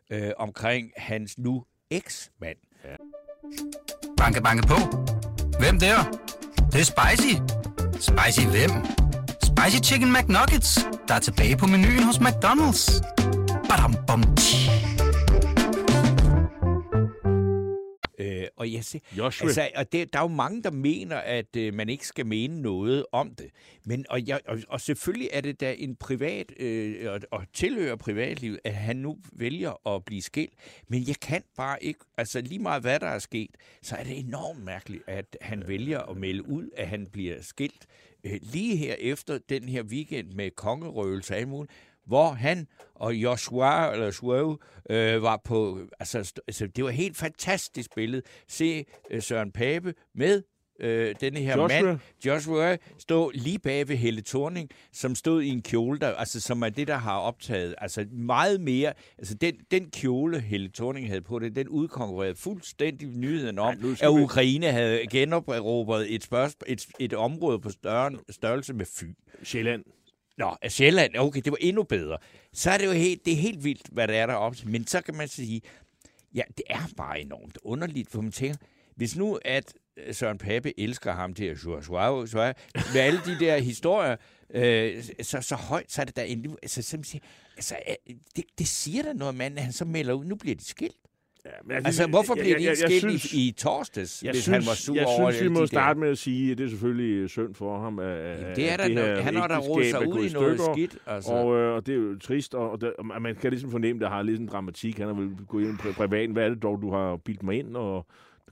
øh, 0.09 0.31
omkring 0.37 0.91
hans 0.97 1.37
nu 1.37 1.63
eks-mand. 1.89 2.57
Banke, 4.17 4.41
banke 4.41 4.67
på. 4.67 4.75
Hvem 5.59 5.79
der? 5.79 5.97
Det, 6.55 6.73
det 6.73 6.81
er 6.81 6.85
spicy. 6.85 7.35
Spicy 7.93 8.47
hvem? 8.47 8.71
Spicy 9.43 9.91
Chicken 9.91 10.13
McNuggets, 10.13 10.79
der 11.07 11.13
er 11.13 11.19
tilbage 11.19 11.57
på 11.57 11.67
menuen 11.67 12.03
hos 12.03 12.17
McDonald's. 12.17 13.01
Badum, 13.69 13.95
bom, 14.07 14.35
tji. 14.35 14.78
Og 18.59 18.73
jeg 18.73 18.83
siger, 18.83 19.01
Joshua. 19.17 19.47
altså, 19.47 19.69
og 19.75 19.91
det, 19.91 20.13
der 20.13 20.19
er 20.19 20.23
jo 20.23 20.27
mange, 20.27 20.63
der 20.63 20.71
mener, 20.71 21.17
at 21.17 21.55
øh, 21.57 21.73
man 21.73 21.89
ikke 21.89 22.07
skal 22.07 22.25
mene 22.25 22.61
noget 22.61 23.05
om 23.11 23.35
det. 23.35 23.49
Men, 23.85 24.05
og, 24.09 24.27
jeg, 24.27 24.39
og, 24.47 24.59
og 24.67 24.81
selvfølgelig 24.81 25.29
er 25.33 25.41
det 25.41 25.59
da 25.59 25.75
en 25.77 25.95
privat, 25.95 26.53
øh, 26.59 27.11
og, 27.11 27.19
og 27.31 27.45
tilhører 27.53 27.95
privatlivet, 27.95 28.59
at 28.63 28.73
han 28.73 28.95
nu 28.95 29.17
vælger 29.33 29.87
at 29.95 30.05
blive 30.05 30.21
skilt. 30.21 30.53
Men 30.87 31.07
jeg 31.07 31.15
kan 31.15 31.43
bare 31.57 31.83
ikke, 31.83 31.99
altså 32.17 32.41
lige 32.41 32.59
meget 32.59 32.81
hvad 32.81 32.99
der 32.99 33.07
er 33.07 33.19
sket, 33.19 33.49
så 33.81 33.95
er 33.95 34.03
det 34.03 34.19
enormt 34.19 34.63
mærkeligt, 34.63 35.03
at 35.07 35.37
han 35.41 35.63
vælger 35.67 35.99
at 35.99 36.17
melde 36.17 36.49
ud, 36.49 36.69
at 36.77 36.87
han 36.87 37.07
bliver 37.11 37.41
skilt 37.41 37.85
øh, 38.23 38.39
lige 38.41 38.77
her 38.77 38.95
efter 38.99 39.39
den 39.49 39.63
her 39.63 39.83
weekend 39.83 40.33
med 40.33 40.51
kongerøvelse 40.51 41.33
og 41.33 41.37
alt 41.37 41.47
muligt, 41.47 41.73
hvor 42.09 42.29
han 42.29 42.67
og 42.95 43.13
Joshua, 43.15 43.91
eller 43.91 44.05
Joshua, 44.05 44.55
øh, 44.89 45.23
var 45.23 45.41
på, 45.43 45.79
altså, 45.99 46.17
altså, 46.47 46.67
det 46.67 46.83
var 46.83 46.89
et 46.89 46.95
helt 46.95 47.17
fantastisk 47.17 47.95
billede. 47.95 48.21
Se 48.47 48.85
øh, 49.11 49.21
Søren 49.21 49.51
Pape 49.51 49.93
med 50.15 50.43
øh, 50.79 51.15
denne 51.21 51.39
her 51.39 51.57
Joshua. 51.57 51.81
mand, 51.81 51.99
Joshua, 52.25 52.77
stå 52.99 53.31
lige 53.33 53.59
bag 53.59 53.87
ved 53.87 53.95
Helle 53.95 54.21
Thorning, 54.21 54.69
som 54.93 55.15
stod 55.15 55.41
i 55.41 55.47
en 55.49 55.61
kjole, 55.61 55.99
der, 55.99 56.07
altså, 56.07 56.41
som 56.41 56.61
er 56.61 56.69
det, 56.69 56.87
der 56.87 56.97
har 56.97 57.17
optaget. 57.19 57.75
Altså 57.77 58.05
meget 58.11 58.61
mere, 58.61 58.93
altså 59.17 59.33
den, 59.33 59.55
den 59.71 59.89
kjole, 59.91 60.39
Helle 60.39 60.69
Thorning 60.75 61.07
havde 61.07 61.21
på 61.21 61.39
det, 61.39 61.55
den 61.55 61.67
udkonkurrerede 61.69 62.35
fuldstændig 62.35 63.07
nyheden 63.07 63.59
om, 63.59 63.67
Ej, 63.67 63.91
at 64.01 64.15
vi- 64.15 64.21
Ukraine 64.23 64.71
havde 64.71 65.07
generobret 65.07 66.15
et, 66.15 66.23
spørgsmål, 66.23 66.63
et, 66.67 66.85
et 66.99 67.13
område 67.13 67.59
på 67.59 67.69
større, 67.69 68.11
størrelse 68.29 68.73
med 68.73 68.85
Fyn. 68.85 69.13
Sjælland. 69.43 69.83
Nå, 70.39 70.55
af 70.61 70.71
Sjælland, 70.71 71.15
okay, 71.17 71.41
det 71.41 71.51
var 71.51 71.57
endnu 71.61 71.83
bedre. 71.83 72.17
Så 72.53 72.71
er 72.71 72.77
det 72.77 72.85
jo 72.85 72.91
helt, 72.91 73.25
det 73.25 73.33
er 73.33 73.37
helt 73.37 73.63
vildt, 73.63 73.87
hvad 73.91 74.07
der 74.07 74.13
er 74.13 74.25
deroppe. 74.25 74.57
Men 74.65 74.87
så 74.87 75.01
kan 75.01 75.15
man 75.15 75.27
sige, 75.27 75.61
ja, 76.35 76.41
det 76.57 76.65
er 76.69 76.89
bare 76.97 77.21
enormt 77.21 77.57
underligt, 77.63 78.11
for 78.11 78.21
man 78.21 78.31
tænker, 78.31 78.57
hvis 78.95 79.15
nu 79.15 79.39
at 79.45 79.73
øh, 79.97 80.15
Søren 80.15 80.37
Pape 80.37 80.79
elsker 80.79 81.13
ham 81.13 81.33
til 81.33 81.45
at 81.45 81.57
sjua, 81.59 81.81
sjua, 81.81 82.53
med 82.93 83.01
alle 83.01 83.19
de 83.25 83.39
der 83.39 83.57
historier, 83.57 84.15
øh, 84.49 85.03
så, 85.21 85.41
så 85.41 85.55
højt, 85.55 85.91
så 85.91 86.01
er 86.01 86.05
det 86.05 86.15
der 86.15 86.23
endnu, 86.23 86.57
altså, 86.63 86.81
som 86.81 87.03
siger, 87.03 87.23
altså, 87.55 87.75
øh, 87.89 88.15
det, 88.35 88.45
det 88.57 88.67
siger 88.67 89.03
da 89.03 89.13
noget, 89.13 89.35
mand, 89.35 89.57
at 89.57 89.63
han 89.63 89.73
så 89.73 89.85
melder 89.85 90.13
ud, 90.13 90.25
nu 90.25 90.35
bliver 90.35 90.55
de 90.55 90.65
skilt. 90.65 91.08
Ja, 91.49 91.53
men 91.75 91.85
Altså, 91.85 92.07
hvorfor 92.07 92.35
jeg- 92.35 92.43
bliver 92.43 92.57
de 92.57 92.63
jeg- 92.63 92.71
ikke 92.71 92.83
jeg 92.83 92.91
synes- 92.99 93.33
i, 93.33 93.47
i 93.47 93.51
torsdags, 93.51 94.23
Jeg 94.23 94.31
hvis 94.31 94.43
synes, 94.43 94.57
han 94.57 94.69
var 94.71 94.75
sur 94.75 94.95
jeg 94.95 95.05
over 95.07 95.31
synes, 95.31 95.43
vi 95.43 95.49
må 95.49 95.65
starte 95.65 95.99
der? 95.99 95.99
med 96.05 96.09
at 96.09 96.17
sige, 96.17 96.51
at 96.51 96.57
det 96.57 96.63
er 96.65 96.69
selvfølgelig 96.69 97.29
synd 97.29 97.55
for 97.55 97.79
ham. 97.81 97.99
At, 97.99 98.05
Jamen, 98.05 98.45
at 98.45 98.55
det 98.55 98.71
er 98.71 98.77
der 98.77 98.85
det 98.87 98.95
noget- 98.95 99.23
han 99.23 99.35
har 99.35 99.47
da 99.47 99.57
rodet 99.57 99.89
sig 99.89 100.07
ud 100.07 100.23
i 100.25 100.29
noget 100.33 100.59
stykker, 100.59 100.73
skidt, 100.73 100.97
altså. 101.07 101.31
Og, 101.31 101.55
øh, 101.57 101.75
og 101.75 101.85
det 101.85 101.93
er 101.93 101.97
jo 101.99 102.19
trist, 102.19 102.55
og, 102.55 102.71
og, 102.71 102.81
der, 102.81 102.91
og 102.99 103.21
man 103.21 103.35
kan 103.35 103.49
ligesom 103.51 103.71
fornemme, 103.71 103.99
at 103.99 104.01
der 104.09 104.15
har 104.15 104.21
lidt 104.21 104.39
en 104.41 104.47
dramatik. 104.47 104.97
Han 104.97 105.07
har 105.07 105.13
vel 105.13 105.29
gået 105.47 105.63
ind 105.63 105.77
på 105.77 105.87
privaten. 105.93 106.31
Hvad 106.33 106.45
er 106.45 106.49
det 106.49 106.63
dog, 106.63 106.79
du 106.81 106.91
har 106.91 107.15
bildt 107.17 107.43
mig 107.43 107.59
ind? 107.59 107.75
Og 107.75 108.05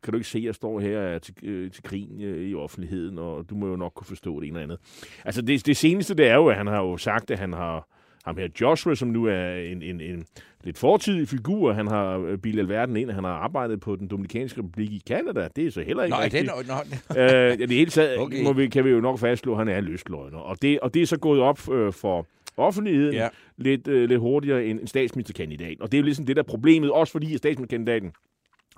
kan 0.03 0.11
du 0.13 0.17
ikke 0.17 0.29
se, 0.29 0.37
at 0.37 0.43
jeg 0.43 0.55
står 0.55 0.79
her 0.79 0.99
er 0.99 1.19
til, 1.19 1.33
øh, 1.43 1.71
til 1.71 1.83
krigen 1.83 2.21
øh, 2.21 2.49
i 2.49 2.55
offentligheden, 2.55 3.17
og 3.19 3.49
du 3.49 3.55
må 3.55 3.67
jo 3.67 3.75
nok 3.75 3.91
kunne 3.95 4.05
forstå 4.07 4.39
det 4.39 4.47
ene 4.47 4.59
eller 4.59 4.63
andet. 4.75 4.79
Altså, 5.25 5.41
det, 5.41 5.65
det 5.65 5.77
seneste, 5.77 6.13
det 6.15 6.27
er 6.27 6.35
jo, 6.35 6.47
at 6.47 6.55
han 6.55 6.67
har 6.67 6.77
jo 6.81 6.97
sagt, 6.97 7.31
at 7.31 7.39
han 7.39 7.53
har 7.53 7.87
ham 8.27 8.37
her 8.37 8.47
Joshua, 8.61 8.95
som 8.95 9.07
nu 9.07 9.25
er 9.25 9.55
en, 9.55 9.81
en, 9.81 10.01
en 10.01 10.25
lidt 10.63 10.77
fortidig 10.77 11.27
figur. 11.27 11.73
Han 11.73 11.87
har 11.87 12.17
øh, 12.17 12.37
bildet 12.37 12.59
alverden 12.59 12.97
ind, 12.97 13.11
han 13.11 13.23
har 13.23 13.31
arbejdet 13.31 13.79
på 13.79 13.95
den 13.95 14.07
Dominikanske 14.07 14.59
Republik 14.61 14.91
i 14.91 15.01
Kanada. 15.07 15.47
Det 15.55 15.67
er 15.67 15.71
så 15.71 15.81
heller 15.81 16.03
ikke 16.03 16.15
Nå, 16.15 16.19
er 16.19 16.23
rigtigt. 16.23 16.49
det 16.49 16.67
noget? 16.67 16.87
Nå, 17.09 17.21
øh, 17.21 17.59
ja, 17.59 17.65
det 17.65 17.69
hele 17.69 17.91
taget 17.91 18.19
Okay. 18.19 18.43
må 18.43 18.53
vi, 18.53 18.67
kan 18.67 18.85
vi 18.85 18.89
jo 18.89 18.99
nok 18.99 19.19
fastslå, 19.19 19.51
at 19.51 19.57
han 19.57 19.67
er 19.67 19.81
lystløgner. 19.81 20.39
Og 20.39 20.61
det, 20.61 20.79
og 20.79 20.93
det 20.93 21.01
er 21.01 21.05
så 21.05 21.19
gået 21.19 21.41
op 21.41 21.71
øh, 21.71 21.93
for 21.93 22.27
offentligheden 22.57 23.13
Ja. 23.13 23.27
lidt, 23.57 23.87
øh, 23.87 24.09
lidt 24.09 24.19
hurtigere 24.19 24.65
end 24.65 24.79
en 24.79 24.87
statsministerkandidat. 24.87 25.81
Og 25.81 25.91
det 25.91 25.97
er 25.97 26.01
jo 26.01 26.05
ligesom 26.05 26.25
det 26.25 26.35
der 26.35 26.41
er 26.41 26.47
problemet, 26.47 26.91
også 26.91 27.11
fordi 27.11 27.33
at 27.33 27.37
statsministerkandidaten 27.37 28.11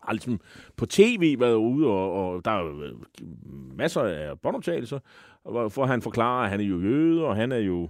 har 0.03 0.13
ligesom 0.13 0.39
på 0.77 0.85
tv 0.85 1.39
været 1.39 1.55
ude, 1.55 1.87
og, 1.87 2.11
og 2.13 2.45
der 2.45 2.51
er 2.51 2.91
masser 3.77 4.01
af 4.01 4.39
båndoptagelser, 4.39 4.99
hvor 5.43 5.69
hvor 5.69 5.85
han 5.85 6.01
forklarer, 6.01 6.43
at 6.43 6.49
han 6.49 6.59
er 6.59 6.63
jo 6.63 6.81
jøde, 6.81 7.25
og 7.25 7.35
han 7.35 7.51
er 7.51 7.57
jo 7.57 7.83
Øh, 7.83 7.89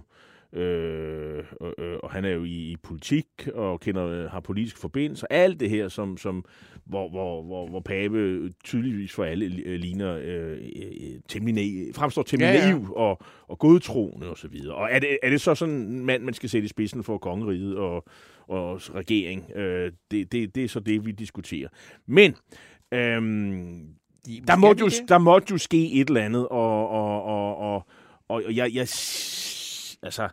og, 0.52 1.74
øh, 1.78 1.98
og 2.02 2.10
han 2.10 2.24
er 2.24 2.30
jo 2.30 2.44
i, 2.44 2.70
i 2.70 2.76
politik 2.82 3.26
og 3.54 3.80
kender 3.80 4.06
øh, 4.06 4.30
har 4.30 4.40
politiske 4.40 4.78
forbindelser. 4.78 5.26
Alt 5.30 5.60
det 5.60 5.70
her, 5.70 5.88
som, 5.88 6.16
som 6.16 6.44
hvor, 6.84 7.08
hvor, 7.08 7.42
hvor, 7.42 7.66
hvor 7.66 7.80
Pape 7.80 8.50
tydeligvis 8.64 9.12
for 9.12 9.24
alle 9.24 9.62
øh, 9.64 9.78
ligner 9.80 10.18
øh, 10.22 10.58
øh, 10.76 11.20
temmelig 11.28 11.94
fremstår 11.94 12.22
temmelig 12.22 12.54
Ja, 12.54 12.66
ja, 12.66 12.72
naiv 12.72 12.92
og, 12.96 13.18
og 13.48 13.58
godtroende 13.58 14.30
og 14.30 14.38
så 14.38 14.48
videre. 14.48 14.74
Og 14.74 14.88
er 14.90 14.98
det, 14.98 15.18
er 15.22 15.30
det 15.30 15.40
så 15.40 15.54
sådan 15.54 15.74
en 15.74 16.06
mand, 16.06 16.22
man 16.22 16.34
skal 16.34 16.48
sætte 16.48 16.64
i 16.64 16.68
spidsen 16.68 17.04
for 17.04 17.18
kongeriget 17.18 17.76
og, 17.76 18.04
og 18.48 18.80
regering? 18.94 19.50
Øh, 19.56 19.92
det, 20.10 20.32
det, 20.32 20.54
det 20.54 20.64
er 20.64 20.68
så 20.68 20.80
det, 20.80 21.06
vi 21.06 21.12
diskuterer. 21.12 21.68
Men 22.06 22.34
øhm, 22.92 23.86
der, 24.46 24.56
måtte 24.56 24.80
jo, 24.80 24.90
der 25.08 25.18
måtte 25.18 25.46
jo 25.50 25.58
ske 25.58 25.92
et 25.92 26.08
eller 26.08 26.20
andet, 26.20 26.48
og, 26.48 26.88
og, 26.88 27.24
og, 27.24 27.56
og, 27.56 27.86
og 28.28 28.42
jeg, 28.56 28.74
jeg, 28.74 28.88
altså, 30.02 30.28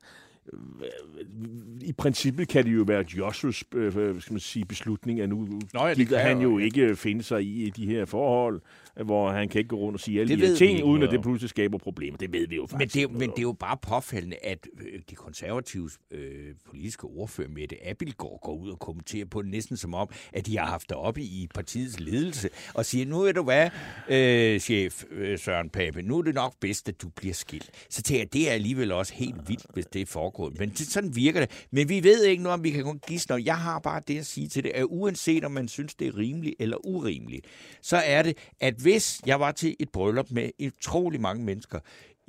i 1.81 1.93
princippet 1.93 2.47
kan 2.47 2.65
det 2.65 2.75
jo 2.75 2.83
være 2.87 3.05
Joshuas 3.17 3.63
øh, 3.75 3.91
skal 4.21 4.33
man 4.33 4.39
sige, 4.39 4.65
beslutning, 4.65 5.21
at 5.21 5.29
nu 5.29 5.47
Nå 5.73 5.85
ja, 5.85 5.89
det 5.93 5.97
gider 5.97 6.19
han 6.19 6.41
jo, 6.41 6.51
jo 6.51 6.57
ikke 6.57 6.95
finde 6.95 7.23
sig 7.23 7.43
i 7.43 7.69
de 7.69 7.85
her 7.85 8.05
forhold, 8.05 8.61
hvor 9.05 9.31
han 9.31 9.49
kan 9.49 9.59
ikke 9.59 9.69
gå 9.69 9.75
rundt 9.77 9.95
og 9.95 9.99
sige 9.99 10.21
alle 10.21 10.35
Det 10.35 10.43
de 10.43 10.47
her 10.47 10.55
ting, 10.55 10.83
uden 10.83 11.03
at 11.03 11.11
det 11.11 11.21
pludselig 11.21 11.49
skaber 11.49 11.77
problemer. 11.77 12.17
Det 12.17 12.33
ved 12.33 12.47
vi 12.47 12.55
jo 12.55 12.61
Men 12.61 12.69
faktisk. 12.69 12.93
det, 12.93 13.03
jo- 13.03 13.07
ikke 13.07 13.19
men 13.19 13.29
det 13.29 13.37
er 13.37 13.41
jo 13.41 13.53
bare 13.53 13.77
påfaldende, 13.81 14.35
at 14.43 14.67
øh, 14.81 14.99
de 15.09 15.15
konservative 15.15 15.89
øh, 16.11 16.53
politiske 16.69 17.03
ordfører, 17.03 17.47
Mette 17.49 17.87
Abildgaard, 17.89 18.39
går 18.43 18.55
ud 18.55 18.69
og 18.69 18.79
kommenterer 18.79 19.25
på 19.25 19.41
det 19.41 19.51
næsten 19.51 19.77
som 19.77 19.93
om, 19.93 20.09
at 20.33 20.45
de 20.45 20.57
har 20.57 20.65
haft 20.65 20.89
det 20.89 20.97
oppe 20.97 21.21
i 21.21 21.47
partiets 21.55 21.99
ledelse, 21.99 22.49
og 22.73 22.85
siger, 22.85 23.05
nu 23.05 23.21
er 23.21 23.31
du 23.31 23.43
hvad, 23.43 23.69
øh, 24.09 24.59
chef 24.59 25.03
øh, 25.11 25.39
Søren 25.39 25.69
Pape, 25.69 26.01
nu 26.01 26.17
er 26.17 26.21
det 26.21 26.35
nok 26.35 26.53
bedst, 26.59 26.89
at 26.89 27.01
du 27.01 27.09
bliver 27.09 27.33
skilt. 27.33 27.69
Så 27.89 28.01
tænker 28.01 28.21
jeg, 28.21 28.33
det 28.33 28.49
er 28.49 28.53
alligevel 28.53 28.91
også 28.91 29.13
helt 29.13 29.49
vildt, 29.49 29.65
hvis 29.73 29.85
det 29.85 30.01
er 30.01 30.05
foregået. 30.37 30.59
Men 30.59 30.69
det, 30.69 30.87
sådan 30.87 31.15
virker 31.15 31.39
det. 31.39 31.67
Men 31.71 31.89
vi 31.89 32.03
ved 32.03 32.23
ikke 32.23 32.43
noget, 32.43 32.53
om 32.53 32.63
vi 32.63 32.71
kan 32.71 32.83
kun 32.83 32.99
gisne. 33.07 33.35
Jeg 33.45 33.57
har 33.57 33.79
bare 33.79 34.01
det 34.07 34.19
at 34.19 34.25
sige 34.25 34.47
til 34.47 34.63
det, 34.63 34.71
at 34.75 34.85
uanset 34.89 35.43
om 35.43 35.51
man 35.51 35.67
synes, 35.67 35.95
det 35.95 36.07
er 36.07 36.17
rimeligt 36.17 36.55
eller 36.59 36.85
urimeligt, 36.85 37.45
så 37.81 37.97
er 37.97 38.21
det, 38.23 38.37
at 38.59 38.73
hvis 38.73 39.21
jeg 39.25 39.39
var 39.39 39.51
til 39.51 39.75
et 39.79 39.89
bryllup 39.89 40.31
med 40.31 40.49
utrolig 40.59 41.21
mange 41.21 41.43
mennesker, 41.43 41.79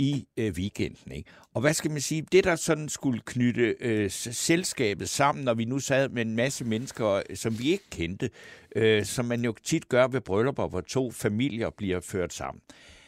i 0.00 0.26
øh, 0.36 0.52
weekenden. 0.52 1.12
Ikke? 1.12 1.30
Og 1.54 1.60
hvad 1.60 1.74
skal 1.74 1.90
man 1.90 2.00
sige? 2.00 2.26
Det, 2.32 2.44
der 2.44 2.56
sådan 2.56 2.88
skulle 2.88 3.20
knytte 3.26 3.74
øh, 3.80 4.10
selskabet 4.10 5.08
sammen, 5.08 5.44
når 5.44 5.54
vi 5.54 5.64
nu 5.64 5.78
sad 5.78 6.08
med 6.08 6.22
en 6.22 6.36
masse 6.36 6.64
mennesker, 6.64 7.22
som 7.34 7.58
vi 7.58 7.70
ikke 7.70 7.90
kendte, 7.90 8.30
øh, 8.76 9.04
som 9.04 9.24
man 9.24 9.44
jo 9.44 9.54
tit 9.64 9.88
gør 9.88 10.06
ved 10.06 10.20
bryllupper, 10.20 10.68
hvor 10.68 10.80
to 10.80 11.10
familier 11.10 11.70
bliver 11.70 12.00
ført 12.00 12.32
sammen. 12.32 12.62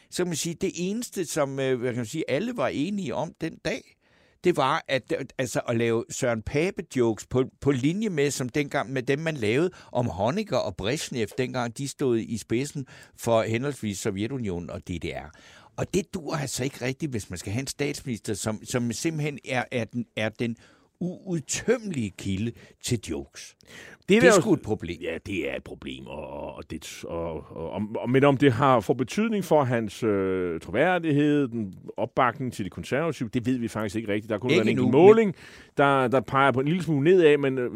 Så 0.09 0.23
kan 0.23 0.27
man 0.27 0.35
sige, 0.35 0.55
det 0.55 0.71
eneste, 0.75 1.25
som 1.25 1.59
øh, 1.59 1.79
hvad 1.79 1.89
kan 1.89 1.97
man 1.97 2.05
sige, 2.05 2.23
alle 2.27 2.53
var 2.55 2.67
enige 2.67 3.15
om 3.15 3.33
den 3.41 3.57
dag, 3.65 3.95
det 4.43 4.57
var 4.57 4.85
at, 4.87 5.13
altså, 5.37 5.59
at 5.59 5.77
lave 5.77 6.05
Søren 6.09 6.41
Pape-jokes 6.41 7.25
på, 7.29 7.43
på 7.61 7.71
linje 7.71 8.09
med, 8.09 8.31
som 8.31 8.49
dengang 8.49 8.91
med 8.91 9.03
dem, 9.03 9.19
man 9.19 9.37
lavede 9.37 9.71
om 9.91 10.07
Honecker 10.07 10.57
og 10.57 10.75
Brezhnev, 10.75 11.27
dengang 11.37 11.77
de 11.77 11.87
stod 11.87 12.17
i 12.17 12.37
spidsen 12.37 12.87
for 13.17 13.41
henholdsvis 13.41 13.99
Sovjetunionen 13.99 14.69
og 14.69 14.87
DDR. 14.87 15.31
Og 15.77 15.93
det 15.93 16.13
dur 16.13 16.35
altså 16.35 16.63
ikke 16.63 16.85
rigtigt, 16.85 17.11
hvis 17.11 17.29
man 17.29 17.39
skal 17.39 17.53
have 17.53 17.61
en 17.61 17.67
statsminister, 17.67 18.33
som, 18.33 18.65
som 18.65 18.91
simpelthen 18.91 19.39
er, 19.45 19.63
er, 19.71 19.83
den, 19.83 20.05
er 20.15 20.29
den 20.29 20.57
uudtømmelige 20.99 22.09
kilde 22.17 22.51
til 22.83 22.99
jokes. 23.09 23.55
Det 24.01 24.09
Det 24.09 24.21
der 24.21 24.31
er 24.31 24.35
jo- 24.35 24.41
sgu 24.41 24.53
et 24.53 24.61
problem. 24.61 25.01
Ja, 25.01 25.17
det 25.25 25.49
er 25.51 25.55
et 25.55 25.63
problem, 25.63 26.07
og, 26.07 26.55
og 26.55 26.63
det, 26.71 27.03
og, 27.07 27.33
og, 27.33 27.69
og, 27.71 27.81
og, 27.95 28.09
men 28.09 28.23
om 28.23 28.37
det 28.37 28.51
har 28.51 28.79
for 28.79 28.93
betydning 28.93 29.45
for 29.45 29.63
hans 29.63 30.03
øh, 30.03 30.59
troværdighed, 30.59 31.47
den 31.47 31.73
opbakning 31.97 32.53
til 32.53 32.65
de 32.65 32.69
konservative, 32.69 33.29
det 33.33 33.45
ved 33.45 33.57
vi 33.57 33.67
faktisk 33.67 33.95
ikke 33.95 34.07
rigtigt. 34.13 34.29
Der 34.29 34.37
kunne 34.37 34.51
være 34.51 34.61
en 34.61 34.67
endnu, 34.69 34.91
måling, 34.91 35.35
der, 35.77 36.07
der 36.07 36.19
peger 36.19 36.51
på 36.51 36.59
en 36.59 36.67
lille 36.67 36.83
smule 36.83 37.03
nedad, 37.03 37.37
men 37.37 37.57
øh, 37.57 37.71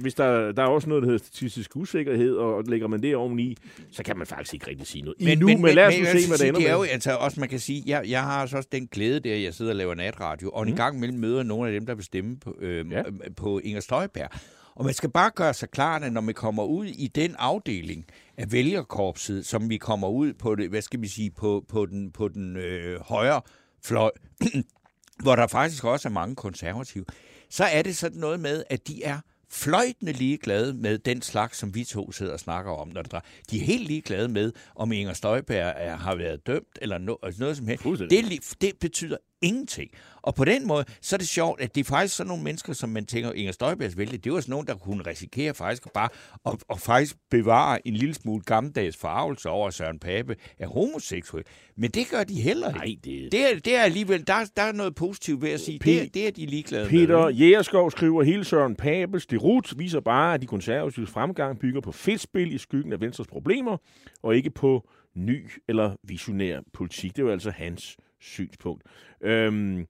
hvis 0.00 0.14
der, 0.14 0.52
der 0.52 0.62
er 0.62 0.66
også 0.66 0.88
noget, 0.88 1.02
der 1.02 1.08
hedder 1.08 1.24
statistisk 1.24 1.76
usikkerhed, 1.76 2.34
og, 2.34 2.54
og 2.54 2.64
lægger 2.66 2.88
man 2.88 3.02
det 3.02 3.16
oveni, 3.16 3.56
så 3.90 4.02
kan 4.02 4.18
man 4.18 4.26
faktisk 4.26 4.54
ikke 4.54 4.66
rigtig 4.68 4.86
sige 4.86 5.02
noget. 5.02 5.16
Men, 5.20 5.28
Endnu, 5.28 5.46
men, 5.46 5.62
men 5.62 5.74
lad 5.74 5.86
os 5.86 5.98
nu 5.98 6.04
jeg 6.04 6.20
se, 6.20 6.28
hvad 6.28 6.38
det 6.38 6.48
ender 6.48 6.60
det 6.60 6.68
er 6.70 6.74
jo, 6.74 6.82
altså, 6.82 7.16
også, 7.16 7.40
man 7.40 7.48
kan 7.48 7.58
sige, 7.58 7.82
jeg, 7.86 8.02
jeg 8.08 8.22
har 8.22 8.40
altså 8.40 8.56
også 8.56 8.68
den 8.72 8.86
glæde 8.86 9.20
der, 9.20 9.34
jeg 9.36 9.54
sidder 9.54 9.72
og 9.72 9.76
laver 9.76 9.94
natradio, 9.94 10.50
og 10.50 10.68
en 10.68 10.76
gang 10.76 10.96
imellem 10.96 11.18
møder 11.18 11.42
nogle 11.42 11.68
af 11.68 11.72
dem, 11.80 11.86
der 11.86 11.94
vil 11.94 12.04
stemme 12.04 12.36
på, 12.36 12.56
øh, 12.60 12.90
ja. 12.92 13.02
på 13.36 13.58
Inger 13.58 13.80
Støjberg. 13.80 14.30
Og 14.78 14.84
man 14.84 14.94
skal 14.94 15.10
bare 15.10 15.30
gøre 15.34 15.54
sig 15.54 15.70
klart, 15.70 16.02
at 16.02 16.12
når 16.12 16.20
man 16.20 16.34
kommer 16.34 16.64
ud 16.64 16.86
i 16.86 17.06
den 17.06 17.36
afdeling 17.38 18.06
af 18.36 18.52
vælgerkorpset, 18.52 19.46
som 19.46 19.70
vi 19.70 19.76
kommer 19.76 20.08
ud 20.08 20.32
på 20.32 20.54
det, 20.54 20.68
hvad 20.68 20.82
skal 20.82 21.00
vi 21.02 21.08
sige, 21.08 21.30
på, 21.30 21.64
på 21.68 21.86
den, 21.86 22.12
på 22.12 22.28
den 22.28 22.56
øh, 22.56 23.00
højre 23.00 23.40
fløj, 23.84 24.10
hvor 25.22 25.36
der 25.36 25.46
faktisk 25.46 25.84
også 25.84 26.08
er 26.08 26.12
mange 26.12 26.36
konservative, 26.36 27.04
så 27.50 27.64
er 27.64 27.82
det 27.82 27.96
sådan 27.96 28.18
noget 28.18 28.40
med, 28.40 28.64
at 28.70 28.88
de 28.88 29.04
er 29.04 29.18
fløjtende 29.50 30.12
ligeglade 30.12 30.74
med 30.74 30.98
den 30.98 31.22
slags, 31.22 31.58
som 31.58 31.74
vi 31.74 31.84
to 31.84 32.12
sidder 32.12 32.32
og 32.32 32.40
snakker 32.40 32.72
om. 32.72 32.88
Når 32.88 33.02
det 33.02 33.12
drejer- 33.12 33.24
de 33.50 33.60
er 33.60 33.64
helt 33.64 33.86
ligeglade 33.88 34.28
med, 34.28 34.52
om 34.76 34.92
Inger 34.92 35.12
Støjberg 35.12 35.74
er, 35.76 35.96
har 35.96 36.14
været 36.14 36.46
dømt, 36.46 36.78
eller 36.82 36.98
no, 36.98 37.14
altså 37.22 37.40
noget 37.40 37.56
som 37.56 37.66
helst. 37.66 37.84
Det, 38.10 38.24
det 38.60 38.72
betyder 38.80 39.16
ingenting. 39.42 39.90
Og 40.28 40.34
på 40.34 40.44
den 40.44 40.66
måde, 40.66 40.84
så 41.00 41.16
er 41.16 41.18
det 41.18 41.28
sjovt, 41.28 41.60
at 41.60 41.74
det 41.74 41.80
er 41.80 41.84
faktisk 41.84 42.16
sådan 42.16 42.28
nogle 42.28 42.44
mennesker, 42.44 42.72
som 42.72 42.88
man 42.90 43.06
tænker, 43.06 43.32
Inger 43.32 43.52
Støjbergs 43.52 43.96
vælge, 43.96 44.18
det 44.18 44.32
var 44.32 44.40
sådan 44.40 44.50
nogen, 44.50 44.66
der 44.66 44.74
kunne 44.74 45.02
risikere 45.06 45.54
faktisk 45.54 45.92
bare 45.94 46.08
at, 46.46 46.54
at 46.70 46.80
faktisk 46.80 47.16
bevare 47.30 47.86
en 47.88 47.94
lille 47.94 48.14
smule 48.14 48.42
gammeldags 48.42 48.96
forarvelse 48.96 49.48
over, 49.48 49.68
at 49.68 49.74
Søren 49.74 49.98
Pape 49.98 50.36
er 50.58 50.66
homoseksuel. 50.66 51.44
Men 51.76 51.90
det 51.90 52.08
gør 52.10 52.24
de 52.24 52.40
heller 52.40 52.68
ikke. 52.68 52.78
Nej, 52.78 53.20
det, 53.22 53.32
Det 53.32 53.52
er, 53.52 53.60
det 53.60 53.76
er 53.76 53.82
alligevel, 53.82 54.26
der, 54.26 54.34
der 54.56 54.62
er 54.62 54.72
noget 54.72 54.94
positivt 54.94 55.42
ved 55.42 55.50
at 55.50 55.60
sige, 55.60 55.80
Pe- 55.84 55.90
det, 55.90 56.14
det 56.14 56.26
er 56.26 56.30
de 56.30 56.46
ligeglade 56.46 56.88
Peter 56.88 57.24
med. 57.26 57.34
Jægerskov 57.34 57.90
skriver, 57.90 58.22
hele 58.22 58.44
Søren 58.44 58.76
Papes 58.76 59.26
derut 59.26 59.78
viser 59.78 60.00
bare, 60.00 60.34
at 60.34 60.40
de 60.42 60.46
konservative 60.46 61.06
fremgang 61.06 61.58
bygger 61.58 61.80
på 61.80 61.92
fedtspil 61.92 62.52
i 62.54 62.58
skyggen 62.58 62.92
af 62.92 63.00
Venstres 63.00 63.28
problemer, 63.28 63.76
og 64.22 64.36
ikke 64.36 64.50
på 64.50 64.88
ny 65.16 65.50
eller 65.68 65.94
visionær 66.02 66.60
politik. 66.72 67.16
Det 67.16 67.22
er 67.22 67.26
jo 67.26 67.32
altså 67.32 67.50
hans 67.50 67.96
synspunkt. 68.20 68.82
Øhm, 69.22 69.86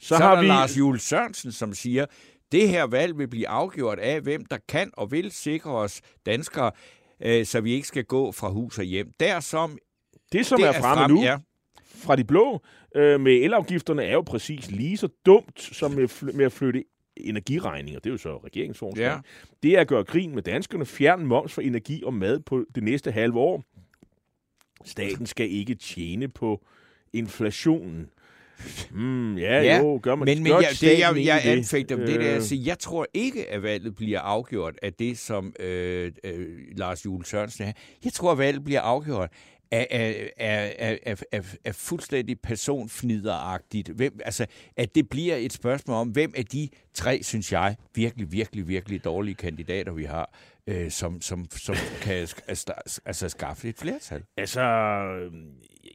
så, 0.00 0.08
Så, 0.08 0.16
har 0.16 0.36
er 0.36 0.40
vi... 0.40 0.46
Lars 0.46 0.78
Jules 0.78 1.02
Sørensen, 1.02 1.52
som 1.52 1.74
siger, 1.74 2.06
det 2.52 2.68
her 2.68 2.84
valg 2.84 3.18
vil 3.18 3.28
blive 3.28 3.48
afgjort 3.48 3.98
af, 3.98 4.20
hvem 4.20 4.44
der 4.44 4.58
kan 4.68 4.90
og 4.92 5.10
vil 5.12 5.30
sikre 5.30 5.70
os 5.70 6.00
danskere, 6.26 6.70
øh, 7.22 7.46
så 7.46 7.60
vi 7.60 7.72
ikke 7.72 7.86
skal 7.88 8.04
gå 8.04 8.32
fra 8.32 8.48
hus 8.50 8.78
og 8.78 8.84
hjem. 8.84 9.12
Der 9.20 9.40
som 9.40 9.78
Det, 10.32 10.46
som 10.46 10.58
det 10.60 10.68
er 10.68 10.72
fremme 10.72 11.02
frem- 11.02 11.10
nu 11.10 11.22
Ja, 11.22 11.38
fra 11.84 12.16
de 12.16 12.24
blå 12.24 12.62
øh, 12.94 13.20
med 13.20 13.32
elafgifterne, 13.32 14.04
er 14.04 14.12
jo 14.12 14.20
præcis 14.22 14.70
lige 14.70 14.96
så 14.96 15.08
dumt 15.26 15.60
som 15.60 15.90
med, 15.90 16.04
fl- 16.10 16.36
med 16.36 16.44
at 16.44 16.52
flytte 16.52 16.84
energiregninger. 17.16 18.00
Det 18.00 18.10
er 18.10 18.14
jo 18.14 18.18
så 18.18 18.36
regeringsforslag. 18.36 19.04
Ja. 19.04 19.18
Det 19.62 19.76
er 19.76 19.80
at 19.80 19.88
gøre 19.88 20.04
grin 20.04 20.34
med 20.34 20.42
danskerne, 20.42 20.86
fjerne 20.86 21.24
moms 21.24 21.52
for 21.52 21.62
energi 21.62 22.02
og 22.04 22.14
mad 22.14 22.40
på 22.40 22.64
det 22.74 22.82
næste 22.82 23.12
halve 23.12 23.38
år. 23.38 23.64
Staten 24.84 25.26
skal 25.26 25.50
ikke 25.50 25.74
tjene 25.74 26.28
på 26.28 26.64
inflationen. 27.12 28.10
Mm, 28.90 29.38
ja, 29.38 29.62
Ja, 29.62 29.78
jo, 29.78 30.00
gør 30.02 30.14
man 30.14 30.26
men, 30.26 30.42
men 30.42 30.52
jeg, 30.52 30.68
det, 30.80 30.98
jeg, 30.98 31.24
jeg 31.24 31.40
anfægter 31.44 31.96
det, 31.96 32.06
det 32.06 32.14
er 32.14 32.30
Øh, 32.30 32.36
at 32.36 32.42
sige, 32.42 32.62
jeg 32.66 32.78
tror 32.78 33.06
ikke, 33.14 33.50
at 33.50 33.62
valget 33.62 33.96
bliver 33.96 34.20
afgjort 34.20 34.74
af 34.82 34.92
det, 34.92 35.18
som 35.18 35.54
øh, 35.60 36.12
øh, 36.24 36.46
Lars 36.76 37.04
Jules 37.04 37.28
Sørensen 37.28 37.64
er. 37.64 37.72
Jeg 38.04 38.12
tror, 38.12 38.32
at 38.32 38.38
valget 38.38 38.64
bliver 38.64 38.80
afgjort 38.80 39.30
af, 39.70 39.86
af, 39.90 40.30
af, 40.36 40.98
af, 41.02 41.22
af, 41.32 41.56
af, 41.64 41.74
fuldstændig 41.74 42.40
personfnideragtigt. 42.40 43.88
Hvem, 43.88 44.20
altså, 44.24 44.46
at 44.76 44.94
det 44.94 45.08
bliver 45.08 45.36
et 45.36 45.52
spørgsmål 45.52 45.96
om, 45.96 46.08
hvem 46.08 46.32
af 46.36 46.44
de 46.44 46.68
tre, 46.94 47.22
synes 47.22 47.52
jeg, 47.52 47.76
virkelig, 47.94 48.32
virkelig, 48.32 48.68
virkelig 48.68 49.04
dårlige 49.04 49.34
kandidater, 49.34 49.92
vi 49.92 50.04
har, 50.04 50.34
øh, 50.66 50.90
som, 50.90 51.20
som, 51.20 51.46
som 51.50 51.74
kan 52.02 52.14
altså, 52.48 52.72
altså, 53.04 53.28
skaffe 53.28 53.68
et 53.68 53.78
flertal. 53.78 54.22
Altså, 54.36 54.60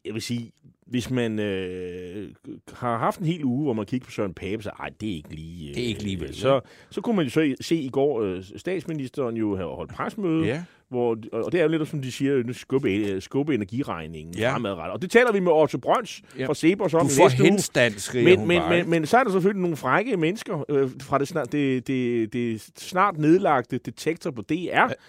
jeg 0.05 0.13
vil 0.13 0.21
sige, 0.21 0.51
hvis 0.87 1.09
man 1.09 1.39
øh, 1.39 2.29
har 2.73 2.97
haft 2.97 3.19
en 3.19 3.25
hel 3.25 3.43
uge, 3.43 3.63
hvor 3.63 3.73
man 3.73 3.85
kigger 3.85 4.05
på 4.05 4.11
Søren 4.11 4.33
Pape, 4.33 4.63
så 4.63 4.69
ej, 4.69 4.89
det 5.01 5.09
er 5.11 5.15
ikke 5.15 5.35
lige... 5.35 5.69
Øh, 5.69 5.75
Det 5.75 5.83
er 5.83 5.87
ikke 5.87 6.03
lige 6.03 6.19
vel, 6.19 6.35
Så, 6.35 6.61
så 6.89 7.01
kunne 7.01 7.15
man 7.15 7.25
jo 7.25 7.31
så 7.31 7.55
se 7.61 7.75
i 7.75 7.89
går, 7.89 8.21
øh, 8.21 8.43
statsministeren 8.55 9.37
jo 9.37 9.55
have 9.55 9.75
holdt 9.75 9.91
presmøde, 9.91 10.45
Ja. 10.45 10.63
Hvor, 10.95 11.17
og 11.31 11.51
det 11.51 11.59
er 11.59 11.63
jo 11.63 11.69
lidt 11.69 11.87
som 11.89 12.01
de 12.01 12.11
siger, 12.11 12.43
nu 12.43 12.53
skubbe, 12.53 12.93
øh, 12.93 13.21
skubbe 13.21 13.55
energiregningen 13.55 14.35
Ja. 14.37 14.53
fremadrettet. 14.53 14.93
Og 14.93 15.01
det 15.01 15.11
taler 15.11 15.31
vi 15.31 15.39
med 15.39 15.51
Otto 15.51 15.77
Brøns 15.77 16.21
Ja. 16.39 16.47
fra 16.47 16.53
Cepos 16.53 16.93
om 16.93 17.07
Du 17.07 17.13
får 17.13 17.29
henstand, 17.29 17.93
skriver 17.93 18.37
Men, 18.37 18.47
men, 18.47 18.61
men, 18.69 18.89
men 18.89 19.05
så 19.05 19.17
er 19.17 19.23
der 19.23 19.31
selvfølgelig 19.31 19.61
nogle 19.61 19.77
frække 19.77 20.17
mennesker 20.17 20.63
øh, 20.69 20.89
fra 21.01 21.17
det 21.17 21.27
snart, 21.27 21.51
det, 21.51 21.87
det, 21.87 22.33
det 22.33 22.67
snart 22.77 23.17
nedlagte 23.17 23.77
detektor 23.77 24.31
på 24.31 24.41
DR. 24.41 24.53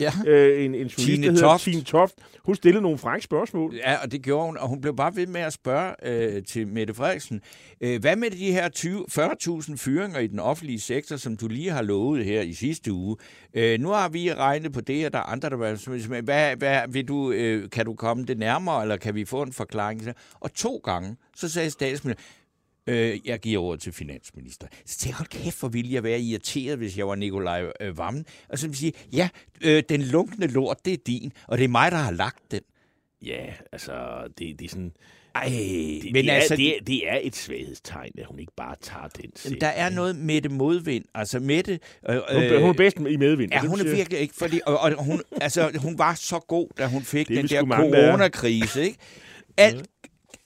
Ja. 0.01 0.13
Øh, 0.27 0.65
en, 0.65 0.75
en 0.75 0.75
journalist, 0.75 0.97
Tine 0.99 1.27
der 1.27 1.31
hedder 1.33 1.43
Toft. 1.49 1.63
Tine 1.65 1.83
Toft. 1.83 2.15
Hun 2.45 2.55
stillede 2.55 2.83
nogle 2.83 2.99
frække 2.99 3.25
spørgsmål. 3.25 3.75
Ja, 3.75 3.97
og 4.05 4.13
det 4.13 4.23
gjorde 4.23 4.47
hun, 4.47 4.57
og 4.59 4.69
hun 4.69 4.81
blev 4.81 4.97
bare 4.97 5.17
ved 5.17 5.27
med 5.27 5.41
at 5.41 5.53
spørge 5.53 5.93
øh, 6.37 6.43
til 6.43 6.69
Mette 6.69 6.95
Frederiksen, 6.95 7.41
øh, 7.81 8.01
hvad 8.01 8.17
med 8.17 8.31
de 8.31 8.53
her 8.53 8.69
20 8.69 9.05
40.000 9.11 9.77
fyringer 9.77 10.19
i 10.19 10.27
den 10.27 10.39
offentlige 10.39 10.81
sektor, 10.81 11.17
som 11.17 11.37
du 11.37 11.49
lige 11.49 11.71
har 11.71 11.83
lovet 11.83 12.25
her 12.25 12.43
i 12.43 12.53
sidste 12.53 12.93
uge? 12.93 13.17
Øh, 13.57 13.81
nu 13.81 13.89
har 13.89 14.09
vi 14.09 14.33
regnet 14.33 14.73
på 14.73 14.81
det, 14.81 15.07
og 15.07 15.13
der 15.13 15.19
er 15.19 15.23
andre, 15.23 15.51
der 15.51 15.57
vil 15.57 16.23
hvad, 16.23 16.57
hvad, 16.57 16.89
vil 16.89 17.09
du, 17.09 17.33
øh, 17.33 17.71
kan 17.71 17.85
du 17.85 17.95
komme 17.95 18.25
det 18.25 18.39
nærmere, 18.39 18.83
eller 18.83 18.97
kan 18.97 19.15
vi 19.15 19.25
få 19.25 19.43
en 19.43 19.53
forklaring? 19.53 20.03
Og 20.41 20.55
to 20.55 20.77
gange, 20.85 21.17
så 21.37 21.49
sagde 21.49 21.71
statsministeren, 21.71 22.25
Øh, 22.89 23.21
jeg 23.25 23.41
giver 23.41 23.63
ordet 23.63 23.81
til 23.81 23.93
finansminister. 23.93 24.67
Så 24.85 24.99
tænkte 24.99 25.09
jeg, 25.09 25.17
hold 25.17 25.29
kæft, 25.29 25.61
hvor 25.61 25.69
ville 25.69 25.93
jeg 25.93 26.03
være 26.03 26.21
irriteret, 26.21 26.79
hvis 26.79 26.99
jeg 26.99 27.09
var 27.09 27.15
Nikolaj 27.15 27.73
øh, 27.81 27.99
Vammen. 27.99 28.27
Og 28.49 28.59
så 28.59 28.67
jeg 28.67 28.77
sige, 28.77 28.93
ja, 29.13 29.29
øh, 29.65 29.83
den 29.89 30.03
lunkne 30.03 30.47
lort, 30.47 30.85
det 30.85 30.93
er 30.93 30.99
din, 31.07 31.33
og 31.47 31.59
det 31.59 31.65
er 31.65 31.69
mig, 31.69 31.91
der 31.91 31.97
har 31.97 32.11
lagt 32.11 32.51
den. 32.51 32.61
Ja, 33.23 33.55
altså, 33.73 34.23
det, 34.39 34.59
det 34.59 34.65
er 34.65 34.69
sådan... 34.69 34.93
Ej, 35.43 35.49
Det, 36.03 36.13
men 36.13 36.25
det, 36.25 36.31
altså, 36.31 36.55
er, 36.55 36.57
det, 36.57 36.75
det 36.87 37.09
er 37.09 37.19
et 37.23 37.37
svaghedstegn, 37.37 38.13
at 38.19 38.27
hun 38.27 38.39
ikke 38.39 38.53
bare 38.57 38.75
tager 38.83 39.09
den 39.09 39.31
selv. 39.37 39.61
der 39.61 39.67
er 39.67 39.91
noget 39.91 40.17
med 40.17 40.41
det 40.41 40.51
modvind. 40.51 41.05
Altså 41.15 41.41
Mette... 41.41 41.79
Øh, 42.09 42.17
Hun, 42.33 42.43
øh, 42.43 42.61
hun 42.61 42.69
er 42.69 42.73
bedst 42.73 42.97
i 43.11 43.17
medvind. 43.17 43.53
Ja, 43.53 43.61
hun 43.61 43.81
er 43.81 43.85
virkelig 43.85 44.19
ikke, 44.21 44.35
fordi, 44.35 44.61
og, 44.67 44.79
og 44.79 45.05
hun, 45.05 45.23
altså, 45.41 45.71
hun 45.83 45.99
var 45.99 46.15
så 46.15 46.39
god, 46.39 46.69
da 46.79 46.87
hun 46.87 47.03
fik 47.03 47.29
Det 47.29 47.37
den 47.37 47.49
der 47.49 47.59
er. 47.61 47.67
coronakrise, 47.67 48.83
ikke? 48.83 48.99
Alt, 49.57 49.87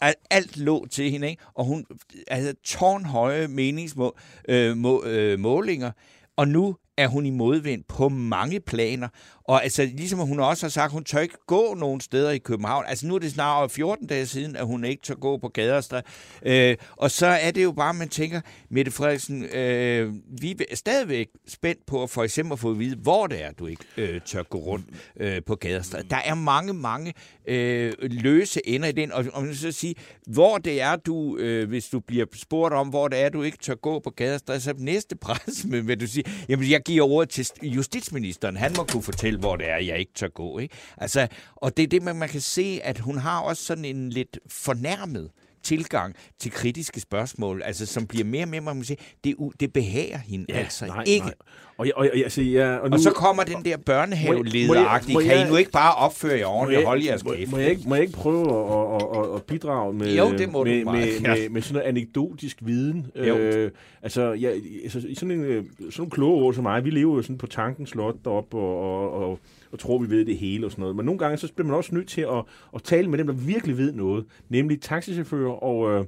alt, 0.00 0.16
alt 0.30 0.56
lå 0.56 0.86
til 0.90 1.10
hende, 1.10 1.30
ikke? 1.30 1.42
Og 1.54 1.64
hun 1.64 1.86
havde 2.30 2.54
tårnhøje 2.64 3.48
meningsmålinger, 3.48 4.70
øh, 4.70 4.76
må, 4.76 5.04
øh, 5.04 5.38
målinger, 5.38 5.90
og 6.36 6.48
nu 6.48 6.76
er 6.96 7.06
hun 7.08 7.26
i 7.26 7.30
modvind 7.30 7.84
på 7.88 8.08
mange 8.08 8.60
planer. 8.60 9.08
Og 9.50 9.62
altså, 9.62 9.84
ligesom 9.94 10.18
hun 10.18 10.40
også 10.40 10.66
har 10.66 10.70
sagt, 10.70 10.92
hun 10.92 11.04
tør 11.04 11.18
ikke 11.18 11.46
gå 11.46 11.74
nogen 11.74 12.00
steder 12.00 12.30
i 12.30 12.38
København. 12.38 12.84
Altså, 12.88 13.06
nu 13.06 13.14
er 13.14 13.18
det 13.18 13.32
snart 13.32 13.70
14 13.70 14.06
dage 14.06 14.26
siden, 14.26 14.56
at 14.56 14.66
hun 14.66 14.84
ikke 14.84 15.02
tør 15.02 15.14
gå 15.14 15.36
på 15.36 15.48
gader. 15.48 16.02
Øh, 16.42 16.76
og 16.96 17.10
så 17.10 17.26
er 17.26 17.50
det 17.50 17.64
jo 17.64 17.72
bare, 17.72 17.94
man 17.94 18.08
tænker, 18.08 18.40
Mette 18.68 18.90
Frederiksen, 18.90 19.44
øh, 19.44 20.14
vi 20.40 20.56
er 20.70 20.76
stadigvæk 20.76 21.28
spændt 21.48 21.86
på 21.86 22.06
for 22.06 22.24
eksempel 22.24 22.52
at 22.52 22.58
få 22.58 22.70
at 22.70 22.78
vide, 22.78 22.96
hvor 22.96 23.26
det 23.26 23.44
er, 23.44 23.52
du 23.52 23.66
ikke 23.66 23.84
øh, 23.96 24.20
tør 24.20 24.42
gå 24.42 24.58
rundt 24.58 24.86
øh, 25.20 25.42
på 25.46 25.54
gader. 25.54 26.02
Der 26.10 26.16
er 26.24 26.34
mange, 26.34 26.74
mange 26.74 27.14
øh, 27.46 27.92
løse 28.00 28.68
ender 28.68 28.88
i 28.88 28.92
den. 28.92 29.12
Og, 29.12 29.24
og 29.32 29.42
man 29.42 29.54
så 29.54 29.72
sige, 29.72 29.94
hvor 30.26 30.58
det 30.58 30.80
er, 30.80 30.96
du, 30.96 31.36
øh, 31.36 31.68
hvis 31.68 31.88
du 31.88 32.00
bliver 32.00 32.26
spurgt 32.34 32.74
om, 32.74 32.88
hvor 32.88 33.08
det 33.08 33.20
er, 33.20 33.28
du 33.28 33.42
ikke 33.42 33.58
tør 33.58 33.74
gå 33.74 33.98
på 33.98 34.10
gader, 34.10 34.58
så 34.58 34.74
næste 34.78 35.16
pres, 35.26 35.64
men 35.64 35.88
vil 35.88 36.00
du 36.00 36.06
sige, 36.06 36.24
jamen 36.48 36.70
jeg 36.70 36.80
giver 36.82 37.06
ordet 37.06 37.28
til 37.28 37.46
justitsministeren. 37.62 38.56
Han 38.56 38.72
må 38.76 38.84
kunne 38.84 39.02
fortælle, 39.02 39.39
hvor 39.40 39.56
det 39.56 39.70
er, 39.70 39.76
jeg 39.76 39.98
ikke 39.98 40.12
tør 40.14 40.28
gå. 40.28 40.58
Ikke? 40.58 40.74
Altså, 40.96 41.28
og 41.56 41.76
det 41.76 41.82
er 41.82 41.86
det, 41.86 42.02
man, 42.02 42.16
man 42.16 42.28
kan 42.28 42.40
se, 42.40 42.80
at 42.84 42.98
hun 42.98 43.18
har 43.18 43.40
også 43.40 43.64
sådan 43.64 43.84
en 43.84 44.10
lidt 44.10 44.38
fornærmet 44.48 45.30
tilgang 45.62 46.14
til 46.38 46.50
kritiske 46.52 47.00
spørgsmål, 47.00 47.62
altså 47.64 47.86
som 47.86 48.06
bliver 48.06 48.24
mere 48.24 48.44
og 48.44 48.48
mere, 48.48 48.60
man 48.60 48.76
må 48.76 48.82
sige, 48.82 48.96
det, 49.24 49.34
det 49.60 49.72
behager 49.72 50.18
hende 50.18 50.46
ja, 50.48 50.58
altså 50.58 50.86
nej, 50.86 51.04
ikke. 51.06 51.26
Nej. 51.26 51.34
Og, 51.78 51.86
jeg, 51.86 51.94
og, 51.96 52.04
jeg, 52.04 52.12
altså, 52.24 52.42
jeg, 52.42 52.80
og, 52.80 52.90
nu, 52.90 52.94
Og 52.94 53.00
så 53.00 53.10
kommer 53.10 53.42
den 53.44 53.64
der 53.64 53.76
børnehavelederagtige, 53.76 55.18
jeg- 55.18 55.26
kan 55.36 55.46
I 55.46 55.50
nu 55.50 55.56
ikke 55.56 55.70
bare 55.70 55.94
opføre 55.94 56.38
jer 56.38 56.46
ordentligt 56.46 56.80
og 56.80 56.86
holde 56.86 57.06
jeres 57.06 57.22
kæft? 57.22 57.50
må, 57.50 57.58
jeg 57.58 57.70
ikke, 57.70 57.82
må 57.86 57.94
jeg 57.94 58.04
ikke 58.04 58.14
prøve 58.16 58.40
at, 58.42 59.02
at, 59.18 59.34
at, 59.34 59.42
bidrage 59.42 59.92
med, 59.94 60.16
Jo, 60.16 60.32
det 60.38 60.52
må 60.52 60.64
du 60.64 60.70
med, 60.70 60.84
meget 60.84 61.22
med, 61.22 61.36
med, 61.36 61.48
med 61.48 61.62
sådan 61.62 61.74
noget 61.74 61.88
anekdotisk 61.88 62.58
viden? 62.62 63.06
Jo. 63.16 63.36
Øh, 63.38 63.70
altså, 64.02 64.32
jeg, 64.32 64.52
altså, 64.82 65.00
sådan 65.14 65.30
en 65.30 65.40
øh, 65.44 65.64
sådan 65.78 65.92
nogle 65.98 66.10
kloge 66.10 66.42
ord 66.44 66.54
som 66.54 66.62
mig, 66.64 66.84
vi 66.84 66.90
lever 66.90 67.16
jo 67.16 67.22
sådan 67.22 67.38
på 67.38 67.46
tanken 67.46 67.86
slot 67.86 68.14
deroppe 68.24 68.56
og, 68.56 68.80
og, 68.80 69.12
og, 69.30 69.38
og 69.72 69.78
tror, 69.78 69.98
vi 69.98 70.10
ved 70.10 70.24
det 70.24 70.36
hele 70.38 70.66
og 70.66 70.70
sådan 70.70 70.80
noget. 70.82 70.96
Men 70.96 71.04
nogle 71.06 71.18
gange 71.18 71.36
så 71.36 71.52
bliver 71.54 71.66
man 71.66 71.76
også 71.76 71.94
nødt 71.94 72.08
til 72.08 72.20
at, 72.20 72.44
at 72.74 72.82
tale 72.82 73.08
med 73.10 73.18
dem, 73.18 73.26
der 73.26 73.34
virkelig 73.34 73.78
ved 73.78 73.92
noget, 73.92 74.24
nemlig 74.48 74.80
taxichauffører 74.80 75.52
og, 75.52 75.90
øh, 75.92 76.04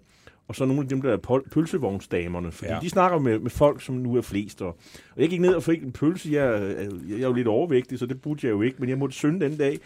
og 0.48 0.54
så 0.56 0.64
nogle 0.64 0.82
af 0.82 0.88
dem, 0.88 1.02
der 1.02 1.12
er 1.12 1.40
pølsevognsdamerne, 1.52 2.52
fordi 2.52 2.72
Ja. 2.72 2.78
de 2.82 2.88
snakker 2.88 3.18
med, 3.18 3.38
med 3.38 3.50
folk, 3.50 3.82
som 3.82 3.94
nu 3.94 4.16
er 4.16 4.20
flest. 4.20 4.62
Og, 4.62 4.68
og 5.14 5.20
jeg 5.20 5.28
gik 5.28 5.40
ned 5.40 5.54
og 5.54 5.62
fik 5.62 5.82
en 5.82 5.92
pølse, 5.92 6.28
jeg, 6.32 6.60
jeg, 6.78 6.88
jeg 7.08 7.16
er 7.20 7.26
jo 7.28 7.32
lidt 7.32 7.48
overvægtig, 7.48 7.98
så 7.98 8.06
det 8.06 8.20
burde 8.22 8.46
jeg 8.46 8.52
jo 8.52 8.62
ikke, 8.62 8.76
men 8.80 8.88
jeg 8.88 8.98
måtte 8.98 9.14
synde 9.14 9.44
den 9.44 9.56
dag. 9.56 9.78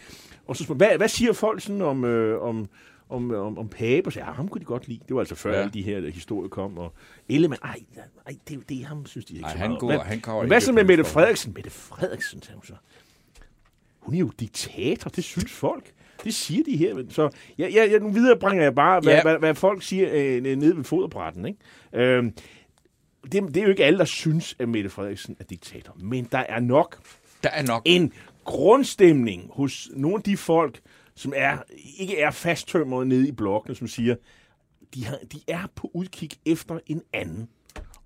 Og 0.46 0.56
så 0.56 0.64
spurgte 0.64 0.84
jeg, 0.84 0.88
hvad, 0.90 0.98
hvad 0.98 1.08
siger 1.08 1.32
folk 1.32 1.60
sådan 1.60 1.82
om, 1.82 2.04
øh, 2.04 2.42
om, 2.42 2.68
om, 3.08 3.30
om, 3.34 3.58
om 3.58 3.68
Pape? 3.68 4.06
Og 4.08 4.12
så, 4.12 4.20
ja, 4.20 4.24
ham 4.24 4.48
kunne 4.48 4.60
de 4.60 4.64
godt 4.64 4.88
lide. 4.88 5.00
Det 5.08 5.14
var 5.14 5.20
altså 5.20 5.34
før 5.34 5.52
Ja. 5.52 5.60
alle 5.60 5.72
de 5.72 5.82
her 5.82 6.10
historier 6.10 6.48
kom. 6.48 6.78
Og 6.78 6.92
Ellemann, 7.28 7.60
ej, 7.64 7.76
ej 8.26 8.36
det, 8.48 8.50
er 8.50 8.54
jo 8.54 8.62
det 8.68 8.84
ham 8.84 9.06
synes 9.06 9.24
de 9.24 9.34
ikke 9.34 9.44
Ej, 9.44 9.52
så 9.52 9.58
han 9.58 9.70
meget. 9.70 9.80
går- 9.80 9.86
Hvad- 9.88 9.98
han 9.98 10.20
men 10.40 10.46
hvad 10.48 10.60
så 10.60 10.72
med 10.72 10.84
Mette 10.84 11.04
Frederiksen? 11.04 11.52
Mette 11.54 11.70
Frederiksen, 11.70 12.42
sagde 12.42 12.56
hun 12.56 12.64
så. 12.64 12.72
Hun 14.06 14.14
er 14.14 14.18
jo 14.18 14.30
diktator, 14.40 15.10
det 15.10 15.24
synes 15.24 15.52
folk. 15.52 15.92
Det 16.24 16.34
siger 16.34 16.64
de 16.64 16.76
her. 16.76 17.04
Så 17.08 17.28
ja, 17.58 17.68
ja, 17.68 17.84
ja, 17.84 17.98
nu 17.98 18.10
videre 18.10 18.38
bringer 18.38 18.62
jeg 18.62 18.74
bare, 18.74 19.00
hvad, 19.00 19.12
Ja. 19.14 19.22
hvad, 19.22 19.38
hvad 19.38 19.54
folk 19.54 19.82
siger 19.82 20.08
øh, 20.12 20.42
nede 20.42 20.76
ved 20.76 20.84
foderbrætten. 20.84 21.46
Ikke? 21.46 21.58
Øhm, 21.92 22.32
det, 23.32 23.32
det 23.32 23.56
er 23.56 23.62
jo 23.62 23.68
ikke 23.70 23.84
alle, 23.84 23.98
der 23.98 24.04
synes, 24.04 24.56
at 24.58 24.68
Mette 24.68 24.90
Frederiksen 24.90 25.36
er 25.40 25.44
diktator. 25.44 25.96
Men 26.00 26.28
der 26.32 26.38
er 26.38 26.60
nok 26.60 27.00
Der 27.42 27.48
er 27.50 27.62
nok... 27.62 27.82
en 27.84 28.12
grundstemning 28.44 29.50
hos 29.52 29.88
nogle 29.96 30.16
af 30.16 30.22
de 30.22 30.36
folk, 30.36 30.80
som 31.14 31.32
er, 31.36 31.58
ikke 31.98 32.18
er 32.20 32.30
fasttømret 32.30 33.06
nede 33.06 33.28
i 33.28 33.32
blokkene, 33.32 33.74
som 33.74 33.88
siger, 33.88 34.16
de, 34.94 35.04
har, 35.04 35.18
de 35.32 35.40
er 35.48 35.66
på 35.74 35.90
udkig 35.94 36.30
efter 36.46 36.78
en 36.86 37.02
anden. 37.12 37.48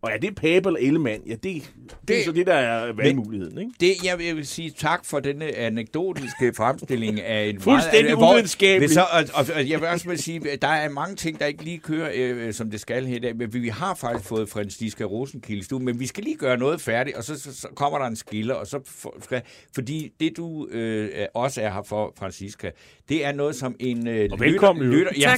Og 0.03 0.11
er 0.13 0.19
det 0.19 0.35
Pape 0.35 0.69
eller? 0.81 1.19
Ja, 1.27 1.33
det, 1.33 1.43
det, 1.43 1.73
det 2.09 2.21
er 2.21 2.25
så 2.25 2.33
det, 2.33 2.47
der 2.47 2.55
er 2.55 2.93
valgmuligheden, 2.93 3.59
ikke? 3.59 3.71
Det, 3.81 4.05
jeg 4.05 4.19
vil 4.37 4.47
sige 4.47 4.71
tak 4.71 5.05
for 5.05 5.21
denne 5.21 5.57
anekdotiske 5.57 6.53
fremstilling 6.57 7.21
af 7.21 7.45
en 7.45 7.61
Fuldstændig 7.71 8.19
meget, 8.19 8.33
uvidenskabelig. 8.33 8.91
Så, 8.91 9.01
og, 9.01 9.25
og, 9.35 9.47
og, 9.55 9.69
jeg 9.69 9.81
vil 9.81 9.89
også 9.89 10.09
vil 10.09 10.19
sige, 10.19 10.51
at 10.51 10.63
der 10.63 10.69
er 10.69 10.89
mange 10.89 11.17
ting, 11.17 11.41
der 11.41 11.47
ikke 11.47 11.65
lige 11.65 11.79
kører, 11.79 12.11
øh, 12.15 12.53
som 12.53 12.71
det 12.71 12.81
skal 12.81 13.07
her 13.07 13.17
i 13.17 13.19
dag. 13.19 13.37
Men 13.37 13.53
vi 13.53 13.69
har 13.69 13.95
faktisk 13.95 14.29
fået 14.29 14.49
Franziska 14.49 15.05
Rosenkilde 15.05 15.61
i 15.61 15.65
stuen, 15.65 15.85
men 15.85 16.01
vi 16.01 16.07
skal 16.07 16.25
lige 16.25 16.37
gøre 16.37 16.59
noget 16.59 16.81
færdigt, 16.81 17.17
og 17.17 17.25
så, 17.25 17.41
så, 17.41 17.55
så 17.61 17.69
kommer 17.75 17.99
der 17.99 18.07
en 18.07 18.17
skiller, 18.17 18.55
og 18.55 18.67
så 18.67 18.81
for, 18.87 19.15
skal, 19.23 19.43
fordi 19.75 20.13
det 20.21 20.37
du 20.37 20.67
øh, 20.67 21.27
også 21.35 21.63
er 21.63 21.71
her 21.71 21.83
for, 21.83 22.15
Franziska, 22.19 22.71
det 23.09 23.25
er 23.25 23.33
noget 23.33 23.57
som 23.57 23.77
en 23.81 24.09
øh, 24.09 24.29
Og 24.33 24.41
velkommen, 24.41 24.85
jo. 24.85 24.91
lytter, 24.91 25.13
ja, 25.19 25.37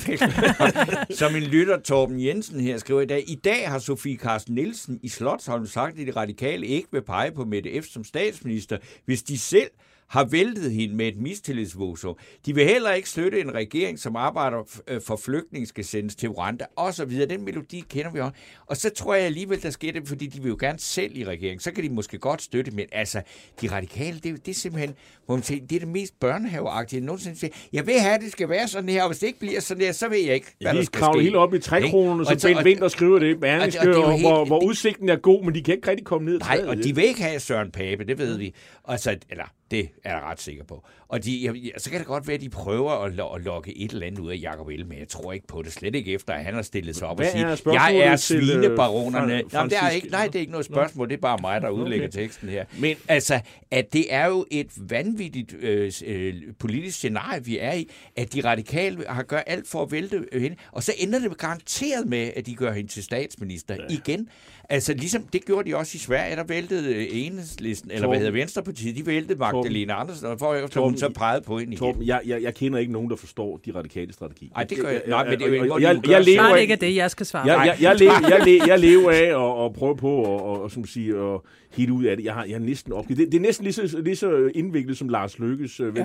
som 1.20 1.36
en 1.36 1.42
lytter, 1.42 1.80
Torben 1.80 2.24
Jensen 2.24 2.60
her 2.60 2.78
skriver 2.78 3.00
i 3.00 3.06
dag. 3.06 3.24
I 3.26 3.34
dag 3.34 3.68
har 3.68 3.78
Sofie 3.78 4.16
Carsten 4.16 4.51
Nielsen 4.54 5.00
i 5.02 5.08
Slotsholm 5.08 5.66
sagt, 5.66 5.98
at 5.98 6.06
de 6.06 6.12
radikale 6.12 6.66
ikke 6.66 6.88
vil 6.92 7.02
pege 7.02 7.32
på 7.32 7.44
Mette 7.44 7.82
F. 7.82 7.84
som 7.84 8.04
statsminister, 8.04 8.78
hvis 9.04 9.22
de 9.22 9.38
selv 9.38 9.70
har 10.08 10.24
væltet 10.24 10.72
hende 10.72 10.94
med 10.96 11.08
et 11.08 11.16
mistillidsvotum. 11.16 12.16
De 12.46 12.54
vil 12.54 12.64
heller 12.66 12.92
ikke 12.92 13.08
støtte 13.08 13.40
en 13.40 13.54
regering, 13.54 13.98
som 13.98 14.16
arbejder 14.16 14.80
øh, 14.88 15.00
for 15.06 15.16
flygtninge 15.16 15.66
skal 15.66 15.84
sendes 15.84 16.16
til 16.16 16.28
Rwanda, 16.28 16.64
og 16.76 16.94
så 16.94 17.04
videre. 17.04 17.28
Den 17.28 17.44
melodi 17.44 17.84
kender 17.88 18.10
vi 18.10 18.20
også. 18.20 18.32
Og 18.66 18.76
så 18.76 18.90
tror 18.90 19.14
jeg 19.14 19.24
alligevel, 19.24 19.62
der 19.62 19.70
sker 19.70 19.92
det, 19.92 20.08
fordi 20.08 20.26
de 20.26 20.42
vil 20.42 20.48
jo 20.48 20.56
gerne 20.60 20.78
selv 20.78 21.16
i 21.16 21.24
regering. 21.24 21.62
Så 21.62 21.72
kan 21.72 21.84
de 21.84 21.88
måske 21.90 22.18
godt 22.18 22.42
støtte, 22.42 22.70
men 22.70 22.86
altså, 22.92 23.22
de 23.60 23.70
radikale, 23.72 24.18
det, 24.18 24.32
er 24.32 24.36
det 24.36 24.48
er 24.48 24.54
simpelthen, 24.54 24.94
hvor 25.26 25.34
man 25.34 25.42
siger, 25.42 25.66
det 25.66 25.76
er 25.76 25.80
det 25.80 25.88
mest 25.88 26.20
børnehaveagtige, 26.20 26.98
jeg 27.00 27.06
nogensinde 27.06 27.38
siger. 27.38 27.50
Jeg 27.72 27.86
vil 27.86 27.94
have, 28.00 28.14
at 28.14 28.20
det 28.20 28.32
skal 28.32 28.48
være 28.48 28.68
sådan 28.68 28.88
her, 28.88 29.02
og 29.02 29.08
hvis 29.08 29.18
det 29.18 29.26
ikke 29.26 29.38
bliver 29.38 29.60
sådan 29.60 29.82
her, 29.84 29.92
så 29.92 30.08
ved 30.08 30.18
jeg 30.18 30.34
ikke, 30.34 30.46
hvad 30.60 30.70
Ja, 30.70 30.74
der 30.74 30.80
de 30.80 30.86
skal 30.86 31.00
kravler 31.00 31.18
ske. 31.20 31.22
helt 31.22 31.36
op 31.36 31.54
i 31.54 31.58
trækronerne, 31.58 32.20
Og 32.20 32.40
så 32.40 32.48
Ben 32.48 32.56
og- 32.56 32.64
Winter 32.64 32.88
skriver 32.88 33.18
det. 33.18 33.40
Berlingske, 33.40 33.80
er 33.82 33.96
og, 33.96 34.12
helt- 34.12 34.22
hvor, 34.26 34.44
hvor 34.44 34.64
udsigten 34.64 35.08
er 35.08 35.16
god, 35.16 35.44
men 35.44 35.54
de 35.54 35.62
kan 35.62 35.74
ikke 35.74 35.90
rigtig 35.90 36.06
komme 36.06 36.30
ned. 36.30 36.38
Nej, 36.38 36.60
og 36.66 36.76
de 36.76 36.94
vil 36.94 37.04
ikke 37.04 37.22
have 37.22 37.40
Søren 37.40 37.70
Pape, 37.70 38.04
det 38.04 38.18
ved 38.18 38.38
vi. 38.38 38.54
Og 38.82 38.98
så, 39.00 39.16
eller, 39.30 39.44
det 39.72 39.88
er 40.04 40.12
jeg 40.14 40.22
ret 40.22 40.40
sikker 40.40 40.64
på. 40.64 40.84
Og 41.08 41.24
de, 41.24 41.44
jeg, 41.64 41.72
så 41.78 41.90
kan 41.90 41.98
det 41.98 42.06
godt 42.06 42.26
være, 42.26 42.34
at 42.34 42.40
de 42.40 42.48
prøver 42.48 42.90
at, 42.92 43.12
lo- 43.12 43.32
at 43.34 43.40
lokke 43.42 43.78
et 43.78 43.90
eller 43.92 44.06
andet 44.06 44.18
ud 44.20 44.30
af 44.30 44.38
Jacob 44.42 44.68
Ellemann, 44.68 44.88
men 44.88 44.98
jeg 44.98 45.08
tror 45.08 45.32
ikke 45.32 45.46
på 45.46 45.62
det. 45.62 45.72
Slet 45.72 45.94
ikke 45.94 46.12
efter, 46.12 46.32
at 46.32 46.44
han 46.44 46.54
har 46.54 46.62
stillet 46.62 46.96
sig 46.96 47.08
op 47.08 47.16
Hvad 47.16 47.26
og 47.26 47.32
sige, 47.32 47.44
er 47.44 47.88
jeg 47.88 48.12
er 48.12 48.16
til, 48.16 48.36
øh, 48.36 48.46
svinebaronerne. 48.46 49.42
Jamen, 49.52 49.70
det 49.70 49.78
er 49.82 49.88
ikke, 49.90 50.08
nej, 50.08 50.26
det 50.26 50.34
er 50.34 50.40
ikke 50.40 50.52
noget 50.52 50.66
spørgsmål. 50.66 51.08
Det 51.08 51.14
er 51.16 51.20
bare 51.20 51.38
mig, 51.40 51.60
der 51.62 51.68
udlægger 51.68 52.08
Okay. 52.08 52.18
teksten 52.22 52.48
her. 52.48 52.64
Men- 52.78 52.96
Altså, 53.08 53.40
at 53.70 53.92
det 53.92 54.14
er 54.14 54.26
jo 54.26 54.46
et 54.50 54.70
vanvittigt 54.90 55.54
øh, 55.60 55.92
øh, 56.06 56.34
politisk 56.58 56.96
scenarie, 56.98 57.44
vi 57.44 57.58
er 57.58 57.72
i, 57.72 57.90
at 58.16 58.34
de 58.34 58.40
radikale 58.44 59.04
har 59.08 59.22
gør 59.22 59.38
alt 59.38 59.68
for 59.68 59.82
at 59.82 59.92
vælte 59.92 60.24
hende, 60.32 60.56
og 60.72 60.82
så 60.82 60.92
ender 60.98 61.18
det 61.18 61.38
garanteret 61.38 62.06
med, 62.08 62.30
at 62.36 62.46
de 62.46 62.54
gør 62.54 62.72
hende 62.72 62.90
til 62.90 63.02
statsminister 63.02 63.74
ja. 63.74 63.94
igen. 63.94 64.28
Altså, 64.68 64.94
ligesom 64.94 65.22
det 65.32 65.44
gjorde 65.44 65.70
de 65.70 65.76
også 65.76 65.92
i 65.94 65.98
Sverige, 65.98 66.36
der 66.36 66.44
væltede 66.44 66.94
øh, 66.94 67.06
enhedslisten, 67.12 67.90
eller 67.90 68.08
hvad 68.08 68.18
hedder 68.18 68.32
Venstrepartiet, 68.32 68.96
de 68.96 69.06
væltede 69.06 69.38
Magdalena 69.38 70.00
Andersen, 70.00 70.26
og 70.26 70.38
for 70.38 70.54
efter 70.54 70.80
hun 70.80 70.96
så 70.98 71.08
pegede 71.08 71.42
på 71.42 71.58
hende 71.58 71.72
igen. 71.72 71.78
Torben, 71.78 72.06
jeg, 72.06 72.20
jeg, 72.26 72.42
jeg 72.42 72.54
kender 72.54 72.78
ikke 72.78 72.92
nogen, 72.92 73.10
der 73.10 73.16
forstår 73.16 73.60
de 73.66 73.72
radikale 73.74 74.12
strategi. 74.12 74.50
Ej, 74.56 74.64
det 74.64 74.78
gør 74.78 74.88
jeg- 74.88 75.02
nej, 75.08 75.24
men 75.30 75.38
det 75.38 75.46
er 75.46 75.56
jo 75.56 75.62
Og- 75.62 75.70
og 75.70 75.80
de 75.80 75.88
jeg, 75.88 76.00
jeg, 76.08 76.24
sig. 76.24 76.32
lever 76.34 76.42
af, 76.56 76.60
ikke 76.60 76.72
er 76.72 76.76
det, 76.78 76.96
jeg 76.96 77.10
skal 77.10 77.26
svare. 77.26 77.46
jeg, 77.46 77.56
Nej. 77.56 77.64
jeg, 77.64 77.76
jeg, 77.82 77.98
lever, 77.98 78.12
jeg, 78.28 78.44
lever, 78.46 78.66
jeg 78.66 78.78
lever 78.78 79.10
af 79.10 79.58
at, 79.60 79.64
at 79.66 79.72
prøve 79.72 79.96
på 79.96 80.20
at, 80.34 80.40
og, 80.40 80.62
og, 80.62 80.70
som 80.70 80.84
sige, 80.84 81.16
at 81.16 81.40
hitte 81.76 81.92
ud 81.92 82.04
af 82.04 82.16
det. 82.16 82.24
Jeg 82.24 82.34
har, 82.34 82.44
jeg 82.44 82.54
har 82.54 82.60
næsten 82.64 82.92
opgivet. 82.92 83.18
Det, 83.18 83.32
det 83.32 83.38
er 83.38 83.42
næsten 83.42 83.64
lige 83.64 83.72
så, 83.72 84.00
lige 84.04 84.16
så 84.16 84.50
indviklet 84.54 84.98
som 84.98 85.08
Lars 85.08 85.38
Lykkes 85.38 85.80
øh, 85.80 85.96
ja, 85.96 86.04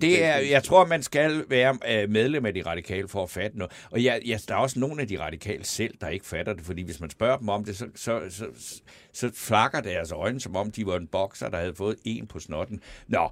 Det 0.00 0.24
er, 0.24 0.36
jeg 0.36 0.62
tror, 0.62 0.86
man 0.86 1.02
skal 1.02 1.44
være 1.48 1.78
øh, 2.02 2.10
medlem 2.10 2.46
af 2.46 2.54
de 2.54 2.62
radikale 2.62 3.08
for 3.08 3.22
at 3.22 3.30
fatte 3.30 3.58
noget. 3.58 3.72
Og 3.90 4.04
jeg, 4.04 4.20
jeg, 4.26 4.40
der 4.48 4.54
er 4.54 4.58
også 4.58 4.80
nogle 4.80 5.00
af 5.02 5.08
de 5.08 5.20
radikale 5.20 5.64
selv, 5.64 5.94
der 6.00 6.08
ikke 6.08 6.26
fatter 6.26 6.52
det, 6.52 6.62
fordi 6.64 6.82
hvis 6.82 7.00
man 7.00 7.10
spørger 7.10 7.36
dem 7.36 7.48
om 7.48 7.64
det, 7.64 7.76
så, 7.76 7.83
så, 7.94 8.22
så, 8.28 8.46
så 9.12 9.30
flakker 9.34 9.80
deres 9.80 10.12
øjne, 10.12 10.40
som 10.40 10.56
om 10.56 10.70
de 10.70 10.86
var 10.86 10.96
en 10.96 11.06
bokser, 11.06 11.48
der 11.48 11.58
havde 11.58 11.74
fået 11.74 11.96
en 12.04 12.26
på 12.26 12.38
snotten. 12.38 12.80
Nå. 13.08 13.28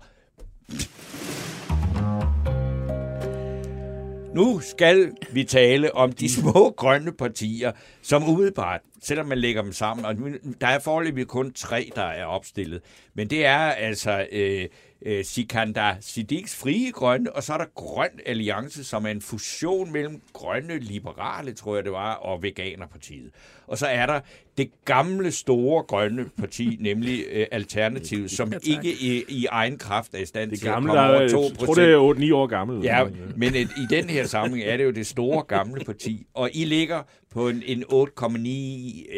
Nu 4.34 4.60
skal 4.60 5.12
vi 5.32 5.44
tale 5.44 5.94
om 5.94 6.12
de 6.12 6.32
små 6.32 6.74
grønne 6.76 7.12
partier, 7.12 7.72
som 8.02 8.28
umiddelbart, 8.28 8.80
selvom 9.02 9.26
man 9.26 9.38
lægger 9.38 9.62
dem 9.62 9.72
sammen, 9.72 10.04
og 10.04 10.16
der 10.60 10.66
er 10.66 10.78
foreløbig 10.78 11.26
kun 11.26 11.52
tre, 11.52 11.90
der 11.94 12.02
er 12.02 12.24
opstillet, 12.24 12.82
men 13.14 13.30
det 13.30 13.46
er 13.46 13.58
altså 13.58 14.26
øh, 14.32 14.68
øh, 15.02 15.24
Sikandar 15.24 15.96
Siddiqs 16.00 16.56
Frie 16.56 16.92
Grønne, 16.92 17.32
og 17.32 17.42
så 17.42 17.52
er 17.52 17.58
der 17.58 17.64
Grøn 17.74 18.20
Alliance, 18.26 18.84
som 18.84 19.06
er 19.06 19.10
en 19.10 19.22
fusion 19.22 19.92
mellem 19.92 20.22
grønne 20.32 20.78
liberale, 20.78 21.52
tror 21.52 21.74
jeg 21.74 21.84
det 21.84 21.92
var, 21.92 22.14
og 22.14 22.42
Veganerpartiet. 22.42 23.30
Og 23.66 23.78
så 23.78 23.86
er 23.86 24.06
der 24.06 24.20
det 24.58 24.70
gamle 24.84 25.30
store 25.32 25.82
grønne 25.82 26.24
parti, 26.38 26.76
nemlig 26.80 27.24
øh, 27.32 27.46
Alternativet, 27.52 28.30
som 28.30 28.52
ikke 28.66 28.92
i, 28.92 29.24
i 29.28 29.46
egen 29.50 29.78
kraft 29.78 30.14
er 30.14 30.18
i 30.18 30.24
stand 30.26 30.50
Det 30.50 30.58
til 30.58 30.66
at 30.66 30.72
gamle, 30.72 30.88
komme 30.88 31.02
der, 31.02 31.08
over 31.08 31.20
er- 31.20 31.28
2 31.28 31.42
jeg 31.42 31.58
tror, 31.58 31.74
det 31.74 31.84
er 31.84 32.30
8-9 32.30 32.34
år 32.34 32.46
gammel. 32.46 32.82
Ja, 32.84 33.04
men 33.36 33.54
et, 33.54 33.70
i 33.76 33.86
den 33.94 34.04
her 34.10 34.26
sammenhæng 34.26 34.70
er 34.70 34.76
det 34.76 34.84
jo 34.84 34.90
det 34.90 35.06
store 35.06 35.42
gamle 35.42 35.84
parti, 35.84 36.26
og 36.34 36.50
I 36.52 36.64
ligger 36.64 37.02
på 37.30 37.48
en, 37.48 37.62
en 37.66 37.84
8,9, 37.84 37.88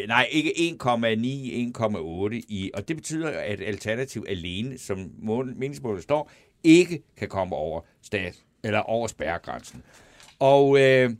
øh, 0.00 0.08
nej 0.08 0.26
ikke 0.30 0.50
1,9, 0.82 1.78
1,8 1.78 2.34
i, 2.48 2.70
og 2.74 2.88
det 2.88 2.96
betyder, 2.96 3.28
at 3.30 3.60
Alternativ 3.60 4.24
alene, 4.28 4.78
som 4.78 5.10
mål- 5.22 5.54
meningsmålet 5.56 6.02
står, 6.02 6.30
ikke 6.64 7.02
kan 7.18 7.28
komme 7.28 7.56
over 7.56 7.80
stat 8.02 8.34
eller 8.64 8.78
over 8.78 9.06
spærregrænsen. 9.08 9.82
Og 10.38 10.80
øh, 10.80 11.10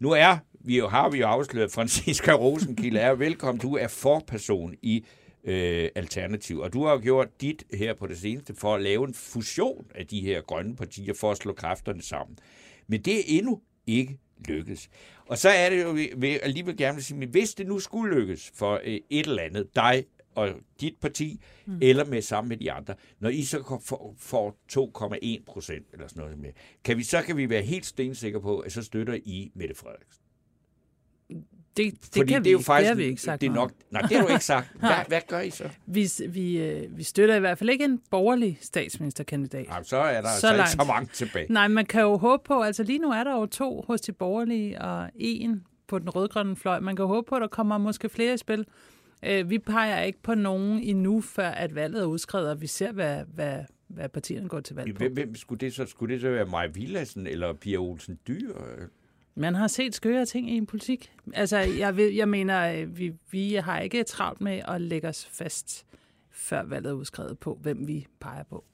nu 0.00 0.10
er 0.10 0.36
vi 0.66 0.78
jo, 0.78 0.88
har 0.88 1.10
vi 1.10 1.18
jo 1.18 1.26
afsløret, 1.26 1.72
Franziska 1.76 2.32
Rosenkilde 2.32 3.00
er 3.00 3.14
velkommen. 3.14 3.60
Du 3.60 3.76
er 3.76 3.88
forperson 3.88 4.74
i 4.82 5.04
øh, 5.44 5.88
Alternativ, 5.94 6.58
og 6.58 6.72
du 6.72 6.84
har 6.84 6.92
jo 6.92 7.00
gjort 7.02 7.40
dit 7.40 7.64
her 7.74 7.94
på 7.94 8.06
det 8.06 8.18
seneste 8.18 8.54
for 8.54 8.74
at 8.74 8.82
lave 8.82 9.08
en 9.08 9.14
fusion 9.14 9.86
af 9.94 10.06
de 10.06 10.20
her 10.20 10.40
grønne 10.40 10.76
partier 10.76 11.14
for 11.14 11.30
at 11.30 11.36
slå 11.36 11.52
kræfterne 11.52 12.02
sammen. 12.02 12.38
Men 12.86 13.02
det 13.02 13.18
er 13.18 13.22
endnu 13.26 13.60
ikke 13.86 14.18
lykkes. 14.48 14.88
Og 15.26 15.38
så 15.38 15.48
er 15.48 15.70
det 15.70 15.82
jo, 15.82 15.90
vi 15.90 16.12
vil 16.16 16.28
alligevel 16.28 16.76
gerne 16.76 16.94
vil 16.94 17.04
sige, 17.04 17.18
men 17.18 17.28
hvis 17.28 17.54
det 17.54 17.66
nu 17.66 17.78
skulle 17.78 18.14
lykkes 18.14 18.52
for 18.54 18.80
øh, 18.84 19.00
et 19.10 19.26
eller 19.26 19.42
andet, 19.42 19.68
dig 19.74 20.04
og 20.34 20.48
dit 20.80 20.94
parti, 21.00 21.40
mm. 21.66 21.78
eller 21.82 22.04
med 22.04 22.22
sammen 22.22 22.48
med 22.48 22.56
de 22.56 22.72
andre, 22.72 22.94
når 23.20 23.28
I 23.28 23.42
så 23.42 23.82
får 24.18 24.56
2,1 25.38 25.44
procent 25.46 25.86
eller 25.92 26.08
sådan 26.08 26.22
noget 26.22 26.38
med, 26.38 26.50
kan 26.84 26.98
vi, 26.98 27.02
så 27.02 27.22
kan 27.22 27.36
vi 27.36 27.50
være 27.50 27.62
helt 27.62 27.86
stensikre 27.86 28.40
på, 28.40 28.58
at 28.58 28.72
så 28.72 28.82
støtter 28.82 29.14
I 29.14 29.52
Mette 29.54 29.74
Frederiksen. 29.74 30.25
Det, 31.76 32.14
det, 32.14 32.28
kan 32.28 32.44
vi, 32.44 32.48
ikke. 32.48 32.58
det 32.58 32.86
har 32.86 32.94
vi 32.94 33.04
ikke 33.04 33.22
sagt 33.22 33.40
det 33.40 33.46
er 33.46 33.52
nok, 33.52 33.72
nej, 33.90 34.02
det 34.02 34.16
har 34.16 34.26
du 34.26 34.32
ikke 34.32 34.44
sagt. 34.44 34.68
Hvad, 34.80 34.90
hvad 35.08 35.20
gør 35.28 35.40
I 35.40 35.50
så? 35.50 35.68
Vi, 35.86 36.08
vi, 36.28 36.58
øh, 36.62 36.96
vi 36.98 37.02
støtter 37.02 37.34
i 37.36 37.40
hvert 37.40 37.58
fald 37.58 37.70
ikke 37.70 37.84
en 37.84 38.00
borgerlig 38.10 38.58
statsministerkandidat. 38.60 39.68
Nej, 39.68 39.82
så 39.82 39.96
er 39.96 40.20
der 40.20 40.28
Så 40.28 40.40
så, 40.40 40.46
altså 40.46 40.56
langt. 40.56 40.72
ikke 40.74 40.82
så 40.82 40.86
mange 40.86 41.08
tilbage. 41.12 41.52
Nej, 41.52 41.68
man 41.68 41.86
kan 41.86 42.02
jo 42.02 42.16
håbe 42.16 42.42
på, 42.44 42.62
altså 42.62 42.82
lige 42.82 42.98
nu 42.98 43.10
er 43.10 43.24
der 43.24 43.32
jo 43.34 43.46
to 43.46 43.84
hos 43.86 44.00
de 44.00 44.12
borgerlige 44.12 44.80
og 44.82 45.10
en 45.14 45.64
på 45.88 45.98
den 45.98 46.10
rødgrønne 46.10 46.56
fløj. 46.56 46.80
Man 46.80 46.96
kan 46.96 47.04
håbe 47.04 47.28
på, 47.28 47.34
at 47.34 47.40
der 47.42 47.48
kommer 47.48 47.78
måske 47.78 48.08
flere 48.08 48.34
i 48.34 48.36
spil. 48.36 48.64
Øh, 49.24 49.50
vi 49.50 49.58
peger 49.58 50.02
ikke 50.02 50.22
på 50.22 50.34
nogen 50.34 50.78
endnu, 50.82 51.20
før 51.20 51.48
at 51.48 51.74
valget 51.74 52.02
er 52.02 52.06
udskrevet, 52.06 52.50
og 52.50 52.60
vi 52.60 52.66
ser, 52.66 52.92
hvad, 52.92 53.24
hvad, 53.34 53.58
hvad 53.88 54.08
partierne 54.08 54.48
går 54.48 54.60
til 54.60 54.76
valg 54.76 54.94
på. 54.94 54.98
Hvem, 54.98 55.12
hvem 55.12 55.34
skulle, 55.34 55.58
det 55.58 55.74
så, 55.74 55.86
skulle 55.86 56.14
det 56.14 56.20
så 56.20 56.30
være 56.30 56.46
Maja 56.46 56.66
Villadsen 56.74 57.26
eller 57.26 57.52
Pia 57.52 57.76
Olsen 57.76 58.18
Dyr? 58.28 58.52
Man 59.36 59.54
har 59.54 59.66
set 59.66 59.94
skøre 59.94 60.24
ting 60.26 60.50
i 60.50 60.56
en 60.56 60.66
politik. 60.66 61.12
Altså, 61.34 61.58
jeg, 61.58 61.96
ved, 61.96 62.08
jeg 62.08 62.28
mener, 62.28 62.72
øh, 62.72 62.98
vi, 62.98 63.12
vi 63.30 63.54
har 63.54 63.80
ikke 63.80 64.02
travlt 64.04 64.40
med 64.40 64.62
at 64.68 64.80
lægge 64.80 65.08
os 65.08 65.28
fast, 65.32 65.86
før 66.30 66.62
valget 66.62 66.90
er 66.90 66.94
udskrevet 66.94 67.38
på, 67.38 67.58
hvem 67.62 67.88
vi 67.88 68.06
peger 68.20 68.42
på. 68.42 68.64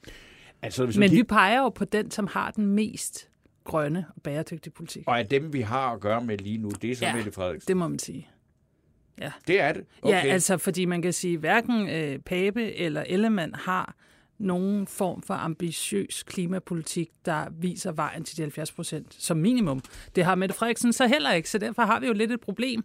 Altså, 0.62 0.84
hvis 0.84 0.98
Men 0.98 1.10
vi 1.10 1.22
peger 1.22 1.58
jo 1.58 1.68
på 1.68 1.84
den, 1.84 2.10
som 2.10 2.26
har 2.26 2.50
den 2.50 2.66
mest 2.66 3.28
grønne 3.64 4.06
og 4.16 4.22
bæredygtige 4.22 4.72
politik. 4.72 5.04
Og 5.06 5.18
af 5.18 5.26
dem, 5.26 5.52
vi 5.52 5.60
har 5.60 5.92
at 5.92 6.00
gøre 6.00 6.20
med 6.24 6.38
lige 6.38 6.58
nu, 6.58 6.70
det 6.82 6.90
er 6.90 6.96
så 6.96 7.04
Ja. 7.04 7.16
Mette 7.16 7.32
Frederiksen. 7.32 7.68
Det 7.68 7.76
må 7.76 7.88
man 7.88 7.98
sige. 7.98 8.28
Det 9.46 9.60
er 9.60 9.72
det? 9.72 9.84
Okay. 10.02 10.24
Ja, 10.26 10.32
altså 10.32 10.58
fordi 10.58 10.84
man 10.84 11.02
kan 11.02 11.12
sige, 11.12 11.38
hverken 11.38 11.88
øh, 11.88 12.18
Pape 12.18 12.74
eller 12.74 13.04
Ellemann 13.06 13.54
har 13.54 13.94
nogen 14.42 14.86
form 14.86 15.22
for 15.22 15.34
ambitiøs 15.34 16.22
klimapolitik, 16.22 17.10
der 17.24 17.46
viser 17.60 17.92
vejen 17.92 18.24
til 18.24 18.36
de 18.36 18.42
70 18.42 18.72
procent 18.72 19.14
som 19.18 19.36
minimum. 19.36 19.80
Det 20.16 20.24
har 20.24 20.34
Mette 20.34 20.54
Frederiksen 20.54 20.92
så 20.92 21.06
heller 21.06 21.32
ikke, 21.32 21.50
så 21.50 21.58
derfor 21.58 21.82
har 21.82 22.00
vi 22.00 22.06
jo 22.06 22.12
lidt 22.12 22.32
et 22.32 22.40
problem. 22.40 22.84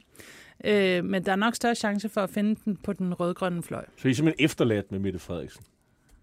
Øh, 0.65 1.05
men 1.05 1.25
der 1.25 1.31
er 1.31 1.35
nok 1.35 1.55
større 1.55 1.75
chance 1.75 2.09
for 2.09 2.21
at 2.21 2.29
finde 2.29 2.55
den 2.65 2.77
på 2.77 2.93
den 2.93 3.13
rødgrønne 3.13 3.63
fløj. 3.63 3.85
Så 3.97 4.07
I 4.07 4.11
er 4.11 4.15
simpelthen 4.15 4.45
efterladt 4.45 4.91
med 4.91 4.99
Mette 4.99 5.19
Frederiksen. 5.19 5.63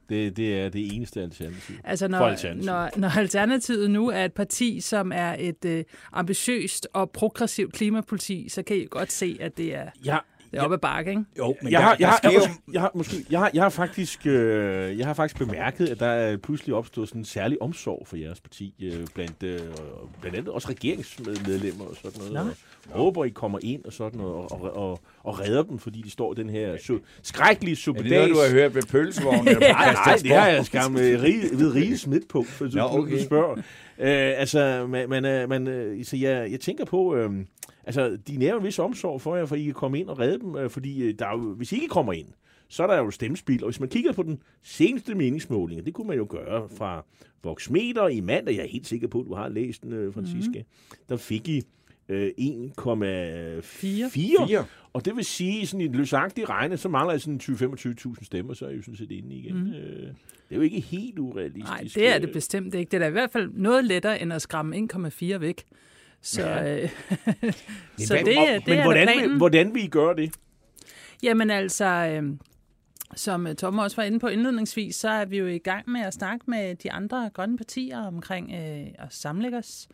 Det, 0.09 0.37
det 0.37 0.61
er 0.61 0.69
det 0.69 0.95
eneste 0.95 1.23
alternativ. 1.23 1.77
Altså 1.85 2.05
For 2.05 2.11
når, 2.11 2.19
Alternativet. 2.19 2.67
når, 2.67 2.91
når 2.97 3.19
Alternativet 3.19 3.91
nu 3.91 4.09
er 4.11 4.25
et 4.25 4.33
parti, 4.33 4.81
som 4.81 5.13
er 5.15 5.37
et 5.39 5.65
øh, 5.65 5.85
ambitiøst 6.13 6.89
og 6.93 7.11
progressivt 7.11 7.73
klimapoliti, 7.73 8.49
så 8.49 8.63
kan 8.63 8.77
I 8.77 8.87
godt 8.91 9.13
se, 9.13 9.37
at 9.41 9.57
det 9.57 9.75
er, 9.75 9.91
Jeg, 10.05 10.21
det 10.55 10.61
er 10.61 10.65
op 10.65 10.73
ad 10.73 10.79
bakke, 10.79 11.11
ikke? 11.11 11.23
Jo, 11.39 11.55
men 11.63 11.73
jeg, 11.73 11.79
der, 11.81 11.85
har, 11.87 11.97
jeg, 12.01 12.19
der 12.23 12.29
har, 12.31 12.33
jeg, 12.33 12.41
har, 12.49 12.59
jeg, 12.73 12.81
har, 12.81 12.91
måske, 12.95 13.17
jeg, 13.31 13.39
har, 13.41 13.51
jeg, 13.55 13.63
har 13.63 13.69
faktisk, 13.71 14.27
øh, 14.27 14.99
jeg 14.99 15.07
har 15.07 15.15
faktisk 15.15 15.39
bemærket, 15.47 15.89
at 15.89 16.01
der 16.01 16.07
er 16.07 16.37
pludselig 16.37 16.75
opstået 16.75 17.09
sådan 17.09 17.21
en 17.21 17.25
særlig 17.25 17.63
omsorg 17.63 18.07
for 18.07 18.17
jeres 18.17 18.41
parti, 18.41 18.75
øh, 18.83 19.07
blandt, 19.15 19.43
øh, 19.43 19.61
blandt 20.21 20.39
andet 20.39 20.49
også 20.53 20.69
regeringsmedlemmer 20.69 21.85
og 21.85 21.97
sådan 22.03 22.19
noget. 22.19 22.33
Nå. 22.33 22.41
Og 22.93 22.99
håber, 22.99 23.25
I 23.25 23.29
kommer 23.29 23.59
ind 23.63 23.85
og 23.85 23.93
sådan 23.93 24.19
noget, 24.21 24.35
og, 24.35 24.53
og, 24.63 24.77
og, 24.91 25.01
og 25.23 25.41
redder 25.41 25.63
dem, 25.63 25.79
fordi 25.79 26.03
de 26.03 26.11
står 26.11 26.33
i 26.33 26.37
den 26.37 26.51
her 26.51 26.75
su- 26.77 27.01
skrækkelige 27.23 27.73
Er 27.73 27.77
suppedags. 27.77 28.11
det 28.11 28.19
noget, 28.19 28.31
du 28.31 28.41
har 28.55 28.61
hørt 28.61 28.75
ved 28.75 28.83
pølsevognen? 28.83 29.55
på 29.55 29.61
Nej, 29.61 29.93
nej, 30.07 30.17
det 30.23 30.31
har 30.31 30.49
jeg 30.49 30.67
skam 30.67 30.97
øh, 30.97 31.23
rige, 31.23 31.43
ved 31.59 31.75
riges 31.75 32.07
midtpunkt, 32.07 32.49
for 32.49 32.65
du, 32.67 32.77
Nå, 32.77 32.83
okay. 32.91 33.19
du 33.19 33.25
spørger. 33.25 33.57
Øh, 33.99 34.33
altså, 34.41 34.87
man, 34.89 35.09
man, 35.09 35.25
er- 35.25 35.47
man, 35.47 35.69
øh, 35.69 36.05
så 36.05 36.17
jeg, 36.17 36.51
jeg 36.51 36.61
tænker 36.61 36.85
på, 36.85 37.17
øh, 37.17 37.31
altså, 37.87 38.19
de 38.29 38.37
nærer 38.37 38.57
en 38.57 38.65
vis 38.65 38.79
omsorg 38.79 39.21
for 39.21 39.37
jer, 39.37 39.47
for 39.47 39.57
I 39.57 39.65
kan 39.65 39.75
komme 39.75 40.01
ind 40.01 40.09
og 40.09 40.19
redde 40.19 40.39
dem, 40.39 40.57
øh, 40.57 40.71
fordi 40.71 41.03
øh, 41.03 41.15
der 41.19 41.27
er 41.27 41.33
jo, 41.33 41.55
hvis 41.55 41.73
I 41.73 41.75
ikke 41.75 41.89
kommer 41.89 42.13
ind, 42.13 42.29
så 42.69 42.83
er 42.83 42.87
der 42.87 42.97
jo 42.97 43.11
stemmespil, 43.11 43.65
og 43.65 43.71
hvis 43.71 43.81
man 43.81 43.89
kigger 43.89 44.13
på 44.13 44.23
den 44.23 44.43
seneste 44.63 45.15
meningsmåling, 45.15 45.81
og 45.81 45.87
det 45.87 45.95
kunne 45.95 46.07
man 46.07 46.17
jo 46.17 46.27
gøre 46.31 46.69
fra 46.77 47.05
Voxmeter 47.43 48.09
i 48.09 48.21
mandag, 48.21 48.57
jeg 48.57 48.63
er 48.63 48.69
helt 48.69 48.87
sikker 48.87 49.09
på, 49.09 49.21
at 49.21 49.27
du 49.27 49.35
har 49.35 49.49
læst 49.49 49.83
den, 49.83 49.93
øh, 49.93 50.15
Franciska, 50.15 50.59
mm. 50.59 50.97
der 51.09 51.17
fik 51.17 51.49
I 51.49 51.63
øh, 52.09 52.31
1,4. 52.39 53.61
Fire. 53.63 54.65
Og 54.93 55.05
det 55.05 55.17
vil 55.17 55.25
sige, 55.25 55.67
sådan 55.67 55.81
i 55.81 55.85
et 55.85 55.97
løsagtigt 55.97 56.49
regne, 56.49 56.77
så 56.77 56.89
mangler 56.89 57.13
jeg 57.13 57.21
sådan 57.21 57.41
20-25.000 57.43 58.25
stemmer, 58.25 58.55
så 58.55 58.65
er 58.65 58.69
jeg 58.69 58.77
jo 58.77 58.83
sådan 58.83 58.97
set 58.97 59.11
inde 59.11 59.35
igen. 59.35 59.65
Mm. 59.65 59.73
Øh, 59.73 60.09
det 60.49 60.51
er 60.51 60.57
jo 60.57 60.61
ikke 60.61 60.81
helt 60.81 61.19
urealistisk. 61.19 61.67
Nej, 61.67 61.85
det 61.95 62.09
er 62.09 62.19
det 62.19 62.33
bestemt 62.33 62.75
ikke. 62.75 62.91
Det 62.91 62.97
er 62.97 63.01
da 63.01 63.07
i 63.07 63.11
hvert 63.11 63.31
fald 63.31 63.51
noget 63.53 63.85
lettere, 63.85 64.23
end 64.23 64.33
at 64.33 64.43
skræmme 64.43 64.89
1,4 64.93 65.37
væk. 65.37 65.65
Så, 66.27 66.43
Ja. 66.43 66.83
øh, 66.83 66.89
så 67.99 68.15
det, 68.15 68.39
og- 68.39 68.47
det 68.49 68.67
Men 68.69 68.79
er 68.79 68.83
hvordan, 68.83 69.09
planen. 69.09 69.37
hvordan 69.37 69.75
vil 69.75 69.85
I 69.85 69.87
gøre 69.87 70.17
det? 70.17 70.35
Jamen 71.23 71.51
altså, 71.51 71.85
øh, 71.85 72.23
som 73.17 73.47
øh, 73.47 73.55
Tom 73.55 73.79
også 73.79 73.97
var 73.97 74.03
inde 74.03 74.19
på 74.19 74.27
indledningsvis, 74.29 74.97
så 74.97 75.09
er 75.09 75.25
vi 75.25 75.39
jo 75.39 75.47
i 75.47 75.59
gang 75.59 75.91
med 75.91 76.01
at 76.01 76.15
snakke 76.15 76.45
med 76.49 76.75
de 76.75 76.93
andre 76.93 77.31
grønne 77.35 77.57
partier 77.57 78.01
omkring 78.07 78.53
øh, 78.53 78.87
at 78.99 79.07
samle 79.11 79.57
os, 79.59 79.89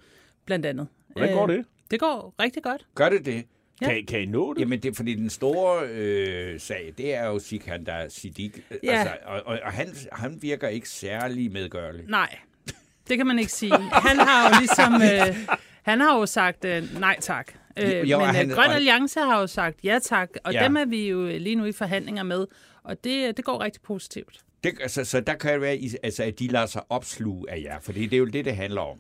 blandt 0.47 0.67
andet. 0.67 0.89
Hvordan 1.13 1.35
går 1.35 1.49
Øh, 1.51 1.57
det? 1.57 1.65
Det 1.91 2.01
går 2.01 2.35
rigtig 2.43 2.63
godt. 2.63 2.87
Gør 2.95 3.09
det 3.09 3.27
det? 3.27 3.45
Ja. 3.83 3.87
Kan, 3.95 4.05
kan 4.07 4.21
I 4.23 4.27
nå 4.27 4.55
det? 4.55 4.61
Jamen, 4.61 4.81
det 4.83 4.91
er 4.91 4.95
fordi 4.95 5.15
den 5.15 5.31
store 5.31 5.87
øh, 5.89 6.61
sag, 6.61 6.95
det 6.99 7.15
er 7.15 7.27
jo 7.27 7.39
Sikander 7.39 8.09
Siddiq. 8.09 8.53
Ja. 8.83 8.93
Altså, 8.93 9.15
og, 9.25 9.43
og, 9.47 9.59
og 9.65 9.73
han, 9.73 9.89
han 10.13 10.39
virker 10.43 10.69
ikke 10.69 10.89
særlig 10.89 11.53
medgørlig. 11.53 12.05
Nej, 12.09 12.39
det 13.09 13.17
kan 13.17 13.27
man 13.27 13.39
ikke 13.39 13.53
sige. 13.53 13.73
Han 13.93 14.19
har 14.19 14.49
jo 14.49 14.55
ligesom... 14.59 14.95
Øh, 15.03 15.57
han 15.83 16.01
har 16.01 16.19
jo 16.19 16.27
sagt 16.27 16.65
øh, 16.65 17.01
nej 17.01 17.17
tak. 17.21 17.53
Øh, 17.77 18.11
Jo, 18.11 18.19
men 18.19 18.27
han- 18.29 18.51
øh, 18.51 18.57
Grøn 18.57 18.71
Alliance 18.71 19.21
har 19.21 19.41
jo 19.41 19.47
sagt 19.47 19.77
ja 19.85 19.99
tak, 20.03 20.29
og 20.45 20.53
Ja. 20.53 20.65
dem 20.65 20.77
er 20.77 20.85
vi 20.85 21.09
jo 21.09 21.27
lige 21.27 21.57
nu 21.57 21.65
i 21.65 21.73
forhandlinger 21.73 22.23
med, 22.23 22.47
og 22.85 23.05
det, 23.05 23.37
det 23.37 23.45
går 23.45 23.61
rigtig 23.61 23.83
positivt. 23.83 24.39
Det, 24.65 24.73
altså, 24.81 25.05
så 25.05 25.21
der 25.21 25.35
kan 25.35 25.53
det 25.53 25.61
være, 25.61 25.79
altså, 26.03 26.23
at 26.25 26.39
de 26.39 26.47
lader 26.49 26.67
sig 26.67 26.83
opsluge 26.89 27.51
af 27.51 27.61
jer, 27.65 27.81
for 27.81 27.93
det 27.93 28.13
er 28.13 28.19
jo 28.19 28.25
det, 28.27 28.45
det 28.45 28.57
handler 28.57 28.81
om. 28.81 28.99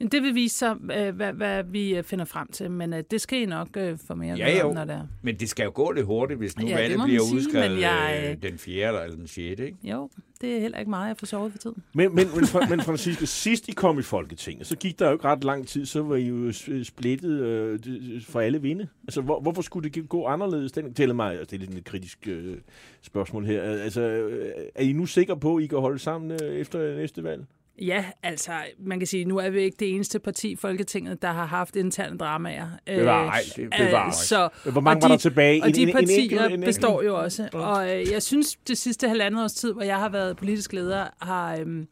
Det 0.00 0.22
vil 0.22 0.34
vise 0.34 0.58
sig, 0.58 0.76
øh, 0.96 1.14
hvad, 1.16 1.32
hvad 1.32 1.64
vi 1.64 1.96
øh, 1.96 2.02
finder 2.04 2.24
frem 2.24 2.48
til, 2.52 2.70
men 2.70 2.92
øh, 2.94 3.02
det 3.10 3.20
skal 3.20 3.38
I 3.42 3.46
nok 3.46 3.68
få 4.06 4.14
mere 4.14 4.36
Ja, 4.36 4.58
jo. 4.60 4.68
om, 4.68 4.74
når 4.74 4.84
det 4.84 4.94
er. 4.94 5.06
Men 5.22 5.36
det 5.36 5.48
skal 5.48 5.64
jo 5.64 5.70
gå 5.74 5.90
lidt 5.92 6.06
hurtigt, 6.06 6.38
hvis 6.38 6.58
nu 6.58 6.66
Ja, 6.66 6.72
det 6.72 6.78
valget 6.82 7.00
bliver 7.04 7.22
sige, 7.22 7.36
udskrevet 7.36 7.80
jeg, 7.80 8.36
den 8.42 8.58
4. 8.58 8.86
eller 8.88 9.16
den 9.16 9.26
6. 9.26 9.38
Ikke? 9.38 9.76
Jo, 9.82 10.10
det 10.40 10.56
er 10.56 10.60
heller 10.60 10.78
ikke 10.78 10.90
meget, 10.90 11.08
jeg 11.08 11.16
får 11.16 11.26
sovet 11.26 11.52
for 11.52 11.58
tiden. 11.58 11.82
Men, 11.94 12.14
men, 12.14 12.26
men, 12.34 12.44
Fra- 12.44 12.68
men 12.70 12.80
Francisca, 12.80 13.24
sidst 13.24 13.68
I 13.68 13.72
kom 13.72 13.98
i 13.98 14.02
Folketinget, 14.02 14.66
så 14.66 14.76
gik 14.76 14.98
der 14.98 15.06
jo 15.06 15.12
ikke 15.12 15.24
ret 15.24 15.44
lang 15.44 15.66
tid, 15.68 15.86
så 15.86 16.02
var 16.02 16.16
I 16.16 16.26
jo 16.28 16.52
splittet 16.84 17.40
øh, 17.40 17.78
for 18.22 18.40
alle 18.40 18.62
vinde. 18.62 18.88
Altså, 19.04 19.20
hvor, 19.20 19.40
hvorfor 19.40 19.62
skulle 19.62 19.90
det 19.90 20.08
gå 20.08 20.26
anderledes? 20.26 20.72
Den 20.72 20.94
tæller 20.94 21.14
mig, 21.14 21.30
altså, 21.38 21.56
det 21.56 21.62
er 21.62 21.66
lidt 21.66 21.78
et 21.78 21.84
kritisk 21.84 22.18
øh, 22.28 22.56
spørgsmål 23.02 23.46
her. 23.46 23.62
Altså, 23.62 24.30
er 24.74 24.82
I 24.82 24.92
nu 24.92 25.06
sikre 25.06 25.36
på, 25.40 25.56
at 25.56 25.62
I 25.62 25.66
kan 25.66 25.78
holde 25.78 25.98
sammen 25.98 26.30
øh, 26.42 26.54
efter 26.54 26.96
næste 26.96 27.24
valg? 27.24 27.44
Ja, 27.86 28.04
altså, 28.22 28.52
man 28.78 28.98
kan 29.00 29.06
sige, 29.06 29.24
nu 29.24 29.38
er 29.38 29.50
vi 29.50 29.60
ikke 29.60 29.76
det 29.80 29.94
eneste 29.94 30.18
parti 30.18 30.50
i 30.50 30.56
Folketinget, 30.56 31.22
der 31.22 31.32
har 31.32 31.46
haft 31.46 31.76
interne 31.76 32.18
dramaer. 32.18 32.68
Øh, 32.86 33.04
nej, 33.04 33.40
det 33.56 33.62
øh, 33.62 33.86
bevar. 33.86 34.10
så, 34.10 34.48
Hvor 34.72 34.80
mange 34.80 34.98
og 34.98 35.02
var 35.02 35.08
de- 35.08 35.12
der 35.12 35.18
tilbage? 35.18 35.62
Og 35.62 35.68
de 35.68 35.82
En- 35.82 35.88
en- 35.88 35.88
en 35.88 35.94
partier 35.94 36.22
enkelt- 36.22 36.40
en 36.40 36.46
enkelt? 36.52 36.64
består 36.64 37.02
jo 37.02 37.20
også. 37.20 37.48
Og 37.52 37.90
øh, 38.00 38.10
jeg 38.12 38.22
synes, 38.22 38.56
det 38.68 38.78
sidste 38.78 39.08
halvandet 39.08 39.42
års 39.42 39.52
tid, 39.52 39.72
hvor 39.72 39.82
jeg 39.82 39.98
har 39.98 40.08
været 40.08 40.36
politisk 40.36 40.72
leder, 40.72 41.06
har 41.20 41.56
øhm, 41.56 41.86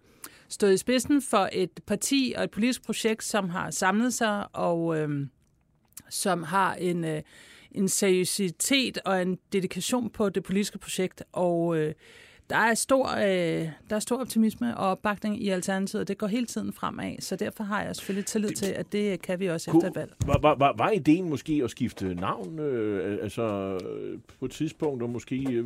stået 0.49 0.75
i 0.75 0.77
spidsen 0.77 1.23
for 1.23 1.49
et 1.53 1.81
parti 1.87 2.35
og 2.37 2.45
et 2.45 2.51
politisk 2.51 2.83
projekt, 2.85 3.25
som 3.25 3.49
har 3.49 3.71
samlet 3.71 4.15
sig 4.15 4.47
og 4.57 4.97
øhm, 4.99 5.31
som 6.11 6.43
har 6.43 6.75
en, 6.75 7.05
øh, 7.05 7.23
en 7.73 7.89
seriøsitet 7.89 8.99
og 9.05 9.23
en 9.23 9.39
dedikation 9.53 10.11
på 10.11 10.29
det 10.29 10.43
politiske 10.43 10.79
projekt. 10.79 11.23
Og 11.33 11.77
øh, 11.77 11.95
der 12.51 12.57
er 12.57 12.75
stor, 12.75 13.09
øh, 13.17 13.69
der 13.91 13.97
er 13.97 13.99
stor 13.99 14.21
optimisme 14.21 14.77
og 14.77 14.87
opbakning 14.91 15.43
i 15.43 15.49
Alternativet, 15.49 16.01
og 16.01 16.09
det 16.09 16.19
går 16.19 16.27
hele 16.27 16.47
tiden 16.47 16.73
fremad. 16.73 17.15
Så 17.21 17.37
derfor 17.37 17.65
har 17.65 17.83
jeg 17.83 17.97
selvfølgelig 17.97 18.27
tillid 18.27 18.51
til, 18.51 18.67
at 18.67 18.93
det 18.93 19.23
kan 19.23 19.41
vi 19.41 19.47
også 19.49 19.71
efter 19.71 19.91
valg. 20.01 20.13
Var, 20.27 20.39
var, 20.43 20.55
var, 20.55 20.75
var 20.79 20.91
ideen 20.91 21.29
måske 21.29 21.61
at 21.65 21.71
skifte 21.71 22.15
navn 22.15 22.59
øh, 22.59 23.19
altså, 23.23 23.79
på 24.39 24.45
et 24.45 24.51
tidspunkt, 24.51 25.03
og 25.03 25.11
måske 25.11 25.47
øh, 25.53 25.65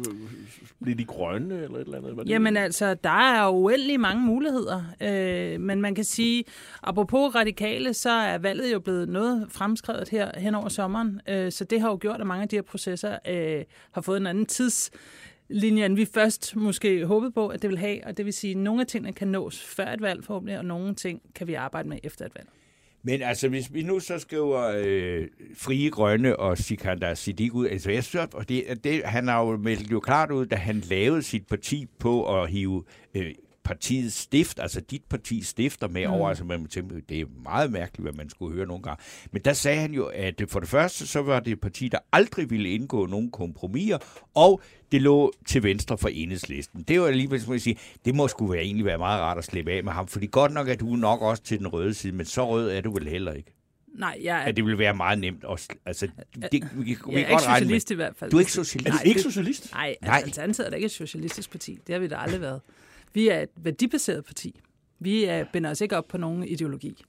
blive 0.82 0.98
de 0.98 1.04
grønne 1.04 1.54
eller 1.62 1.76
et 1.78 1.84
eller 1.84 1.98
andet? 1.98 2.16
Var 2.16 2.22
det- 2.22 2.30
Jamen 2.30 2.56
altså, 2.56 2.94
der 2.94 3.10
er 3.34 3.48
uendelig 3.48 4.00
mange 4.00 4.22
muligheder, 4.22 4.82
øh, 5.00 5.60
men 5.60 5.80
man 5.80 5.94
kan 5.94 6.04
sige, 6.04 6.44
apropos 6.82 7.34
radikale, 7.34 7.94
så 7.94 8.10
er 8.10 8.38
valget 8.38 8.72
jo 8.72 8.78
blevet 8.80 9.08
noget 9.08 9.46
fremskrevet 9.50 10.08
her 10.08 10.30
hen 10.40 10.54
over 10.54 10.68
sommeren, 10.68 11.20
øh, 11.28 11.52
så 11.52 11.64
det 11.64 11.80
har 11.80 11.88
jo 11.90 11.98
gjort, 12.00 12.20
at 12.20 12.26
mange 12.26 12.42
af 12.42 12.48
de 12.48 12.56
her 12.56 12.62
processer 12.62 13.18
øh, 13.28 13.64
har 13.92 14.00
fået 14.00 14.16
en 14.20 14.26
anden 14.26 14.46
tidslinje, 15.54 15.86
end 15.86 15.96
vi 15.96 16.04
først 16.04 16.56
måske 16.56 17.06
håbede 17.06 17.32
på, 17.32 17.48
at 17.48 17.62
det 17.62 17.70
vil 17.70 17.78
have, 17.78 18.06
og 18.06 18.16
det 18.16 18.24
vil 18.24 18.32
sige, 18.32 18.50
at 18.50 18.56
nogle 18.56 18.80
af 18.80 18.86
tingene 18.86 19.12
kan 19.12 19.28
nås 19.28 19.64
før 19.64 19.86
et 19.86 20.00
valg 20.00 20.24
forhåbentlig, 20.24 20.58
og 20.58 20.64
nogle 20.64 20.94
ting 20.94 21.22
kan 21.34 21.46
vi 21.46 21.54
arbejde 21.54 21.88
med 21.88 21.98
efter 22.02 22.26
et 22.26 22.32
valg. 22.34 22.48
Men 23.02 23.22
altså, 23.22 23.48
hvis 23.48 23.74
vi 23.74 23.82
nu 23.82 24.00
så 24.00 24.18
skriver 24.18 24.72
øh, 24.76 25.28
Frie 25.56 25.90
Grønne 25.90 26.36
og 26.36 26.58
Sikander 26.58 27.14
Siddiq 27.14 27.52
ud, 27.52 27.66
altså 27.66 27.90
jeg 27.90 28.04
synes, 28.04 28.28
og 28.34 28.48
det, 28.48 28.84
det, 28.84 29.04
han 29.04 29.28
har 29.28 29.44
jo 29.44 29.56
meldt 29.56 29.92
jo 29.92 30.00
klart 30.00 30.30
ud, 30.30 30.46
da 30.46 30.56
han 30.56 30.80
lavede 30.90 31.22
sit 31.22 31.46
parti 31.46 31.86
på 31.98 32.42
at 32.42 32.50
hive 32.50 32.84
øh, 33.14 33.34
partiets 33.64 34.14
stift, 34.14 34.60
altså 34.60 34.80
dit 34.80 35.02
partis 35.04 35.46
stifter 35.46 35.88
med 35.88 36.06
mm. 36.06 36.12
over, 36.12 36.28
altså 36.28 36.44
man 36.44 36.66
tænker, 36.66 36.96
det 37.08 37.20
er 37.20 37.24
meget 37.42 37.72
mærkeligt, 37.72 38.04
hvad 38.04 38.12
man 38.12 38.30
skulle 38.30 38.54
høre 38.54 38.66
nogle 38.66 38.82
gange. 38.82 39.02
Men 39.32 39.42
der 39.42 39.52
sagde 39.52 39.80
han 39.80 39.94
jo, 39.94 40.04
at 40.04 40.42
for 40.48 40.60
det 40.60 40.68
første, 40.68 41.06
så 41.06 41.22
var 41.22 41.40
det 41.40 41.52
et 41.52 41.60
parti, 41.60 41.88
der 41.88 41.98
aldrig 42.12 42.50
ville 42.50 42.70
indgå 42.70 43.06
nogen 43.06 43.30
kompromiser, 43.30 43.98
og 44.34 44.60
det 44.94 45.02
lå 45.02 45.32
til 45.46 45.62
venstre 45.62 45.98
for 45.98 46.08
enhedslisten. 46.08 46.82
Det 46.82 47.00
var 47.00 47.06
alligevel, 47.06 47.40
som 47.40 47.52
jeg 47.52 47.60
sige, 47.60 47.78
det 48.04 48.14
må 48.14 48.28
sgu 48.28 48.46
være, 48.46 48.62
egentlig 48.62 48.84
være 48.84 48.98
meget 48.98 49.20
rart 49.20 49.38
at 49.38 49.44
slippe 49.44 49.72
af 49.72 49.84
med 49.84 49.92
ham, 49.92 50.06
fordi 50.08 50.26
godt 50.26 50.52
nok 50.52 50.68
er 50.68 50.74
du 50.74 50.86
nok 50.86 51.22
også 51.22 51.42
til 51.42 51.58
den 51.58 51.68
røde 51.68 51.94
side, 51.94 52.16
men 52.16 52.26
så 52.26 52.48
rød 52.48 52.70
er 52.70 52.80
du 52.80 52.92
vel 52.94 53.08
heller 53.08 53.32
ikke. 53.32 53.52
Nej, 53.94 54.18
jeg 54.22 54.36
er, 54.36 54.40
At 54.40 54.56
det 54.56 54.64
vil 54.66 54.78
være 54.78 54.94
meget 54.94 55.18
nemt. 55.18 55.44
Også, 55.44 55.68
altså, 55.86 56.08
det, 56.52 56.52
vi, 56.52 56.62
vi, 56.72 56.84
vi 56.84 56.96
jeg 57.12 57.14
er 57.14 57.18
ikke 57.18 57.32
regne 57.34 57.46
med. 57.46 57.58
socialist 57.60 57.90
i 57.90 57.94
hvert 57.94 58.16
fald. 58.16 58.30
Du 58.30 58.36
er 58.36 58.40
ikke 58.40 58.52
socialist? 58.52 58.88
Er 58.88 59.02
du 59.02 59.08
ikke 59.08 59.20
socialist? 59.20 59.72
Nej, 59.72 59.96
Nej. 60.02 60.14
altså, 60.14 60.26
Alternativet 60.26 60.66
er 60.66 60.70
da 60.70 60.76
ikke 60.76 60.86
et 60.86 60.90
socialistisk 60.90 61.50
parti. 61.50 61.78
Det 61.86 61.92
har 61.92 62.00
vi 62.00 62.08
da 62.08 62.16
aldrig 62.16 62.40
været. 62.40 62.60
Vi 63.14 63.28
er 63.28 63.40
et 63.40 63.48
værdibaseret 63.56 64.24
parti. 64.24 64.60
Vi 65.00 65.24
er, 65.24 65.44
binder 65.52 65.70
os 65.70 65.80
ikke 65.80 65.96
op 65.96 66.08
på 66.08 66.18
nogen 66.18 66.44
ideologi. 66.44 67.04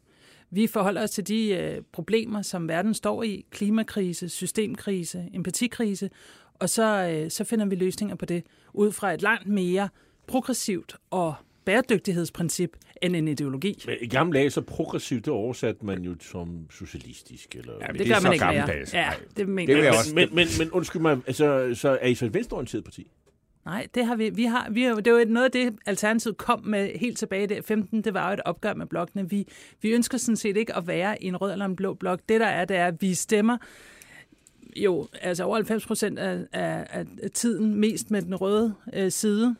Vi 0.55 0.67
forholder 0.67 1.03
os 1.03 1.11
til 1.11 1.27
de 1.27 1.49
øh, 1.49 1.81
problemer, 1.91 2.41
som 2.41 2.67
verden 2.67 2.93
står 2.93 3.23
i. 3.23 3.45
Klimakrise, 3.51 4.29
systemkrise, 4.29 5.25
empatikrise. 5.33 6.09
Og 6.53 6.69
så, 6.69 7.09
øh, 7.23 7.31
så 7.31 7.43
finder 7.43 7.65
vi 7.65 7.75
løsninger 7.75 8.15
på 8.15 8.25
det 8.25 8.43
ud 8.73 8.91
fra 8.91 9.13
et 9.13 9.21
langt 9.21 9.47
mere 9.47 9.89
progressivt 10.27 10.95
og 11.11 11.33
bæredygtighedsprincip 11.65 12.77
end 13.01 13.15
en 13.15 13.27
ideologi. 13.27 13.83
Men 13.85 13.95
I 14.01 14.07
gamle 14.07 14.39
dage, 14.39 14.49
så 14.49 14.61
progressivt, 14.61 15.25
det 15.25 15.33
oversatte 15.33 15.85
man 15.85 16.03
jo 16.03 16.15
som 16.21 16.67
socialistisk. 16.71 17.55
Eller... 17.55 17.73
Ja, 17.81 17.87
men 17.87 17.95
det, 17.95 17.99
det 17.99 18.07
er 18.11 18.13
gør 18.15 18.19
så 18.19 18.23
man 18.27 18.33
ikke 18.33 18.45
mere. 18.45 18.85
Ja, 18.93 19.11
det 19.37 19.49
mener 19.49 19.75
Det 19.75 19.83
jeg 19.83 19.91
også- 19.91 20.15
men, 20.15 20.29
men, 20.35 20.47
men 20.59 20.71
undskyld 20.71 21.01
mig, 21.01 21.17
altså, 21.27 21.71
så 21.73 21.97
er 22.01 22.07
I 22.07 22.15
så 22.15 22.25
et 22.25 22.33
venstreorienteret 22.33 22.83
parti? 22.83 23.07
Nej, 23.65 23.87
det 23.95 24.05
har 24.05 24.15
vi. 24.15 24.29
vi, 24.29 24.43
har, 24.43 24.67
vi 24.69 24.83
har, 24.83 24.95
det 24.95 25.13
var 25.13 25.25
noget 25.25 25.45
af 25.45 25.51
det, 25.51 25.75
Alternativet 25.85 26.37
kom 26.37 26.61
med 26.65 26.99
helt 26.99 27.17
tilbage 27.17 27.57
i 27.57 27.61
15. 27.61 28.01
Det 28.01 28.13
var 28.13 28.27
jo 28.27 28.33
et 28.33 28.41
opgør 28.45 28.73
med 28.73 28.85
blokkene. 28.85 29.29
Vi, 29.29 29.47
vi 29.81 29.89
ønsker 29.89 30.17
sådan 30.17 30.35
set 30.35 30.57
ikke 30.57 30.75
at 30.75 30.87
være 30.87 31.23
i 31.23 31.27
en 31.27 31.37
rød 31.37 31.51
eller 31.51 31.65
en 31.65 31.75
blå 31.75 31.93
blok. 31.93 32.19
Det 32.29 32.39
der 32.39 32.47
er, 32.47 32.65
det 32.65 32.77
er, 32.77 32.87
at 32.87 33.01
vi 33.01 33.13
stemmer 33.13 33.57
jo, 34.75 35.07
altså 35.21 35.43
over 35.43 35.55
90 35.55 35.85
procent 35.85 36.19
af, 36.19 36.39
af, 36.53 37.05
af 37.21 37.31
tiden 37.31 37.75
mest 37.75 38.11
med 38.11 38.21
den 38.21 38.35
røde 38.35 38.73
øh, 38.93 39.11
side. 39.11 39.55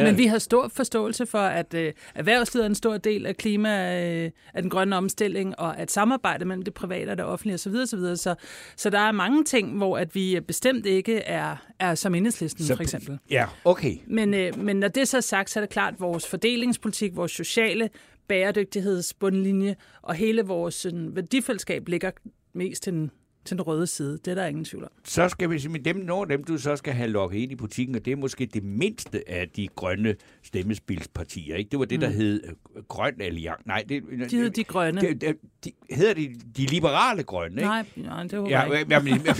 Ja. 0.00 0.04
Men 0.04 0.18
vi 0.18 0.26
har 0.26 0.38
stor 0.38 0.68
forståelse 0.68 1.26
for, 1.26 1.38
at 1.38 1.74
øh, 1.74 1.92
erhvervslivet 2.14 2.64
er 2.64 2.68
en 2.68 2.74
stor 2.74 2.96
del 2.96 3.26
af 3.26 3.36
klima, 3.36 4.02
øh, 4.24 4.30
af 4.54 4.62
den 4.62 4.70
grønne 4.70 4.96
omstilling, 4.96 5.58
og 5.58 5.78
at 5.78 5.90
samarbejde 5.90 6.44
mellem 6.44 6.62
det 6.62 6.74
private 6.74 7.10
og 7.10 7.16
det 7.16 7.24
offentlige 7.24 7.54
osv. 7.54 7.74
osv. 7.74 8.16
Så, 8.16 8.34
så 8.76 8.90
der 8.90 8.98
er 8.98 9.12
mange 9.12 9.44
ting, 9.44 9.76
hvor 9.76 9.98
at 9.98 10.14
vi 10.14 10.40
bestemt 10.46 10.86
ikke 10.86 11.16
er, 11.18 11.56
er 11.78 11.94
som 11.94 12.14
enhedslisten 12.14 12.64
Så- 12.64 12.76
for 12.76 12.82
eksempel. 12.82 13.18
Ja, 13.30 13.46
okay. 13.64 13.96
Men, 14.06 14.34
øh, 14.34 14.58
men 14.58 14.76
når 14.76 14.88
det 14.88 15.08
så 15.08 15.16
er 15.16 15.20
sagt, 15.20 15.50
så 15.50 15.58
er 15.58 15.62
det 15.62 15.70
klart, 15.70 15.94
at 15.94 16.00
vores 16.00 16.26
fordelingspolitik, 16.26 17.16
vores 17.16 17.32
sociale 17.32 17.90
bæredygtighedsbundlinje 18.28 19.76
og 20.02 20.14
hele 20.14 20.42
vores 20.42 20.74
sådan, 20.74 21.16
værdifællesskab 21.16 21.88
ligger 21.88 22.10
mest 22.54 22.82
til 22.82 22.92
den, 22.92 23.10
til 23.44 23.56
den 23.56 23.66
røde 23.66 23.86
side. 23.86 24.18
Det 24.24 24.28
er 24.30 24.34
der 24.34 24.46
ingen 24.46 24.64
tvivl 24.64 24.84
om. 24.84 24.90
Så 25.04 25.28
skal 25.28 25.50
vi 25.50 25.58
sige, 25.58 25.78
dem, 25.78 25.96
nogle 25.96 26.32
af 26.32 26.38
dem, 26.38 26.44
du 26.44 26.58
så 26.58 26.76
skal 26.76 26.92
have 26.92 27.10
lukket 27.10 27.38
ind 27.38 27.52
i 27.52 27.54
butikken, 27.54 27.94
og 27.94 28.04
det 28.04 28.12
er 28.12 28.16
måske 28.16 28.46
det 28.46 28.64
mindste 28.64 29.22
af 29.30 29.48
de 29.56 29.68
grønne 29.76 30.14
stemmespilspartier. 30.42 31.56
Ikke? 31.56 31.70
Det 31.70 31.78
var 31.78 31.84
det, 31.84 32.00
der 32.00 32.08
hed 32.08 32.42
øh, 32.76 32.82
Grøn 32.88 33.20
Alliance. 33.20 33.62
Nej, 33.68 33.84
det, 33.88 34.02
Mm. 34.12 34.28
De 34.28 34.36
hedder 34.36 34.50
de 34.50 34.64
grønne. 34.64 35.00
det, 35.00 35.20
det, 35.20 35.36
de, 35.64 35.72
hedder 35.90 36.14
de 36.14 36.34
de 36.56 36.66
liberale 36.66 37.22
grønne, 37.22 37.56
ikke? 37.56 37.68
Nej, 37.68 37.84
nej, 37.96 38.22
det 38.22 38.32
håber 38.32 38.50
Ja, 38.50 38.64
ikke. 38.64 38.94
jamen, 38.94 39.08
jamen, 39.08 39.36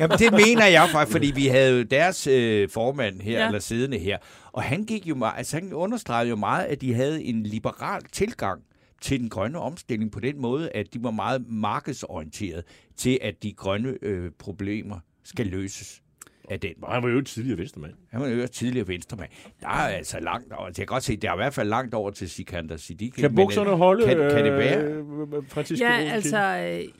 jamen, 0.00 0.18
det 0.18 0.32
mener 0.32 0.66
jeg 0.66 0.88
faktisk, 0.92 1.12
fordi 1.12 1.32
vi 1.34 1.46
havde 1.46 1.76
jo 1.78 1.82
deres 1.82 2.26
øh, 2.26 2.68
formand 2.68 3.20
her. 3.20 3.38
Ja. 3.40 3.46
eller 3.46 3.58
siddende 3.60 3.98
her, 3.98 4.18
og 4.52 4.62
han 4.62 4.84
gik 4.84 5.06
jo 5.06 5.14
meget, 5.14 5.34
altså 5.38 5.56
han 5.56 5.72
understregede 5.72 6.28
jo 6.30 6.36
meget, 6.36 6.64
at 6.64 6.80
de 6.80 6.94
havde 6.94 7.22
en 7.24 7.42
liberal 7.42 8.02
tilgang 8.12 8.62
til 9.00 9.20
den 9.20 9.28
grønne 9.28 9.58
omstilling 9.58 10.12
på 10.12 10.20
den 10.20 10.40
måde, 10.40 10.70
at 10.70 10.94
de 10.94 11.02
var 11.02 11.10
meget 11.10 11.44
markedsorienteret 11.48 12.64
til, 12.96 13.18
at 13.22 13.42
de 13.42 13.52
grønne 13.52 13.98
øh, 14.02 14.30
problemer 14.38 14.98
skal 15.24 15.46
løses 15.46 16.02
af 16.50 16.60
den 16.60 16.72
vej. 16.80 16.94
Han 16.94 17.02
var 17.02 17.08
jo 17.08 17.18
et 17.18 17.26
tidligere 17.26 17.58
venstremand. 17.58 17.92
Han 18.10 18.20
var 18.20 18.28
jo 18.28 18.46
tidligere 18.46 18.88
venstremand. 18.88 19.30
Der 19.60 19.68
er 19.68 19.72
altså 19.88 20.20
langt 20.20 20.52
over. 20.52 20.66
Jeg 20.66 20.74
kan 20.74 20.86
godt 20.86 21.02
se, 21.02 21.16
der 21.16 21.30
er 21.30 21.34
i 21.34 21.36
hvert 21.36 21.54
fald 21.54 21.68
langt 21.68 21.94
over 21.94 22.10
til 22.10 22.30
Sikander 22.30 22.76
Siddiqui. 22.76 23.20
Kan 23.20 23.34
bukserne 23.34 23.70
øh, 23.70 23.76
holde, 23.76 24.06
Kan, 24.06 24.16
kan 24.16 24.44
det 24.44 24.52
være? 24.52 24.82
øh, 24.84 25.04
Francisco 25.48 25.84
Ja, 25.84 25.90
Rosenkilde? 25.90 26.14
altså, 26.14 26.38
øh, 26.86 26.92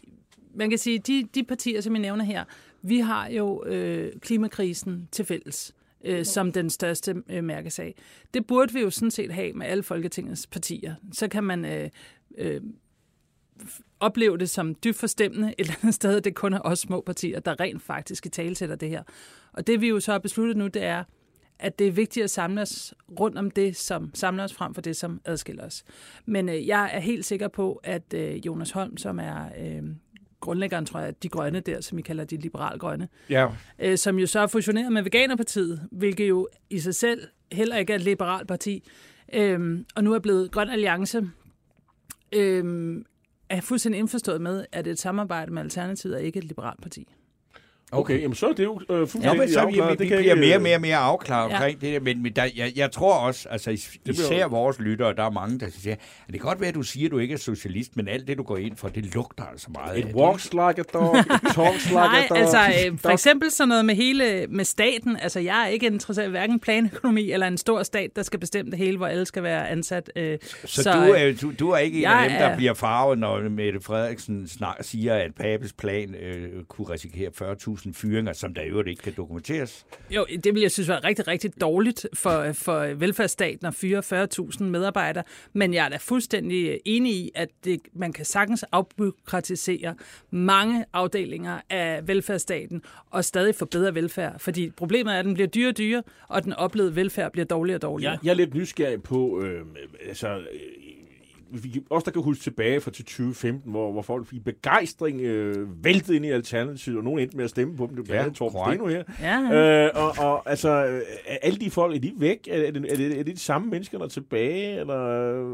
man 0.54 0.70
kan 0.70 0.78
sige, 0.78 0.98
de, 0.98 1.28
de 1.34 1.44
partier, 1.44 1.80
som 1.80 1.94
jeg 1.94 2.00
nævner 2.02 2.24
her, 2.24 2.44
vi 2.82 2.98
har 2.98 3.28
jo 3.28 3.64
øh, 3.66 4.12
klimakrisen 4.20 5.08
til 5.12 5.24
fælles 5.24 5.74
øh, 6.04 6.24
som 6.24 6.52
den 6.52 6.70
største 6.70 7.22
øh, 7.28 7.44
mærkesag. 7.44 7.94
Det 8.34 8.46
burde 8.46 8.72
vi 8.72 8.80
jo 8.80 8.90
sådan 8.90 9.10
set 9.10 9.32
have 9.32 9.52
med 9.52 9.66
alle 9.66 9.82
Folketingets 9.82 10.46
partier. 10.46 10.94
Så 11.12 11.28
kan 11.28 11.44
man 11.44 11.64
øh, 11.64 11.90
øh, 12.38 12.60
opleve 14.00 14.38
det 14.38 14.50
som 14.50 14.74
dybt 14.74 14.96
forstemmende 14.96 15.48
et 15.48 15.54
eller 15.58 15.74
andet 15.82 15.94
sted, 15.94 16.20
det 16.20 16.34
kun 16.34 16.52
er 16.52 16.60
os 16.64 16.78
små 16.78 17.00
partier, 17.00 17.40
der 17.40 17.60
rent 17.60 17.82
faktisk 17.82 18.26
i 18.26 18.28
talesætter 18.28 18.76
det 18.76 18.88
her. 18.88 19.02
Og 19.52 19.66
det 19.66 19.80
vi 19.80 19.88
jo 19.88 20.00
så 20.00 20.12
har 20.12 20.18
besluttet 20.18 20.56
nu, 20.56 20.66
det 20.66 20.82
er, 20.82 21.04
at 21.58 21.78
det 21.78 21.86
er 21.86 21.92
vigtigt 21.92 22.24
at 22.24 22.30
samle 22.30 22.62
os 22.62 22.94
rundt 23.20 23.38
om 23.38 23.50
det, 23.50 23.76
som 23.76 24.10
samler 24.14 24.44
os 24.44 24.54
frem 24.54 24.74
for 24.74 24.80
det, 24.80 24.96
som 24.96 25.20
adskiller 25.24 25.66
os. 25.66 25.84
Men 26.26 26.48
øh, 26.48 26.66
jeg 26.66 26.90
er 26.92 27.00
helt 27.00 27.24
sikker 27.24 27.48
på, 27.48 27.80
at 27.84 28.14
øh, 28.14 28.46
Jonas 28.46 28.70
Holm, 28.70 28.96
som 28.96 29.18
er 29.18 29.48
øh, 29.58 29.82
grundlæggeren, 30.40 30.86
tror 30.86 31.00
jeg, 31.00 31.22
de 31.22 31.28
grønne 31.28 31.60
der, 31.60 31.80
som 31.80 31.98
I 31.98 32.02
kalder 32.02 32.24
de 32.24 32.36
liberalgrønne, 32.36 33.08
Ja. 33.30 33.48
øh, 33.78 33.98
som 33.98 34.18
jo 34.18 34.26
så 34.26 34.40
er 34.40 34.46
fusioneret 34.46 34.92
med 34.92 35.02
Veganerpartiet, 35.02 35.88
hvilket 35.92 36.28
jo 36.28 36.48
i 36.70 36.78
sig 36.78 36.94
selv 36.94 37.28
heller 37.52 37.76
ikke 37.76 37.92
er 37.92 37.96
et 37.96 38.02
liberalt 38.02 38.48
parti, 38.48 38.88
øh, 39.34 39.78
og 39.96 40.04
nu 40.04 40.14
er 40.14 40.18
blevet 40.18 40.50
Grøn 40.50 40.68
Alliance, 40.68 41.28
øh, 42.32 42.96
er 43.48 43.60
fuldstændig 43.60 43.98
indforstået 43.98 44.40
med, 44.40 44.64
at 44.72 44.86
et 44.86 44.98
samarbejde 44.98 45.52
med 45.52 45.62
Alternativet 45.62 46.14
er 46.14 46.18
ikke 46.18 46.38
et 46.38 46.44
liberalt 46.44 46.82
parti. 46.82 47.08
Okay, 47.92 48.20
jamen 48.22 48.34
så 48.34 48.48
er 48.48 48.52
det 48.52 48.64
jo 48.64 48.80
øh, 48.90 48.96
Ja, 48.98 49.04
fuldstændig 49.04 49.38
men 49.38 49.48
så 49.48 49.60
vi, 49.60 49.66
afklaret. 49.66 49.90
vi, 49.90 49.92
Det 49.92 50.00
vi 50.00 50.08
kan 50.08 50.18
bliver 50.18 50.34
ikke, 50.34 50.40
mere 50.46 50.54
og 50.54 50.56
øh, 50.56 50.62
mere 50.62 50.74
og 50.76 50.80
mere 50.80 50.96
afklaret 50.96 51.50
Ja. 51.50 51.54
omkring 51.56 51.80
det 51.80 51.92
der, 51.92 52.00
men, 52.00 52.22
men 52.22 52.32
der, 52.32 52.44
jeg, 52.56 52.72
jeg 52.76 52.92
tror 52.92 53.14
også, 53.14 53.48
altså 53.48 53.70
is, 53.70 53.96
især 54.06 54.46
vores 54.46 54.78
lyttere, 54.80 55.14
der 55.14 55.22
er 55.24 55.30
mange, 55.30 55.58
der 55.60 55.66
siger, 55.78 55.94
at 55.94 56.00
det 56.32 56.40
kan 56.40 56.48
godt 56.48 56.60
være, 56.60 56.68
at 56.68 56.74
du 56.74 56.82
siger, 56.82 57.06
at 57.06 57.10
du 57.12 57.18
ikke 57.18 57.34
er 57.34 57.38
socialist, 57.38 57.96
men 57.96 58.08
alt 58.08 58.28
det, 58.28 58.38
du 58.38 58.42
går 58.42 58.56
ind 58.56 58.76
for, 58.76 58.88
det 58.88 59.14
lugter 59.14 59.44
altså 59.44 59.68
meget 59.74 59.98
It 59.98 60.06
det. 60.06 60.14
walks 60.14 60.52
like 60.52 60.60
a 60.62 60.82
dog, 60.92 61.16
it 61.18 61.24
talks 61.54 61.84
like 61.86 61.94
Nej, 61.94 62.18
a 62.24 62.26
dog. 62.28 62.38
altså 62.38 62.58
øh, 62.90 62.98
for 62.98 63.08
eksempel 63.10 63.50
sådan 63.50 63.68
noget 63.68 63.84
med 63.84 63.94
hele 63.94 64.46
med 64.48 64.64
staten. 64.64 65.16
Altså 65.22 65.40
jeg 65.40 65.62
er 65.62 65.66
ikke 65.66 65.86
interesseret 65.86 66.26
i 66.26 66.30
hverken 66.30 66.60
planøkonomi 66.60 67.30
eller 67.30 67.46
en 67.46 67.58
stor 67.58 67.82
stat, 67.82 68.10
der 68.16 68.22
skal 68.22 68.40
bestemme 68.40 68.70
det 68.70 68.78
hele, 68.78 68.96
hvor 68.96 69.06
alle 69.06 69.26
skal 69.26 69.42
være 69.42 69.68
ansat. 69.68 70.10
Øh, 70.16 70.38
Så, 70.64 70.82
så 70.82 70.92
du, 70.92 70.98
er, 71.12 71.32
du, 71.42 71.52
du 71.58 71.70
er 71.70 71.78
ikke 71.78 71.98
en 71.98 72.04
af 72.04 72.28
dem, 72.30 72.38
der 72.38 72.44
er- 72.46 72.56
bliver 72.56 72.74
farvet, 72.74 73.18
når 73.18 73.48
Mette 73.48 73.80
Frederiksen 73.80 74.48
snak, 74.48 74.76
siger, 74.80 75.14
at 75.14 75.30
Papes 75.34 75.72
plan 75.72 76.14
øh, 76.14 76.64
kunne 76.68 76.90
risikere 76.90 77.30
40.000 77.42 77.79
fyringer, 77.94 78.32
som 78.32 78.54
der 78.54 78.62
i 78.62 78.68
øvrigt 78.68 78.88
ikke 78.88 79.02
kan 79.02 79.12
dokumenteres. 79.16 79.86
Jo, 80.10 80.26
det 80.44 80.54
vil 80.54 80.62
jeg 80.62 80.70
synes 80.70 80.88
var 80.88 81.04
rigtig, 81.04 81.28
rigtig 81.28 81.60
dårligt 81.60 82.06
for, 82.14 82.52
for 82.52 82.94
velfærdsstaten 82.94 83.66
at 83.66 83.74
fyre 83.74 84.26
40.000 84.58 84.62
medarbejdere. 84.62 85.24
Men 85.52 85.74
jeg 85.74 85.84
er 85.84 85.88
da 85.88 85.96
fuldstændig 85.96 86.80
enig 86.84 87.12
i, 87.12 87.30
at 87.34 87.48
det, 87.64 87.80
man 87.92 88.12
kan 88.12 88.24
sagtens 88.24 88.62
afbyråkratisere 88.62 89.94
mange 90.30 90.84
afdelinger 90.92 91.60
af 91.70 92.08
velfærdsstaten 92.08 92.82
og 93.10 93.24
stadig 93.24 93.54
få 93.54 93.64
bedre 93.64 93.94
velfærd. 93.94 94.38
Fordi 94.38 94.70
problemet 94.70 95.14
er, 95.14 95.18
at 95.18 95.24
den 95.24 95.34
bliver 95.34 95.46
dyrere 95.46 95.70
og 95.70 95.78
dyrere, 95.78 96.02
og 96.28 96.44
den 96.44 96.52
oplevede 96.52 96.96
velfærd 96.96 97.32
bliver 97.32 97.46
dårligere 97.46 97.76
og 97.76 97.82
dårligere. 97.82 98.12
Jeg, 98.12 98.20
jeg 98.24 98.30
er 98.30 98.34
lidt 98.34 98.54
nysgerrig 98.54 99.02
på, 99.02 99.42
øh, 99.42 99.66
altså, 100.08 100.40
vi, 101.52 101.82
også 101.90 102.04
der 102.04 102.10
kan 102.10 102.22
huske 102.22 102.42
tilbage 102.42 102.80
fra 102.80 102.90
til 102.90 103.04
2015, 103.04 103.70
hvor, 103.70 103.92
hvor 103.92 104.02
folk 104.02 104.26
i 104.32 104.38
begejstring 104.40 105.20
øh, 105.20 105.84
væltede 105.84 106.16
ind 106.16 106.24
i 106.24 106.30
Alternativet, 106.30 106.98
og 106.98 107.04
nogen 107.04 107.20
endte 107.20 107.36
med 107.36 107.44
at 107.44 107.50
stemme 107.50 107.76
på 107.76 107.86
dem. 107.86 107.96
Det 107.96 108.08
var 108.08 108.14
Ja, 108.14 108.28
Torben. 108.30 108.60
Steno 108.74 108.86
her. 108.86 109.02
Ja, 109.20 109.84
Øh, 109.84 109.90
og, 109.94 110.24
og 110.26 110.50
altså, 110.50 110.68
er 111.26 111.36
alle 111.42 111.58
de 111.58 111.70
folk, 111.70 111.96
er 111.96 112.00
de 112.00 112.12
væk? 112.18 112.48
Er, 112.50 112.66
er, 112.66 112.70
det, 112.70 112.92
er, 112.92 112.96
det, 112.96 113.18
er 113.20 113.24
det 113.24 113.34
de 113.36 113.40
samme 113.40 113.68
mennesker, 113.70 113.98
der 113.98 114.04
er 114.04 114.08
tilbage? 114.08 114.80
Eller, 114.80 115.00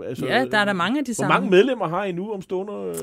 øh, 0.01 0.09
altså, 0.09 0.27
ja, 0.27 0.45
der 0.45 0.59
er 0.59 0.65
der 0.65 0.73
mange 0.73 0.99
af 0.99 1.05
de 1.05 1.09
Hvor 1.11 1.15
samme. 1.15 1.35
mange 1.35 1.51
medlemmer 1.51 1.89
har 1.89 2.05
I 2.05 2.13
nu 2.13 2.33
om? 2.33 2.43
Øh, 2.89 2.95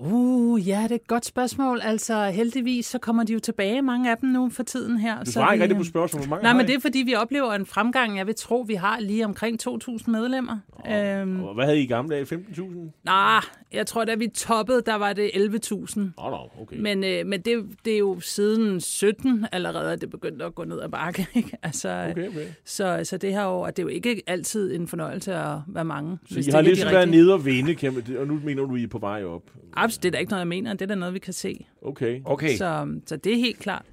Uh, 0.00 0.68
ja, 0.68 0.82
det 0.82 0.90
er 0.90 0.94
et 0.94 1.06
godt 1.06 1.24
spørgsmål. 1.24 1.80
Altså, 1.82 2.30
heldigvis 2.30 2.86
så 2.86 2.98
kommer 2.98 3.24
de 3.24 3.32
jo 3.32 3.38
tilbage, 3.38 3.82
mange 3.82 4.10
af 4.10 4.16
dem 4.16 4.28
nu 4.28 4.50
for 4.50 4.62
tiden 4.62 4.96
her. 4.96 5.24
Du 5.24 5.30
svarer 5.30 5.52
ikke 5.52 5.60
vi, 5.60 5.64
rigtig 5.64 5.76
på 5.76 5.82
øh, 5.82 5.86
spørgsmålet. 5.86 6.26
Hvor 6.26 6.36
mange 6.36 6.42
Nej, 6.42 6.52
men 6.52 6.66
det 6.66 6.74
er 6.74 6.80
fordi, 6.80 6.98
vi 6.98 7.14
oplever 7.14 7.52
en 7.52 7.66
fremgang. 7.66 8.18
Jeg 8.18 8.26
vil 8.26 8.34
tro, 8.34 8.64
vi 8.66 8.74
har 8.74 9.00
lige 9.00 9.24
omkring 9.24 9.68
2.000 9.68 10.10
medlemmer. 10.10 10.58
Øhm, 10.90 11.44
Og 11.44 11.54
hvad 11.54 11.64
havde 11.64 11.78
I 11.78 11.82
i 11.82 11.86
gamle 11.86 12.16
dage? 12.16 12.24
15.000? 12.24 13.00
nej, 13.04 13.40
jeg 13.72 13.86
tror, 13.86 14.04
da 14.04 14.14
vi 14.14 14.28
toppede, 14.28 14.82
der 14.86 14.94
var 14.94 15.12
det 15.12 15.30
11.000. 15.34 16.00
Åh, 16.00 16.12
oh, 16.16 16.30
no, 16.30 16.62
okay. 16.62 16.76
Men, 16.76 17.04
øh, 17.04 17.26
men 17.26 17.40
det, 17.40 17.64
det 17.84 17.94
er 17.94 17.98
jo 17.98 18.20
siden 18.20 18.80
17 18.80 19.46
allerede, 19.52 19.92
at 19.92 20.00
det 20.00 20.10
begyndte 20.10 20.44
at 20.44 20.54
gå 20.54 20.64
ned 20.64 20.80
ad 20.80 20.88
bakke. 20.88 21.26
Ikke? 21.34 21.50
Altså, 21.62 22.06
Okay, 22.10 22.28
okay. 22.28 22.46
Så, 22.64 23.00
så 23.04 23.16
det 23.16 23.32
her 23.32 23.46
år, 23.46 23.66
og 23.66 23.76
det 23.76 23.82
er 23.82 23.84
jo 23.84 23.88
ikke 23.88 24.22
altid 24.26 24.74
en 24.74 24.88
fornøjelse 24.88 25.34
at 25.34 25.56
være 25.66 25.84
mange. 25.84 26.18
Så 26.30 26.40
I 26.40 26.42
har 26.52 26.60
ligesom 26.60 26.92
været 26.92 27.08
nede 27.08 27.32
og 27.32 27.44
vinde, 27.44 27.76
og 28.18 28.26
nu 28.26 28.40
mener 28.44 28.62
du, 28.62 28.76
I 28.76 28.82
er 28.82 28.88
på 28.88 28.98
vej 28.98 29.24
op. 29.24 29.42
Absolut, 29.88 30.02
det 30.02 30.08
er 30.08 30.12
da 30.12 30.18
ikke 30.18 30.30
noget, 30.30 30.40
jeg 30.40 30.48
mener. 30.48 30.72
Det 30.72 30.82
er 30.82 30.86
da 30.86 30.94
noget, 30.94 31.14
vi 31.14 31.18
kan 31.18 31.32
se. 31.32 31.66
Okay. 31.82 32.20
Okay. 32.24 32.56
Så, 32.56 33.00
så 33.06 33.16
det 33.16 33.32
er 33.32 33.36
helt 33.36 33.58
klart. 33.58 33.84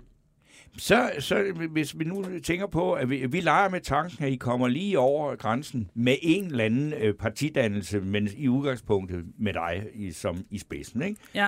Så, 0.78 1.12
så 1.20 1.54
hvis 1.72 2.00
vi 2.00 2.04
nu 2.04 2.26
tænker 2.43 2.68
på, 2.68 2.93
at 2.93 3.10
vi, 3.10 3.26
vi 3.26 3.39
leger 3.41 3.70
med 3.70 3.82
tanken, 3.82 4.26
at 4.26 4.32
I 4.32 4.36
kommer 4.36 4.68
lige 4.68 5.00
over 5.00 5.36
grænsen 5.36 5.89
med 5.93 6.16
en 6.22 6.46
eller 6.46 6.64
anden 6.64 6.93
øh, 6.93 7.14
partidannelse, 7.14 8.00
men 8.00 8.30
i 8.38 8.48
udgangspunktet 8.48 9.26
med 9.39 9.54
dig 9.54 9.88
i, 9.93 10.12
som 10.12 10.46
i 10.50 10.58
spidsen, 10.58 11.02
ikke? 11.02 11.22
Ja. 11.36 11.48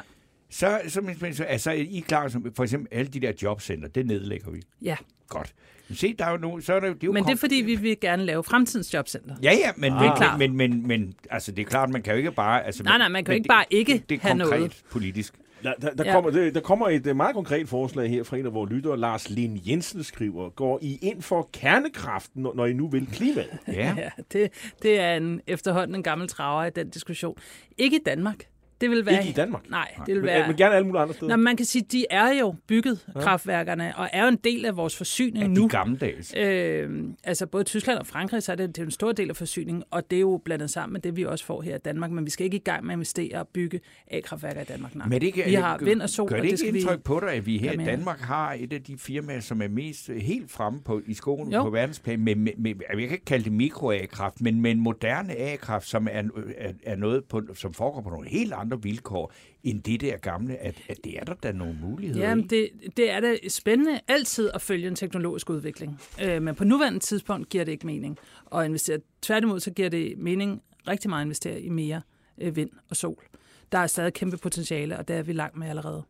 Så, 0.50 0.82
så, 0.88 1.02
men, 1.02 1.34
så 1.34 1.44
altså, 1.44 1.72
I 1.72 1.98
er 1.98 2.02
klar, 2.02 2.28
som 2.28 2.54
for 2.56 2.64
eksempel 2.64 2.88
alle 2.92 3.12
de 3.12 3.20
der 3.20 3.32
jobcenter, 3.44 3.88
det 3.88 4.06
nedlægger 4.06 4.52
vi. 4.52 4.62
Ja, 4.82 4.96
Godt. 5.30 5.54
Men 5.90 5.96
se, 5.96 6.14
der 6.20 6.26
er 6.26 6.32
jo 6.32 6.38
nogen, 6.38 6.62
så 6.62 6.74
er 6.74 6.80
der, 6.80 6.88
det 6.88 6.96
er 7.04 7.08
jo 7.08 7.12
men 7.12 7.24
det 7.24 7.32
er 7.32 7.36
fordi, 7.38 7.56
vi 7.56 7.76
vil 7.76 8.00
gerne 8.00 8.26
lave 8.26 8.44
fremtidens 8.44 8.94
jobcenter. 8.94 9.36
Ja, 9.44 9.52
ja, 9.54 9.72
men, 9.78 9.94
Ah. 9.94 10.02
men, 10.02 10.12
klart. 10.18 10.40
men, 10.40 10.58
men, 10.58 10.70
men, 10.70 10.88
men, 10.88 11.14
altså, 11.30 11.52
det 11.52 11.62
er 11.62 11.66
klart, 11.66 11.90
man 11.90 12.02
kan 12.02 12.14
jo 12.14 12.18
ikke 12.18 12.32
bare... 12.32 12.66
Altså, 12.66 12.84
Nej, 12.84 12.98
nej, 12.98 13.08
man 13.08 13.26
kan 13.26 13.32
jo 13.32 13.36
ikke 13.36 13.44
det- 13.44 13.50
bare 13.50 13.66
ikke 13.70 13.94
det, 13.94 14.10
det 14.10 14.16
er 14.16 14.20
have 14.22 14.40
konkret 14.40 14.60
noget. 14.60 14.84
politisk. 14.92 15.34
Der, 15.64 15.74
der, 15.82 15.90
der, 15.94 16.04
Ja. 16.06 16.12
kommer, 16.14 16.30
der, 16.30 16.52
der 16.52 16.60
kommer 16.60 16.90
et 16.90 17.08
øh, 17.08 17.16
meget 17.16 17.34
konkret 17.36 17.70
forslag 17.70 18.10
her 18.10 18.24
fra 18.24 18.38
en 18.38 18.46
af 18.46 18.54
vores 18.54 18.72
lyttere, 18.72 18.98
Lars 19.00 19.30
Lind 19.30 19.60
Jensen 19.68 20.04
skriver, 20.04 20.50
går 20.50 20.80
I 20.82 20.98
ind 21.02 21.22
for 21.22 21.50
kernekraften, 21.54 22.44
når, 22.44 22.54
når 22.56 22.66
I 22.66 22.74
nu 22.74 22.88
vil 22.90 23.08
klimaet? 23.08 23.58
Ja. 23.68 23.94
Ja, 23.98 24.10
det, 24.34 24.52
det 24.82 25.00
er 25.00 25.16
en, 25.16 25.42
efterhånden 25.48 25.96
en 25.96 26.04
gammel 26.04 26.28
traver 26.28 26.66
i 26.66 26.70
den 26.70 26.90
diskussion. 26.90 27.38
Ikke 27.78 27.96
i 27.96 28.00
Danmark. 28.06 28.44
Det 28.82 28.90
vil 28.90 29.06
være... 29.06 29.20
Ikke 29.20 29.30
i 29.30 29.34
Danmark. 29.34 29.70
Nej, 29.70 29.92
det 30.06 30.08
vil 30.08 30.16
Men, 30.16 30.26
være... 30.26 30.48
men 30.48 30.58
gerne 30.58 30.76
alle 30.76 30.88
mulige 30.88 31.02
andre 31.02 31.14
steder. 31.14 31.30
Nå, 31.30 31.36
men 31.36 31.44
man 31.44 31.58
kan 31.58 31.66
sige, 31.66 31.86
de 31.92 32.06
er 32.10 32.34
jo 32.40 32.56
bygget, 32.68 33.08
ja. 33.16 33.20
kraftværkerne, 33.20 33.98
og 33.98 34.10
er 34.14 34.22
jo 34.22 34.28
en 34.28 34.40
del 34.44 34.66
af 34.66 34.78
vores 34.78 34.98
forsyning 34.98 35.44
Er 35.44 35.48
nu. 35.48 35.64
de 35.64 35.70
gammeldags? 35.70 36.34
Øh, 36.38 36.90
altså 37.24 37.46
både 37.48 37.64
Tyskland 37.64 38.00
og 38.00 38.08
Frankrig, 38.08 38.44
så 38.44 38.52
er 38.52 38.56
det, 38.56 38.76
det 38.76 38.82
er 38.82 38.86
en 38.86 38.92
stor 38.92 39.12
del 39.12 39.30
af 39.30 39.36
forsyningen, 39.36 39.84
og 39.92 40.12
det 40.12 40.16
er 40.16 40.22
jo 40.22 40.42
blandet 40.46 40.70
sammen 40.70 40.94
med 40.94 41.02
det, 41.02 41.16
vi 41.16 41.26
også 41.26 41.46
får 41.46 41.62
her 41.62 41.76
i 41.76 41.80
Danmark. 41.80 42.12
Men 42.12 42.26
vi 42.26 42.30
skal 42.30 42.44
ikke 42.44 42.58
i 42.58 42.64
gang 42.64 42.84
med 42.86 42.94
at 42.94 42.96
investere 42.96 43.40
og 43.40 43.48
bygge 43.48 43.80
A-kraftværker 44.12 44.62
i 44.62 44.66
Danmark. 44.66 44.96
Nej. 44.96 45.08
Men 45.08 45.22
det 45.22 45.28
ikke, 45.28 45.44
vi 45.46 45.54
har 45.54 45.78
vind 45.78 46.02
og 46.02 46.10
sol, 46.10 46.30
gør 46.30 46.36
og 46.36 46.42
det 46.42 46.44
det 46.44 46.48
ikke 46.50 46.58
skal 46.58 46.74
vi... 46.74 46.80
indtryk 46.80 47.04
på 47.04 47.20
dig, 47.20 47.30
at 47.30 47.46
vi 47.46 47.58
her 47.58 47.72
i. 47.72 47.86
Danmark 47.86 48.20
har 48.20 48.54
et 48.60 48.74
af 48.74 48.82
de 48.84 48.98
firmaer, 48.98 49.40
som 49.40 49.62
er 49.62 49.68
mest 49.68 50.10
øh, 50.10 50.18
helt 50.18 50.52
fremme 50.52 50.80
på, 50.86 51.02
i 51.06 51.14
skolen 51.14 51.54
Jo. 51.54 51.64
på 51.64 51.70
verdensplan, 51.70 52.20
med, 52.20 52.36
med, 52.36 52.52
med, 52.58 52.74
jeg 52.90 52.98
kan 52.98 53.12
ikke 53.12 53.26
kalde 53.26 53.44
det 53.44 53.54
mikro-A-kraft, 53.54 54.42
men 54.42 54.62
med 54.62 54.72
en 54.72 54.80
moderne 54.80 55.36
A-kraft, 55.36 55.88
som 55.88 56.08
er, 56.12 56.24
er, 56.58 56.72
er 56.84 56.96
noget, 56.96 57.24
på, 57.26 57.42
som 57.54 57.74
foregår 57.74 58.02
på 58.02 58.10
nogle 58.10 58.30
helt 58.30 58.54
andre 58.54 58.67
vilkår, 58.76 59.34
end 59.64 59.84
det 59.84 60.02
der 60.02 60.18
gamle, 60.18 60.58
at, 60.58 60.76
at 60.90 60.98
det 61.04 61.20
er 61.20 61.24
der 61.24 61.34
da 61.34 61.52
nogle 61.52 61.78
muligheder 61.82 62.30
Jamen, 62.30 62.46
i. 62.46 62.48
det, 62.48 62.70
det 62.98 63.12
er 63.12 63.20
da 63.20 63.36
spændende 63.50 64.00
altid 64.08 64.50
at 64.54 64.62
følge 64.62 64.88
en 64.88 64.96
teknologisk 64.96 65.50
udvikling. 65.50 66.00
Øh, 66.24 66.42
men 66.42 66.56
på 66.56 66.64
nuværende 66.64 67.00
tidspunkt 67.00 67.50
giver 67.50 67.64
det 67.64 67.72
ikke 67.72 67.86
mening 67.86 68.18
at 68.56 68.66
investere. 68.66 68.98
Tværtimod 69.22 69.60
så 69.60 69.72
giver 69.72 69.90
det 69.90 70.14
mening 70.18 70.62
rigtig 70.88 71.10
meget 71.10 71.22
at 71.22 71.26
investere 71.26 71.62
i 71.62 71.70
mere 71.70 72.02
øh, 72.38 72.56
vind 72.56 72.70
og 72.90 72.96
sol. 72.96 73.24
Der 73.72 73.78
er 73.78 73.88
stadig 73.88 74.14
kæmpe 74.14 74.38
potentiale, 74.38 74.98
og 74.98 75.08
det 75.08 75.16
er 75.16 75.24
vi 75.24 75.34
langt 75.34 75.58
med 75.58 75.68
allerede. 75.70 76.04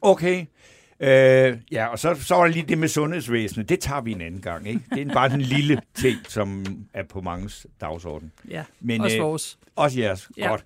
Okay. 0.00 0.46
Øh, 1.00 1.58
ja, 1.72 1.86
og 1.86 1.98
så, 1.98 2.14
så 2.14 2.34
var 2.34 2.44
der 2.44 2.50
lige 2.52 2.66
det 2.68 2.78
med 2.78 2.88
sundhedsvæsenet. 2.88 3.68
Det 3.68 3.80
tager 3.80 4.00
vi 4.00 4.12
en 4.12 4.20
anden 4.20 4.40
gang, 4.40 4.68
ikke? 4.68 4.80
Det 4.94 5.08
er 5.08 5.14
bare 5.14 5.34
en 5.34 5.40
lille 5.40 5.80
ting, 5.94 6.16
som 6.28 6.64
er 6.94 7.02
på 7.02 7.20
manges 7.20 7.66
dagsorden. 7.80 8.32
Ja, 8.50 8.64
Men, 8.80 9.00
også 9.00 9.16
øh, 9.16 9.22
vores. 9.22 9.58
Også 9.76 10.00
jeres. 10.00 10.28
Ja. 10.36 10.48
Godt. 10.48 10.64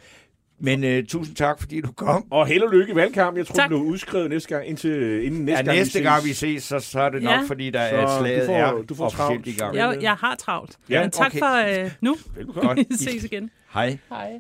Men 0.59 0.85
uh, 0.99 1.05
tusind 1.09 1.37
tak, 1.37 1.61
fordi 1.61 1.81
du 1.81 1.93
kom. 1.93 2.25
Og 2.31 2.47
held 2.47 2.63
og 2.63 2.73
lykke 2.73 2.93
i 2.93 2.97
valgkampen. 2.97 3.39
Jeg 3.39 3.47
tror, 3.47 3.55
Tak. 3.55 3.63
det 3.63 3.69
bliver 3.79 3.83
udskrevet 3.91 4.31
næste 4.31 4.49
gang, 4.49 4.67
indtil, 4.69 5.25
inden 5.27 5.45
næste 5.45 5.59
Ja, 5.59 5.63
gang, 5.65 5.79
næste 5.79 5.99
vi 5.99 6.05
gang 6.05 6.25
vi 6.25 6.33
ses. 6.33 6.63
så, 6.65 6.81
så 6.81 7.01
er 7.01 7.09
det 7.09 7.23
nok, 7.23 7.33
Ja. 7.33 7.41
fordi 7.47 7.71
der 7.71 7.89
Så 7.91 7.97
er 7.97 8.07
du 8.07 8.25
slaget 8.25 8.47
får- 8.47 8.55
er 8.55 8.83
du 8.83 8.95
får 8.95 9.09
travlt. 9.09 9.47
i 9.47 9.53
gang. 9.53 9.77
Jeg, 9.77 9.99
jeg 10.03 10.13
har 10.15 10.35
travlt. 10.35 10.77
Ja, 10.89 11.03
men 11.03 11.11
tak 11.11 11.27
okay. 11.27 11.39
for 11.39 11.85
øh, 11.85 11.91
nu. 12.01 12.17
Velbekomme. 12.37 12.69
Godt. 12.69 12.79
Vi 12.91 12.97
ses 12.97 13.25
igen. 13.25 13.51
Hej. 13.75 13.99
Hej. 14.09 14.33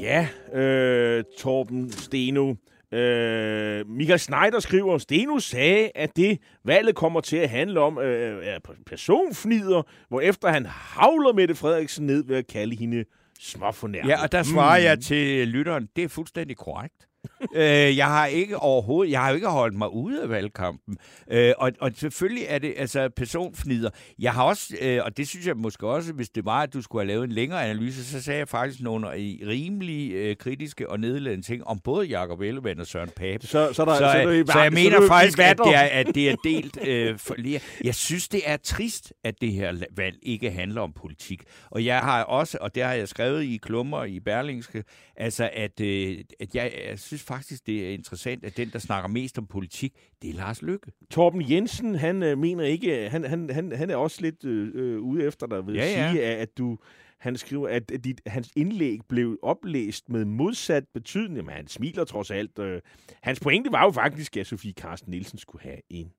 Ja, 0.00 0.28
øh, 0.60 1.24
Torben 1.38 1.92
Steno. 1.92 2.54
Øh, 2.92 3.88
Michael 3.88 4.18
Schneider 4.18 4.60
skriver, 4.60 4.98
Steno 4.98 5.38
sagde, 5.38 5.90
at 5.94 6.16
det 6.16 6.38
valget 6.64 6.94
kommer 6.94 7.20
til 7.20 7.36
at 7.36 7.50
handle 7.50 7.80
om 7.80 7.98
øh, 7.98 8.46
er 8.46 8.58
personfnider, 8.86 9.82
hvor 10.08 10.20
efter 10.20 10.48
han 10.48 10.66
havler 10.66 11.32
Mette 11.32 11.54
Frederiksen 11.54 12.06
ned 12.06 12.24
ved 12.26 12.36
at 12.36 12.46
kalde 12.46 12.76
hende 12.76 13.04
småfornærmet. 13.40 14.10
Ja, 14.10 14.22
og 14.22 14.32
der 14.32 14.42
svarer 14.42 14.78
mm. 14.78 14.84
jeg 14.84 15.00
til 15.00 15.48
lytteren, 15.48 15.88
det 15.96 16.04
er 16.04 16.08
fuldstændig 16.08 16.56
korrekt. 16.56 17.09
Øh, 17.54 17.96
jeg 17.96 18.06
har 18.06 18.26
ikke 18.26 18.56
overhovedet, 18.56 19.12
jeg 19.12 19.20
har 19.20 19.28
jo 19.28 19.34
ikke 19.34 19.48
holdt 19.48 19.76
mig 19.76 19.92
ude 19.92 20.22
af 20.22 20.28
valgkampen. 20.28 20.96
Øh, 21.30 21.52
og, 21.58 21.72
og 21.80 21.90
selvfølgelig 21.96 22.44
er 22.48 22.58
det 22.58 22.74
altså 22.76 23.08
personfnider. 23.16 23.90
Jeg 24.18 24.32
har 24.32 24.44
også, 24.44 24.76
øh, 24.80 25.00
og 25.04 25.16
det 25.16 25.28
synes 25.28 25.46
jeg 25.46 25.56
måske 25.56 25.86
også, 25.86 26.12
hvis 26.12 26.28
det 26.28 26.44
var, 26.44 26.62
at 26.62 26.74
du 26.74 26.82
skulle 26.82 27.02
have 27.02 27.08
lavet 27.08 27.24
en 27.24 27.32
længere 27.32 27.64
analyse, 27.64 28.04
så 28.04 28.22
sagde 28.22 28.38
jeg 28.38 28.48
faktisk 28.48 28.80
nogle 28.80 29.12
øh, 29.12 29.48
rimelig 29.48 30.12
øh, 30.12 30.36
kritiske 30.36 30.90
og 30.90 31.00
nedladende 31.00 31.46
ting 31.46 31.66
om 31.66 31.78
både 31.78 32.06
Jacob 32.06 32.40
Ellemann 32.40 32.80
og 32.80 32.86
Søren 32.86 33.10
Pape. 33.16 33.46
Så, 33.46 33.72
så, 33.72 33.84
der, 33.84 33.94
Så, 33.94 33.98
så, 33.98 34.12
så, 34.22 34.30
der, 34.30 34.52
så 34.52 34.60
jeg 34.60 34.72
mener 34.72 35.00
der, 35.00 35.06
faktisk, 35.08 35.38
at 35.38 35.58
det 35.58 35.74
er, 35.74 35.80
at 35.80 36.06
det 36.14 36.30
er 36.30 36.36
delt 36.44 36.78
øh, 36.86 37.18
for 37.18 37.34
lige. 37.38 37.60
Jeg 37.84 37.94
synes, 37.94 38.28
det 38.28 38.40
er 38.44 38.56
trist, 38.56 39.12
at 39.24 39.34
det 39.40 39.52
her 39.52 39.74
valg 39.96 40.16
ikke 40.22 40.50
handler 40.50 40.80
om 40.80 40.92
politik. 40.92 41.42
Og 41.70 41.84
jeg 41.84 41.98
har 41.98 42.22
også, 42.22 42.58
og 42.60 42.74
det 42.74 42.82
har 42.82 42.92
jeg 42.92 43.08
skrevet 43.08 43.42
i 43.42 43.56
klummer 43.62 44.04
i 44.04 44.20
Berlingske, 44.20 44.84
altså 45.16 45.50
at, 45.52 45.80
øh, 45.80 46.18
at 46.40 46.54
jeg, 46.54 46.72
jeg 46.88 46.98
synes 47.10 47.22
faktisk, 47.22 47.66
det 47.66 47.86
er 47.86 47.90
interessant, 47.90 48.44
at 48.44 48.56
den, 48.56 48.70
der 48.72 48.78
snakker 48.78 49.08
mest 49.08 49.38
om 49.38 49.46
politik, 49.46 49.94
det 50.22 50.30
er 50.30 50.34
Lars 50.34 50.62
Lykke. 50.62 50.92
Torben 51.10 51.50
Jensen, 51.50 51.94
han 51.94 52.22
øh, 52.22 52.38
mener 52.38 52.64
ikke, 52.64 53.08
han, 53.08 53.24
han, 53.24 53.50
han, 53.50 53.72
han 53.72 53.90
er 53.90 53.96
også 53.96 54.22
lidt 54.22 54.44
øh, 54.44 54.70
øh, 54.74 55.00
ude 55.00 55.24
efter 55.24 55.46
dig 55.46 55.66
ved 55.66 55.74
Ja, 55.74 55.80
at 55.84 55.90
ja. 55.92 56.12
sige, 56.12 56.24
at, 56.24 56.36
at 56.36 56.58
du, 56.58 56.78
han 57.18 57.36
skriver, 57.36 57.68
at, 57.68 57.90
at 57.90 58.04
dit, 58.04 58.20
hans 58.26 58.50
indlæg 58.56 58.98
blev 59.08 59.38
oplæst 59.42 60.08
med 60.08 60.24
modsat 60.24 60.84
betydning, 60.94 61.46
men 61.46 61.54
han 61.54 61.66
smiler 61.66 62.04
trods 62.04 62.30
alt. 62.30 62.58
Øh. 62.58 62.80
Hans 63.22 63.40
pointe 63.40 63.72
var 63.72 63.84
jo 63.84 63.90
faktisk, 63.90 64.36
at 64.36 64.46
Sofie 64.46 64.72
Carsten 64.72 65.10
Nielsen 65.10 65.38
skulle 65.38 65.62
have 65.62 65.80
en 65.90 66.12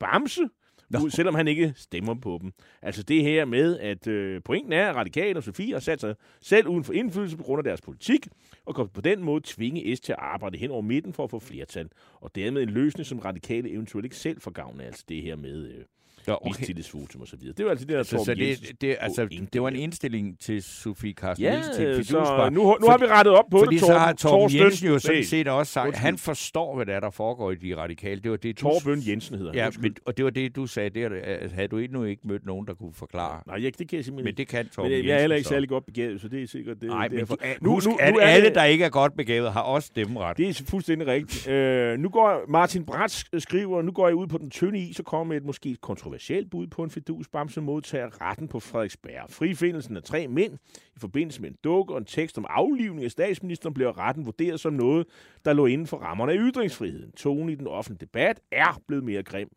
bamse, 0.00 0.48
Nå. 0.88 1.08
selvom 1.08 1.34
han 1.34 1.48
ikke 1.48 1.72
stemmer 1.76 2.14
på 2.14 2.38
dem. 2.42 2.52
Altså 2.82 3.02
det 3.02 3.22
her 3.22 3.44
med, 3.44 3.78
at 3.78 4.06
øh, 4.06 4.42
pointen 4.42 4.72
er, 4.72 4.90
at 4.90 4.96
Radikale 4.96 5.38
og 5.38 5.42
Sofie 5.42 5.72
har 5.72 5.80
sat 5.80 6.00
sig 6.00 6.14
selv 6.40 6.68
uden 6.68 6.84
for 6.84 6.92
indflydelse 6.92 7.36
på 7.36 7.42
grund 7.42 7.60
af 7.60 7.64
deres 7.64 7.80
politik, 7.80 8.28
og 8.64 8.74
kan 8.74 8.88
på 8.88 9.00
den 9.00 9.24
måde 9.24 9.40
tvinge 9.44 9.96
S 9.96 10.00
til 10.00 10.12
at 10.12 10.18
arbejde 10.18 10.58
hen 10.58 10.70
over 10.70 10.82
midten 10.82 11.12
for 11.12 11.24
at 11.24 11.30
få 11.30 11.38
flertal, 11.38 11.88
og 12.20 12.34
dermed 12.34 12.62
en 12.62 12.70
løsning, 12.70 13.06
som 13.06 13.18
Radikale 13.18 13.70
eventuelt 13.70 14.04
ikke 14.04 14.16
selv 14.16 14.40
får 14.40 14.50
gavn 14.50 14.80
af, 14.80 14.86
altså 14.86 15.04
det 15.08 15.22
her 15.22 15.36
med 15.36 15.68
øh, 15.68 15.84
Nå, 16.26 16.38
okay. 16.40 16.48
mistillidsvotum 16.58 17.20
og 17.20 17.28
så 17.28 17.36
videre. 17.36 17.54
Det 17.56 17.64
var 17.64 17.70
altså 17.70 17.86
det, 17.86 17.96
der 17.96 18.02
Så, 18.02 18.10
så 18.10 18.16
Torben 18.16 18.38
det, 18.38 18.80
det, 18.80 18.96
altså, 19.00 19.28
det 19.52 19.62
var 19.62 19.68
en 19.68 19.76
indstilling 19.76 20.40
til 20.40 20.62
Sofie 20.62 21.12
Carsten 21.12 21.44
Ja, 21.44 21.52
Nielsen 21.52 21.74
til 21.74 22.06
så 22.06 22.48
nu, 22.52 22.76
nu 22.80 22.86
har 22.86 22.98
vi 22.98 23.06
rettet 23.06 23.34
op 23.34 23.44
på 23.50 23.58
Fordi 23.58 23.74
det, 23.74 23.80
så 23.80 23.86
Torben. 23.86 24.00
har 24.00 24.12
Torben 24.12 24.40
Torsten. 24.42 24.60
Jensen 24.60 24.88
jo 24.88 24.98
sådan 24.98 25.24
set 25.24 25.48
også 25.48 25.72
sagt, 25.72 25.86
Undskyld. 25.86 26.02
han 26.04 26.18
forstår, 26.18 26.76
hvad 26.76 26.86
der, 26.86 26.94
er, 26.96 27.00
der 27.00 27.10
foregår 27.10 27.50
i 27.50 27.54
de 27.54 27.76
radikale. 27.76 28.20
Det 28.20 28.30
var 28.30 28.36
det, 28.36 28.60
du 28.60 28.62
Torben 28.62 29.02
Jensen 29.08 29.38
hedder 29.38 29.52
han. 29.52 29.72
Ja, 29.72 29.80
men, 29.80 29.96
og 30.06 30.16
det 30.16 30.24
var 30.24 30.30
det, 30.30 30.56
du 30.56 30.66
sagde 30.66 30.90
der, 30.90 31.10
at 31.24 31.52
havde 31.52 31.68
du 31.68 31.78
endnu 31.78 32.04
ikke 32.04 32.22
mødt 32.28 32.46
nogen, 32.46 32.66
der 32.66 32.74
kunne 32.74 32.94
forklare. 32.94 33.42
Nej, 33.46 33.64
jeg, 33.64 33.78
det 33.78 33.88
kan 33.88 33.96
jeg 33.96 34.04
simpelthen 34.04 34.24
Men 34.24 34.36
det 34.36 34.48
kan 34.48 34.68
Torben 34.68 34.92
Men 34.92 35.06
jeg 35.06 35.16
er 35.16 35.20
heller 35.20 35.36
ikke 35.36 35.44
så. 35.48 35.54
særlig 35.54 35.68
godt 35.68 35.86
begavet, 35.86 36.20
så 36.20 36.28
det 36.28 36.42
er 36.42 36.46
sikkert 36.46 36.76
det. 36.80 36.88
Nej, 36.88 37.08
men 37.08 37.18
derfor. 37.18 37.34
de, 37.36 37.54
nu, 37.60 37.70
husk, 37.70 37.88
nu, 37.88 37.96
at 38.00 38.14
er 38.14 38.20
alle, 38.20 38.54
der 38.54 38.64
ikke 38.64 38.84
er 38.84 38.88
godt 38.88 39.16
begavet, 39.16 39.52
har 39.52 39.60
også 39.60 39.86
stemmeret. 39.86 40.36
Det 40.36 40.48
er 40.48 40.62
fuldstændig 40.68 41.06
rigtigt. 41.08 41.48
Øh, 41.48 41.98
nu 41.98 42.08
går 42.08 42.44
Martin 42.48 42.84
Bratz 42.86 43.24
skriver, 43.38 43.82
nu 43.82 43.92
går 43.92 44.08
jeg 44.08 44.14
ud 44.14 44.26
på 44.26 44.38
den 44.38 44.50
tynde 44.50 44.78
is 44.78 44.98
og 44.98 45.04
kommer 45.04 45.24
med 45.24 45.36
et 45.36 45.44
måske 45.44 45.76
kontroversielt 46.16 46.50
bud 46.50 46.66
på 46.66 46.82
en 46.82 46.90
fidusbamse 46.90 47.60
modtager 47.60 48.20
retten 48.20 48.48
på 48.48 48.60
Frederiksberg. 48.60 49.30
Frifindelsen 49.30 49.96
af 49.96 50.02
tre 50.02 50.28
mænd 50.28 50.58
i 50.96 50.98
forbindelse 50.98 51.42
med 51.42 51.50
en 51.50 51.56
dukke 51.64 51.94
og 51.94 51.98
en 51.98 52.04
tekst 52.04 52.38
om 52.38 52.46
aflivning 52.48 53.04
af 53.04 53.10
statsministeren 53.10 53.74
bliver 53.74 53.98
retten 53.98 54.26
vurderet 54.26 54.60
som 54.60 54.72
noget, 54.72 55.06
der 55.44 55.52
lå 55.52 55.66
inden 55.66 55.86
for 55.86 55.96
rammerne 55.96 56.32
af 56.32 56.38
ytringsfriheden. 56.40 57.12
Tonen 57.12 57.48
i 57.48 57.54
den 57.54 57.66
offentlige 57.66 58.00
debat 58.00 58.40
er 58.50 58.80
blevet 58.86 59.04
mere 59.04 59.22
grim. 59.22 59.48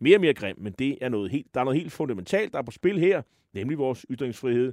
Mere 0.00 0.16
og 0.16 0.20
mere 0.20 0.34
grim, 0.34 0.56
men 0.58 0.72
det 0.78 0.98
er 1.00 1.08
noget 1.08 1.30
helt, 1.30 1.54
der 1.54 1.60
er 1.60 1.64
noget 1.64 1.80
helt 1.80 1.92
fundamentalt, 1.92 2.52
der 2.52 2.58
er 2.58 2.62
på 2.62 2.70
spil 2.70 2.98
her, 2.98 3.22
nemlig 3.52 3.78
vores 3.78 4.06
ytringsfrihed. 4.10 4.72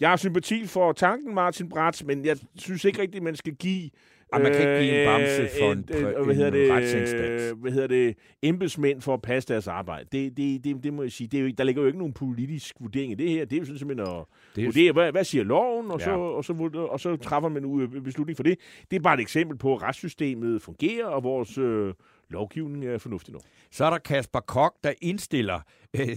Jeg 0.00 0.08
har 0.08 0.16
sympati 0.16 0.66
for 0.66 0.92
tanken, 0.92 1.34
Martin 1.34 1.68
Bratz, 1.68 2.02
men 2.04 2.24
jeg 2.24 2.36
synes 2.56 2.84
ikke 2.84 3.02
rigtigt, 3.02 3.24
man 3.24 3.36
skal 3.36 3.54
give 3.54 3.90
Og 4.32 4.40
man 4.40 4.52
kan 4.52 4.60
ikke 4.60 4.78
give 4.80 4.92
en 4.94 5.00
øh, 5.00 5.06
bamse 5.06 5.48
for 5.58 5.72
en, 5.72 5.84
øh, 6.16 6.24
hvad 6.24 6.34
hedder 6.34 6.50
det, 6.50 6.70
retsinstans. 6.72 7.42
øh, 7.42 7.58
hvad 7.60 7.72
hedder 7.72 7.86
det, 7.88 8.16
embedsmænd 8.42 9.00
for 9.00 9.14
at 9.14 9.22
passe 9.22 9.48
deres 9.48 9.68
arbejde. 9.68 10.08
Det, 10.12 10.36
det, 10.36 10.64
det, 10.64 10.84
det 10.84 10.92
må 10.92 11.02
jeg 11.02 11.12
sige. 11.12 11.28
Det 11.28 11.38
er 11.40 11.42
jo, 11.44 11.50
der 11.58 11.64
ligger 11.64 11.82
jo 11.82 11.86
ikke 11.86 11.98
nogen 11.98 12.12
politisk 12.14 12.74
vurdering 12.80 13.12
i 13.12 13.14
det 13.14 13.30
her. 13.30 13.44
Det 13.44 13.56
er 13.56 13.60
jo 13.60 13.64
sådan 13.64 13.78
simpelthen 13.78 14.08
at 14.16 14.24
Det 14.56 14.62
er- 14.62 14.66
vurdere, 14.66 14.92
hvad, 14.92 15.12
hvad 15.12 15.24
siger 15.24 15.44
loven, 15.44 15.90
og, 15.90 15.98
Ja. 16.00 16.04
så, 16.04 16.10
og, 16.10 16.44
så, 16.44 16.52
vurder- 16.52 16.80
og 16.80 17.00
så 17.00 17.16
træffer 17.16 17.48
man 17.48 17.64
en 17.64 18.02
beslutning 18.04 18.36
for 18.36 18.42
det. 18.42 18.58
Det 18.90 18.96
er 18.96 19.00
bare 19.00 19.14
et 19.14 19.20
eksempel 19.20 19.58
på, 19.58 19.74
at 19.76 19.82
retssystemet 19.82 20.62
fungerer, 20.62 21.06
og 21.06 21.22
vores 21.24 21.58
øh, 21.58 21.94
lovgivning 22.28 22.84
er 22.84 22.98
fornuftig 22.98 23.32
nok. 23.32 23.42
Så 23.70 23.84
er 23.84 23.90
der 23.90 23.98
Kasper 23.98 24.40
Kok, 24.40 24.74
der 24.84 24.92
indstiller 25.00 25.60
øh, 25.94 26.08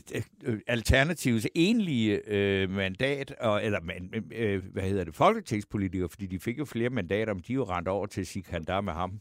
øh, 0.44 0.60
Alternativets 0.68 1.48
enlige 1.56 2.22
øh, 2.28 2.70
mandat, 2.70 3.32
og, 3.32 3.66
eller 3.66 3.80
man, 3.82 4.24
øh, 4.32 4.64
hvad 4.74 4.84
hedder 4.84 5.04
det, 5.04 5.16
folketingspolitikere, 5.16 6.10
fordi 6.10 6.26
de 6.26 6.40
fik 6.40 6.60
jo 6.60 6.66
flere 6.66 6.90
mandater, 6.90 7.34
men 7.34 7.44
de 7.48 7.54
jo 7.54 7.64
rendt 7.64 7.88
over 7.88 8.06
til 8.06 8.26
Sikandar 8.26 8.82
med 8.82 8.94
ham. 8.94 9.20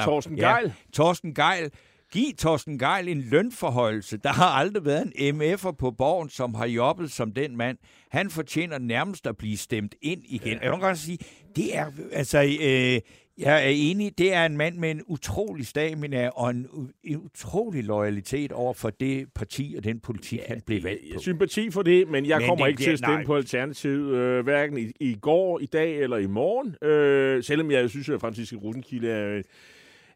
ham. 0.00 0.08
Torsten 0.08 0.36
Gejl. 0.36 0.64
Ja, 0.66 0.72
Torsten 0.92 1.34
Geil. 1.34 1.70
Giv 2.12 2.34
Torsten 2.38 2.78
Geil 2.78 3.08
en 3.08 3.20
lønforhøjelse. 3.20 4.16
Der 4.16 4.32
har 4.32 4.48
aldrig 4.48 4.84
været 4.84 5.12
en 5.14 5.42
MF'er 5.42 5.70
på 5.70 5.90
borgen, 5.90 6.28
som 6.28 6.54
har 6.54 6.66
jobbet 6.66 7.12
som 7.12 7.32
den 7.32 7.56
mand. 7.56 7.78
Han 8.10 8.30
fortjener 8.30 8.78
nærmest 8.78 9.26
at 9.26 9.36
blive 9.36 9.56
stemt 9.56 9.94
ind 10.02 10.22
igen. 10.24 10.52
Ja. 10.52 10.58
Jeg 10.62 10.72
vil 10.72 10.80
godt 10.80 10.98
sige, 10.98 11.18
det 11.56 11.76
er, 11.76 11.90
altså, 12.12 12.38
øh, 12.62 13.00
jeg 13.38 13.64
er 13.64 13.68
enig, 13.68 14.18
det 14.18 14.34
er 14.34 14.46
en 14.46 14.56
mand 14.56 14.76
med 14.78 14.90
en 14.90 15.02
utrolig 15.06 15.66
stamina 15.66 16.28
og 16.28 16.50
en, 16.50 16.66
en 17.04 17.16
utrolig 17.16 17.84
loyalitet 17.84 18.52
over 18.52 18.74
for 18.74 18.90
det 18.90 19.26
parti 19.34 19.74
og 19.78 19.84
den 19.84 20.00
politik, 20.00 20.38
ja, 20.38 20.44
han 20.48 20.60
blev 20.66 20.82
valgt 20.84 21.02
på. 21.14 21.20
Sympati 21.20 21.70
for 21.70 21.82
det, 21.82 22.08
men 22.08 22.26
jeg 22.26 22.38
Men 22.38 22.48
kommer 22.48 22.64
det 22.64 22.70
ikke 22.70 22.78
til 22.78 22.84
bliver- 22.84 22.92
at 22.92 22.98
stemme 22.98 23.14
nej. 23.16 23.24
på 23.24 23.36
Alternativet, 23.36 24.14
øh, 24.14 24.44
hverken 24.44 24.78
i, 24.78 24.90
i 25.00 25.14
går, 25.20 25.58
i 25.60 25.66
dag 25.66 25.98
eller 25.98 26.16
i 26.16 26.26
morgen. 26.26 26.88
Øh, 26.88 27.42
selvom 27.44 27.70
jeg 27.70 27.90
synes, 27.90 28.08
at 28.08 28.20
Franziske 28.20 28.56
Rosenkilde 28.56 29.08
er... 29.08 29.36
Øh, 29.36 29.42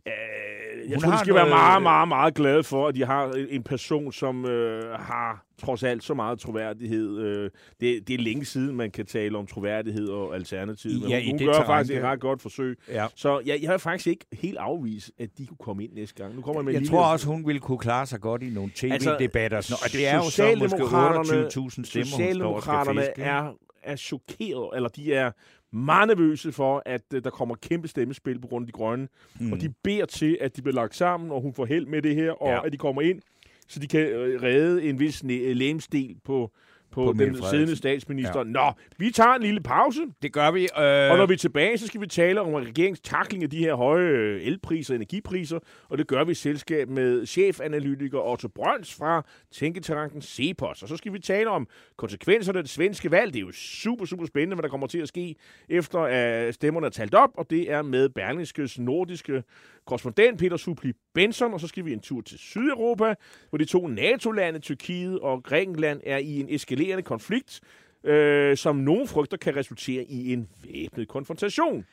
jeg 0.07 0.95
Hun 0.95 1.03
tror, 1.03 1.11
de 1.13 1.19
skal 1.19 1.35
være 1.35 1.45
noget- 1.45 1.59
meget, 1.59 1.83
meget, 1.83 2.09
meget 2.09 2.35
glade 2.35 2.63
for, 2.65 2.89
at 2.89 2.95
de 2.95 3.05
har 3.05 3.33
en 3.49 3.63
person, 3.63 4.13
som 4.13 4.45
øh, 4.45 4.99
har 4.99 5.45
trods 5.61 5.83
alt 5.83 6.05
så 6.05 6.15
meget 6.15 6.39
troværdighed. 6.39 7.19
Øh, 7.19 7.51
det, 7.81 8.09
det 8.09 8.15
er 8.15 8.19
længe 8.19 8.45
siden, 8.45 8.77
man 8.77 8.91
kan 8.91 9.07
tale 9.07 9.39
om 9.39 9.47
troværdighed 9.47 10.09
og 10.09 10.35
alternativ. 10.35 10.91
Men 11.01 11.11
Ja, 11.11 11.17
hun, 11.17 11.25
i 11.25 11.31
hun 11.31 11.39
det 11.39 11.47
gør 11.47 11.53
terræn, 11.53 11.67
faktisk 11.67 11.93
det- 11.93 11.99
et 11.99 12.05
ret 12.05 12.21
godt 12.21 12.43
forsøg. 12.43 12.79
Ja. 12.89 13.07
Så 13.15 13.41
jeg, 13.47 13.59
jeg 13.63 13.71
har 13.71 13.79
faktisk 13.79 14.07
ikke 14.07 14.25
helt 14.33 14.57
afvist, 14.59 15.11
at 15.19 15.29
de 15.39 15.47
kunne 15.47 15.57
komme 15.61 15.85
ind 15.85 15.93
næste 15.93 16.15
gang. 16.23 16.35
Nu 16.37 16.43
kommer 16.43 16.61
jeg 16.61 16.65
med 16.65 16.73
Jeg 16.73 16.81
lille- 16.81 16.93
tror 16.97 17.05
også, 17.05 17.27
hun 17.27 17.47
ville 17.47 17.61
kunne 17.61 17.79
klare 17.79 18.07
sig 18.07 18.21
godt 18.21 18.43
i 18.43 18.51
nogle 18.51 18.71
tv-debatter. 18.75 19.57
Altså, 19.57 19.75
og 19.85 19.93
det 19.93 20.09
er 20.09 20.15
jo 20.17 20.23
så 20.31 20.55
måske 20.59 20.77
Socialdemokraterne- 20.77 21.47
28.000 21.47 21.85
stemmer, 21.85 22.27
hun 22.27 22.35
står 22.35 22.55
og 22.55 22.63
skal 22.63 22.97
fiske. 22.97 23.23
er, 23.23 23.53
er 23.83 23.97
chokeret, 23.97 24.77
eller 24.77 24.89
de 24.89 25.15
er 25.15 25.31
meget 25.73 26.09
nervøse 26.09 26.53
for, 26.53 26.83
at 26.87 27.03
øh, 27.15 27.25
der 27.25 27.31
kommer 27.31 27.55
kæmpe 27.55 27.89
stemmespil 27.89 28.41
på 28.41 28.47
grund 28.49 28.63
af 28.63 28.67
de 28.67 28.73
grønne. 28.73 29.09
Mm. 29.41 29.53
Og 29.53 29.61
de 29.61 29.75
beder 29.85 30.07
til, 30.07 30.39
at 30.41 30.57
de 30.57 30.63
bliver 30.63 30.75
lagt 30.75 30.97
sammen, 30.97 31.31
og 31.31 31.41
hun 31.43 31.55
får 31.55 31.65
held 31.67 31.87
med 31.87 32.03
det 32.03 32.15
her, 32.15 32.31
og 32.33 32.49
Ja. 32.49 32.67
at 32.67 32.73
de 32.73 32.77
kommer 32.79 33.03
ind, 33.03 33.21
så 33.69 33.81
de 33.81 33.87
kan 33.87 34.01
øh, 34.01 34.43
redde 34.43 34.83
en 34.83 34.99
vis 35.01 35.23
lægemstil 35.25 36.17
på, 36.25 36.53
på, 36.91 37.05
På 37.05 37.13
den 37.13 37.43
siddende 37.51 37.77
statsminister. 37.77 38.39
Ja. 38.39 38.45
Nå, 38.45 38.73
vi 38.99 39.11
tager 39.11 39.35
en 39.35 39.43
lille 39.43 39.61
pause. 39.61 40.01
Det 40.23 40.33
gør 40.33 40.51
vi. 40.51 40.63
Øh, 40.63 41.11
Og 41.11 41.19
når 41.19 41.27
vi 41.27 41.35
er 41.35 41.39
tilbage, 41.39 41.79
så 41.79 41.87
skal 41.87 42.01
vi 42.01 42.07
tale 42.07 42.41
om 42.41 42.55
regeringens 42.55 43.01
takling 43.01 43.43
af 43.43 43.51
de 43.51 43.59
her 43.59 43.75
høje 43.75 44.07
øh, 44.09 44.43
elpriser 44.43 44.95
og 44.95 44.97
energipriser, 44.97 45.59
og 45.89 45.99
det 45.99 46.07
gør 46.07 46.25
vi 46.25 46.31
i 46.33 46.35
selskab 46.35 46.89
med 46.89 47.27
chefanalytiker 47.27 48.21
Otto 48.31 48.49
Brøns 48.49 48.95
fra 48.95 49.27
Tænketanken 49.53 50.23
Cepos. 50.23 50.83
Og 50.83 50.89
så 50.89 50.97
skal 50.97 51.13
vi 51.13 51.19
tale 51.19 51.51
om 51.51 51.69
konsekvenserne 51.97 52.59
af 52.59 52.65
det 52.65 52.71
svenske 52.71 53.11
valg. 53.11 53.33
Det 53.33 53.39
er 53.39 53.47
jo 53.47 53.53
super, 53.53 54.05
super 54.05 54.27
spændende, 54.27 54.55
hvad 54.55 54.63
der 54.63 54.69
kommer 54.69 54.87
til 54.87 54.99
at 54.99 55.09
ske, 55.09 55.35
efter 55.69 55.99
at 56.01 56.55
stemmerne 56.55 56.87
er 56.87 56.91
talt 56.91 57.15
op, 57.15 57.31
og 57.35 57.51
det 57.51 57.73
er 57.73 57.83
med 57.83 58.09
Berlingskes 58.09 58.79
nordiske 58.79 59.43
korrespondent 59.87 60.39
Peter 60.39 60.57
Supli 60.57 60.93
Benson, 61.15 61.53
og 61.53 61.61
så 61.61 61.67
skal 61.67 61.85
vi 61.85 61.93
en 61.93 62.01
tur 62.01 62.21
til 62.21 62.39
Sydeuropa, 62.39 63.15
hvor 63.49 63.59
de 63.59 63.65
to 63.65 63.87
NATO-lande, 63.87 64.59
Tyrkiet 64.59 65.21
og 65.21 65.43
Grækenland, 65.43 66.01
er 66.07 66.19
i 66.19 66.41
en 66.41 66.47
eskalerende 66.49 67.03
konflikt, 67.03 67.61
øh, 68.05 68.57
som 68.57 68.77
nogen 68.77 69.09
frygter 69.09 69.37
kan 69.37 69.57
resultere 69.57 70.05
i 70.05 70.33
en 70.33 70.49
væbnet 70.65 71.09
konfrontation. 71.09 71.85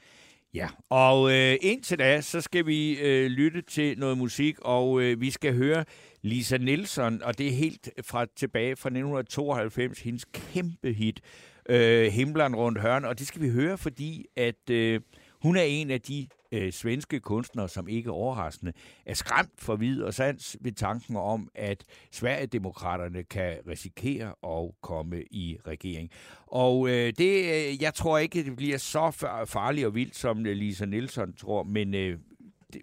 Ja, 0.54 0.68
og 0.90 1.32
øh, 1.32 1.56
indtil 1.62 2.00
da, 2.00 2.22
så 2.22 2.42
skal 2.42 2.66
vi 2.66 3.00
øh, 3.00 3.26
lytte 3.26 3.62
til 3.62 4.00
noget 4.00 4.18
musik, 4.18 4.60
og 4.60 5.02
øh, 5.02 5.22
vi 5.22 5.32
skal 5.32 5.54
høre 5.54 5.86
Lisa 6.22 6.58
Nielsen, 6.58 7.24
og 7.24 7.38
det 7.38 7.48
er 7.48 7.52
helt 7.52 7.90
fra 8.02 8.26
tilbage 8.36 8.76
fra 8.76 8.90
1992, 8.90 10.00
hendes 10.00 10.26
kæmpe 10.26 10.94
hit, 10.94 11.22
øh, 11.70 12.12
Himlen 12.12 12.56
rundt 12.56 12.82
hørn, 12.82 13.06
og 13.06 13.20
det 13.20 13.28
skal 13.28 13.42
vi 13.42 13.50
høre, 13.50 13.78
fordi 13.78 14.26
at 14.36 14.70
øh, 14.70 15.02
hun 15.44 15.58
er 15.58 15.62
en 15.62 15.92
af 15.92 16.02
de 16.02 16.28
øh, 16.52 16.72
svenske 16.74 17.20
kunstnere, 17.20 17.70
som 17.70 17.88
ikke 17.88 18.12
overraskende 18.12 18.74
er 19.06 19.14
skræmt 19.14 19.52
for 19.58 19.76
vid 19.76 20.02
og 20.02 20.14
sans 20.14 20.58
ved 20.62 20.72
tanken 20.72 21.16
om, 21.16 21.50
at 21.56 21.84
Sverigedemokraterne 22.12 23.24
kan 23.24 23.58
risikere 23.68 24.34
at 24.48 24.72
komme 24.82 25.24
i 25.32 25.58
regering. 25.68 26.10
Og 26.48 26.90
øh, 26.90 27.14
det, 27.18 27.44
øh, 27.44 27.82
jeg 27.82 27.94
tror 27.94 28.18
ikke, 28.18 28.44
det 28.44 28.56
bliver 28.56 28.78
så 28.78 29.08
fa- 29.08 29.44
farligt 29.44 29.88
og 29.88 29.96
vildt, 29.96 30.16
som 30.16 30.46
øh, 30.46 30.56
Lisa 30.56 30.86
Nielsen 30.86 31.34
tror, 31.34 31.64
men 31.64 31.94
øh, 31.94 32.18
det, 32.74 32.82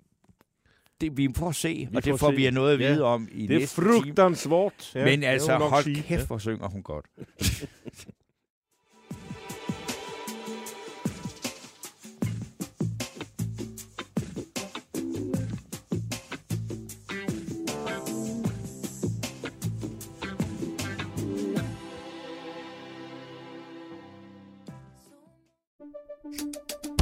det, 1.00 1.16
vi 1.16 1.28
får 1.36 1.52
se, 1.52 1.88
Vi 1.90 1.96
og 1.96 2.04
det 2.04 2.20
får 2.20 2.30
se. 2.30 2.36
vi 2.36 2.50
noget 2.50 2.74
at 2.74 2.80
Ja. 2.80 2.92
vide 2.92 3.04
om 3.04 3.28
i 3.32 3.46
Det 3.46 3.54
er 3.56 3.58
næste 3.60 3.80
time. 3.80 3.92
frugtansvært. 3.92 4.92
Ja, 4.94 5.04
Men 5.04 5.20
det 5.20 5.26
altså, 5.26 5.56
hold 5.58 6.02
kæft, 6.02 6.26
hvor 6.26 6.38
synger 6.38 6.68
hun 6.68 6.82
godt. 6.82 7.06